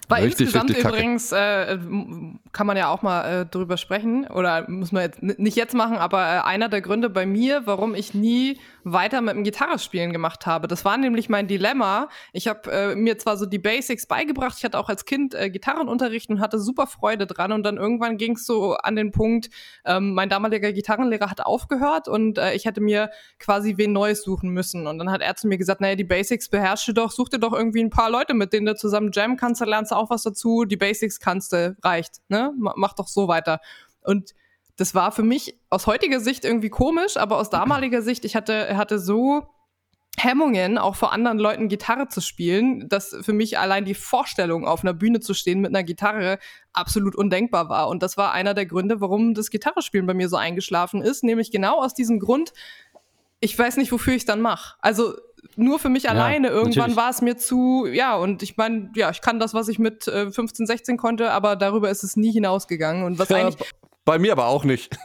[0.09, 4.27] War Richtig, insgesamt richtig übrigens, äh, m- kann man ja auch mal äh, drüber sprechen,
[4.27, 7.95] oder muss man jetzt nicht jetzt machen, aber äh, einer der Gründe bei mir, warum
[7.95, 10.67] ich nie weiter mit dem Gitarrespielen gemacht habe.
[10.67, 12.09] Das war nämlich mein Dilemma.
[12.33, 15.51] Ich habe äh, mir zwar so die Basics beigebracht, ich hatte auch als Kind äh,
[15.51, 19.51] Gitarrenunterricht und hatte super Freude dran und dann irgendwann ging es so an den Punkt,
[19.87, 24.51] ähm, mein damaliger Gitarrenlehrer hat aufgehört und äh, ich hätte mir quasi wen Neues suchen
[24.51, 24.87] müssen.
[24.87, 27.39] Und dann hat er zu mir gesagt, naja, die Basics beherrschst du doch, such dir
[27.39, 30.11] doch irgendwie ein paar Leute, mit denen du zusammen jammen kannst, da lernst du auch
[30.11, 32.53] was dazu, die Basics kannst du, reicht, ne?
[32.59, 33.61] Ma- Mach doch so weiter.
[34.03, 34.35] Und
[34.77, 38.77] das war für mich aus heutiger Sicht irgendwie komisch, aber aus damaliger Sicht, ich hatte,
[38.77, 39.47] hatte so
[40.19, 44.83] Hemmungen, auch vor anderen Leuten Gitarre zu spielen, dass für mich allein die Vorstellung, auf
[44.83, 46.39] einer Bühne zu stehen mit einer Gitarre,
[46.75, 47.89] absolut undenkbar war.
[47.89, 51.51] Und das war einer der Gründe, warum das Gitarrespielen bei mir so eingeschlafen ist, nämlich
[51.51, 52.53] genau aus diesem Grund,
[53.41, 54.77] ich weiß nicht, wofür ich dann mache.
[54.81, 55.15] Also
[55.57, 56.49] nur für mich alleine.
[56.49, 59.79] Irgendwann war es mir zu, ja, und ich meine, ja, ich kann das, was ich
[59.79, 63.05] mit äh, 15, 16 konnte, aber darüber ist es nie hinausgegangen.
[63.05, 63.73] Und was Ja, eigentlich
[64.05, 64.93] bei mir aber auch nicht.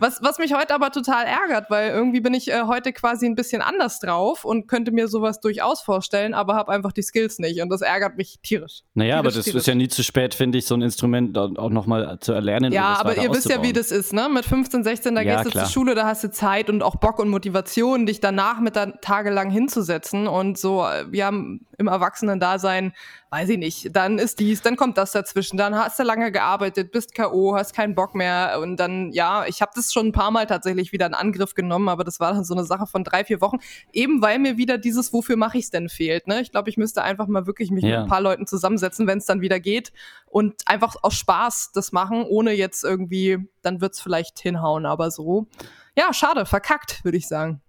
[0.00, 3.34] Was, was mich heute aber total ärgert, weil irgendwie bin ich äh, heute quasi ein
[3.34, 7.60] bisschen anders drauf und könnte mir sowas durchaus vorstellen, aber habe einfach die Skills nicht
[7.62, 8.82] und das ärgert mich tierisch.
[8.94, 9.60] Naja, aber Tierisch, das tierisch.
[9.60, 12.72] ist ja nie zu spät, finde ich, so ein Instrument auch auch nochmal zu erlernen.
[12.72, 14.28] Ja, aber ihr wisst ja, wie das ist, ne?
[14.28, 15.64] Mit 15, 16, da Ja, gehst du klar.
[15.64, 18.86] zur Schule, da hast du Zeit und auch Bock und Motivation, dich danach mit da
[18.86, 22.92] tagelang hinzusetzen und so, äh, ja, im Erwachsenen-Dasein,
[23.30, 26.92] weiß ich nicht, dann ist dies, dann kommt das dazwischen, dann hast du lange gearbeitet,
[26.92, 30.30] bist K.O., hast keinen Bock mehr und dann, ja, ich habe das schon ein paar
[30.30, 33.24] Mal tatsächlich wieder in Angriff genommen, aber das war dann so eine Sache von drei,
[33.24, 33.58] vier Wochen,
[33.92, 36.40] eben weil mir wieder dieses, wofür mache ich's denn fehlt, ne?
[36.40, 38.02] Ich glaube, ich müsste einfach mal wirklich mich mit Ja.
[38.02, 39.92] ein paar Leuten zusammensetzen, wenn es dann wieder geht
[40.26, 45.46] und einfach aus Spaß das machen, ohne jetzt irgendwie, dann wird's vielleicht hinhauen, aber so.
[45.96, 47.60] Ja, schade, verkackt, würde ich sagen.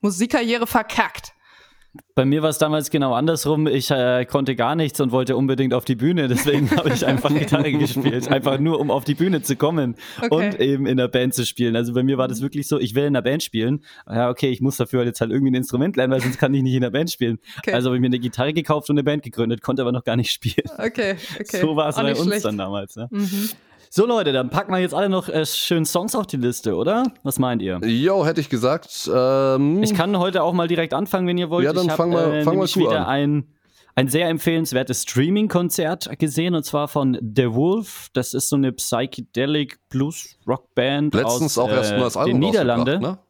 [0.00, 1.34] Musikkarriere verkackt.
[2.14, 3.66] Bei mir war es damals genau andersrum.
[3.66, 6.28] Ich äh, konnte gar nichts und wollte unbedingt auf die Bühne.
[6.28, 8.28] Deswegen habe ich einfach Gitarre gespielt.
[8.28, 10.34] Einfach nur, um auf die Bühne zu kommen Okay.
[10.50, 11.74] und eben in der Band zu spielen.
[11.74, 13.84] Also bei mir war das wirklich so, ich will in der Band spielen.
[14.08, 16.62] Ja, okay, ich muss dafür jetzt halt irgendwie ein Instrument lernen, weil sonst kann ich
[16.62, 17.38] nicht in der Band spielen.
[17.58, 17.72] Okay.
[17.72, 20.16] Also habe ich mir eine Gitarre gekauft und eine Band gegründet, konnte aber noch gar
[20.16, 20.68] nicht spielen.
[20.78, 21.60] Okay, okay.
[21.60, 22.44] So war es bei uns schlecht.
[22.44, 22.94] dann damals.
[22.96, 23.08] Ne?
[23.10, 23.48] Mhm.
[23.92, 27.02] So Leute, dann packen wir jetzt alle noch äh, schön Songs auf die Liste, oder?
[27.24, 27.80] Was meint ihr?
[27.84, 29.10] Jo, hätte ich gesagt.
[29.12, 31.64] Ähm, Ich kann heute auch mal direkt anfangen, wenn ihr wollt.
[31.64, 33.06] Ja, dann ich hab, fang mal- äh, fang mal cool wieder an.
[33.06, 33.44] ein,
[33.96, 38.10] ein sehr empfehlenswertes Streaming-Konzert gesehen und zwar von The Wolf.
[38.12, 42.16] Das ist so eine Psychedelic Blues Rock Band letztens aus auch erst äh, ein neues
[42.16, 42.88] Album den Niederlanden.
[43.04, 43.29] rausgebracht, Ne?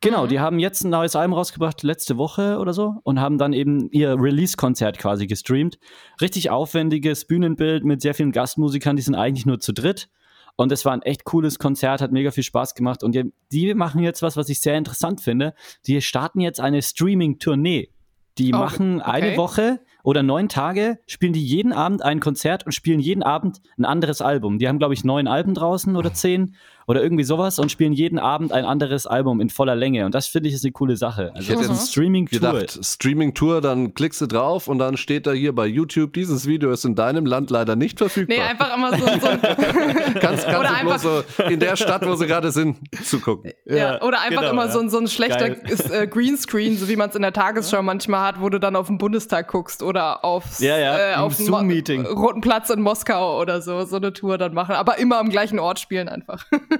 [0.00, 0.28] Genau, Mhm.
[0.28, 3.90] die haben jetzt ein neues Album rausgebracht, letzte Woche oder so, und haben dann eben
[3.90, 5.78] ihr Release-Konzert quasi gestreamt.
[6.20, 10.08] Richtig aufwendiges Bühnenbild mit sehr vielen Gastmusikern, die sind eigentlich nur zu dritt.
[10.56, 13.02] Und es war ein echt cooles Konzert, hat mega viel Spaß gemacht.
[13.04, 15.54] Und die, die machen jetzt was, was ich sehr interessant finde.
[15.86, 17.90] Die starten jetzt eine Streaming-Tournee.
[18.38, 19.10] Die Oh, machen okay.
[19.10, 23.60] eine Woche oder neun Tage, spielen die jeden Abend ein Konzert und spielen jeden Abend
[23.76, 24.58] ein anderes Album.
[24.58, 26.54] Die haben, glaube ich, neun Alben draußen oder zehn
[26.88, 30.04] oder irgendwie sowas und spielen jeden Abend ein anderes Album in voller Länge.
[30.06, 31.30] Und das finde ich ist eine coole Sache.
[31.34, 32.64] Also Ich hätte das ist ein jetzt Streaming-Tour.
[32.82, 36.84] Streaming-Tour, dann klickst du drauf und dann steht da hier bei YouTube, dieses Video ist
[36.84, 38.36] in deinem Land leider nicht verfügbar.
[38.36, 39.40] Nee, einfach immer so, so ein,
[40.20, 43.52] kannst, kannst Oder bloß so in der Stadt, wo sie gerade sind, zugucken.
[43.66, 44.70] ja, oder einfach genau, immer ja.
[44.72, 47.82] so, ein- so ein schlechter ist, äh, Greenscreen, so wie man es in der Tagesschau
[47.82, 51.36] manchmal hat, wo du dann auf den Bundestag guckst oder aufs, Ja, ja, äh, auf
[51.36, 52.06] den Zoom-Meeting.
[52.06, 54.74] Roten Platz in Moskau oder so, so eine Tour dann machen.
[54.74, 56.46] Aber immer am gleichen Ort spielen einfach.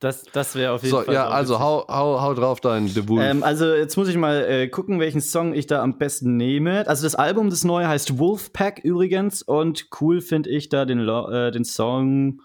[0.00, 1.14] Das, das wäre auf jeden So, Fall.
[1.14, 3.24] ja, also hau, hau, hau drauf dein The Wolf.
[3.24, 6.86] Ähm, also jetzt muss ich mal äh, gucken, welchen Song ich da am besten nehme.
[6.86, 11.28] Also das Album, das neue heißt Wolfpack übrigens und cool finde ich da den, Lo
[11.30, 12.42] äh, den Song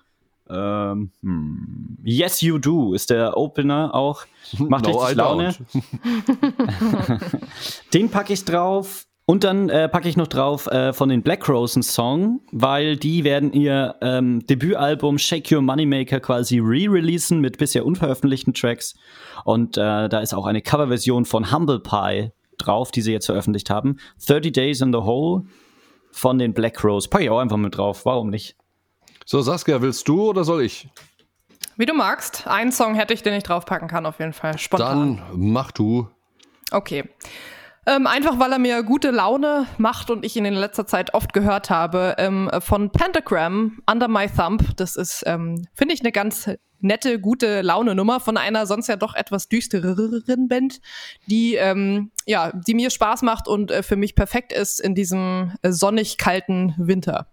[0.49, 4.25] ähm, hm, Yes You Do ist der Opener auch.
[4.57, 5.55] Macht No, richtig I Laune.
[7.93, 9.05] Den packe ich drauf.
[9.25, 12.97] Und dann äh, packe ich noch drauf äh, von den Black Rose einen Song, weil
[12.97, 18.95] die werden ihr ähm, Debütalbum Shake Your Moneymaker quasi re-releasen mit bisher unveröffentlichten Tracks.
[19.45, 23.69] Und äh, da ist auch eine Coverversion von Humble Pie drauf, die sie jetzt veröffentlicht
[23.69, 23.97] haben.
[24.27, 25.43] 30 Days in the Hole
[26.11, 27.07] von den Black Rose.
[27.07, 28.57] Packe ich auch einfach mit drauf, warum nicht?
[29.25, 30.89] So, Saskia, willst du oder soll ich?
[31.77, 32.45] Wie du magst.
[32.45, 34.57] Einen Song hätte ich, den ich draufpacken kann, auf jeden Fall.
[34.57, 35.17] Spontan.
[35.17, 36.09] Dann mach du.
[36.71, 37.05] Okay.
[37.85, 41.33] Ähm, einfach weil er mir gute Laune macht und ich ihn in letzter Zeit oft
[41.33, 42.15] gehört habe.
[42.17, 44.75] Ähm, von Pentagram, Under My Thumb.
[44.77, 46.49] Das ist, ähm, finde ich, eine ganz
[46.83, 50.81] nette, gute Laune-Nummer von einer sonst ja doch etwas düstereren Band,
[51.27, 55.53] die, ähm, ja, die mir Spaß macht und äh, für mich perfekt ist in diesem
[55.61, 57.27] äh, sonnig kalten Winter.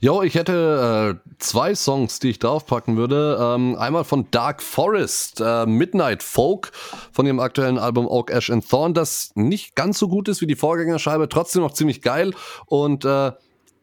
[0.00, 3.38] Jo, ich hätte äh, zwei Songs, die ich draufpacken würde.
[3.40, 6.72] Ähm, einmal von Dark Forest, äh, Midnight Folk
[7.12, 10.46] von ihrem aktuellen Album Oak, Ash and Thorn, das nicht ganz so gut ist wie
[10.46, 12.34] die Vorgängerscheibe, trotzdem noch ziemlich geil
[12.66, 13.32] und äh,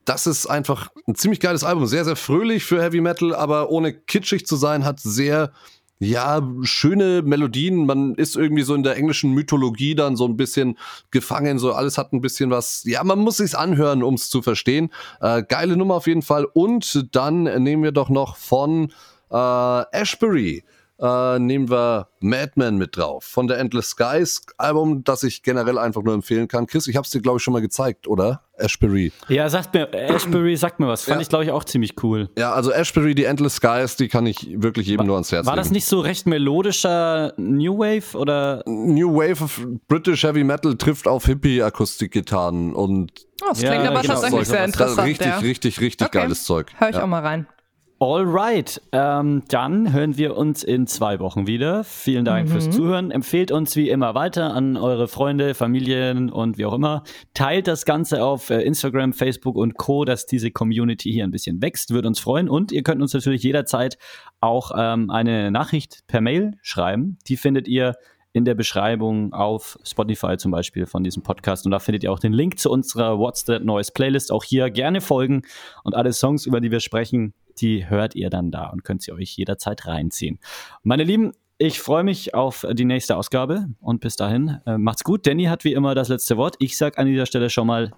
[0.06, 1.86] das ist einfach ein ziemlich geiles Album.
[1.86, 5.52] Sehr, sehr fröhlich für Heavy Metal, aber ohne kitschig zu sein, hat sehr
[6.00, 7.86] ja, schöne Melodien.
[7.86, 10.78] Man ist irgendwie so in der englischen Mythologie dann so ein bisschen
[11.12, 11.60] gefangen.
[11.60, 12.84] So alles hat ein bisschen was.
[12.86, 14.92] Ja, man muss sich's anhören, ums zu verstehen.
[15.20, 16.46] Äh, geile Nummer auf jeden Fall.
[16.46, 18.94] Und dann nehmen wir doch noch von
[19.30, 19.36] äh,
[19.92, 20.64] Ashbury
[21.00, 26.04] äh, nehmen wir Madman mit drauf von der Endless Skies Album, das ich generell einfach
[26.04, 26.68] nur empfehlen kann.
[26.68, 28.44] Chris, ich habe es dir glaube ich schon mal gezeigt, oder?
[28.60, 29.12] Ashbury.
[29.28, 31.04] Ja, sagt mir Ashbury sagt mir was.
[31.04, 31.22] Fand ja.
[31.22, 32.30] ich glaube ich auch ziemlich cool.
[32.38, 35.46] Ja, also Ashbury, die Endless Skies, die kann ich wirklich jedem war, nur ans Herz
[35.46, 35.58] war legen.
[35.58, 40.76] War das nicht so recht melodischer New Wave oder New Wave of British Heavy Metal
[40.76, 45.08] trifft auf Hippie Akustikgitarren und Oh, das klingt ja, aber genau, tatsächlich sehr interessant.
[45.08, 45.38] Richtig, ja.
[45.38, 46.18] richtig, richtig okay.
[46.20, 46.72] geiles Zeug.
[46.78, 47.04] Hör ich ja.
[47.04, 47.48] auch mal rein.
[48.02, 51.84] Alright, ähm, dann hören wir uns in zwei Wochen wieder.
[51.84, 52.54] Vielen Dank mhm.
[52.54, 53.12] fürs Zuhören.
[53.12, 57.04] Empfehlt uns wie immer weiter an eure Freunde, Familien und wie auch immer.
[57.34, 61.62] Teilt das Ganze auf äh, Instagram, Facebook und Co., dass diese Community hier ein bisschen
[61.62, 61.92] wächst.
[61.92, 62.48] Würde uns freuen.
[62.48, 63.98] Und ihr könnt uns natürlich jederzeit
[64.40, 67.18] auch ähm, eine Nachricht per Mail schreiben.
[67.28, 67.96] Die findet ihr
[68.32, 71.66] in der Beschreibung auf Spotify zum Beispiel von diesem Podcast.
[71.66, 74.32] Und da findet ihr auch den Link zu unserer What's That Noise Playlist.
[74.32, 75.42] Auch hier gerne folgen
[75.84, 79.12] und alle Songs, über die wir sprechen, die hört ihr dann da und könnt sie
[79.12, 80.40] euch jederzeit reinziehen.
[80.84, 85.28] Meine Lieben, ich freue mich auf die nächste Ausgabe und bis dahin äh, macht's gut.
[85.28, 86.56] Danny hat wie immer das letzte Wort.
[86.60, 87.92] Ich sag an dieser Stelle schon mal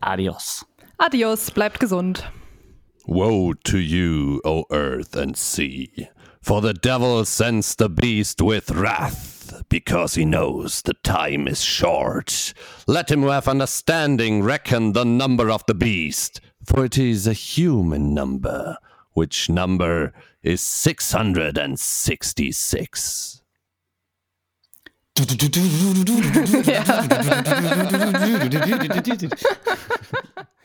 [0.00, 0.66] Adios.
[0.98, 2.30] Adios, bleibt gesund.
[3.06, 6.08] Woe to you, O earth and sea,
[6.42, 12.52] for the devil sends the beast with wrath, because he knows the time is short.
[12.86, 17.32] Let him who have understanding reckon the number of the beast, for it is a
[17.32, 18.76] human number.
[19.16, 20.12] Which number
[20.42, 23.40] is 666.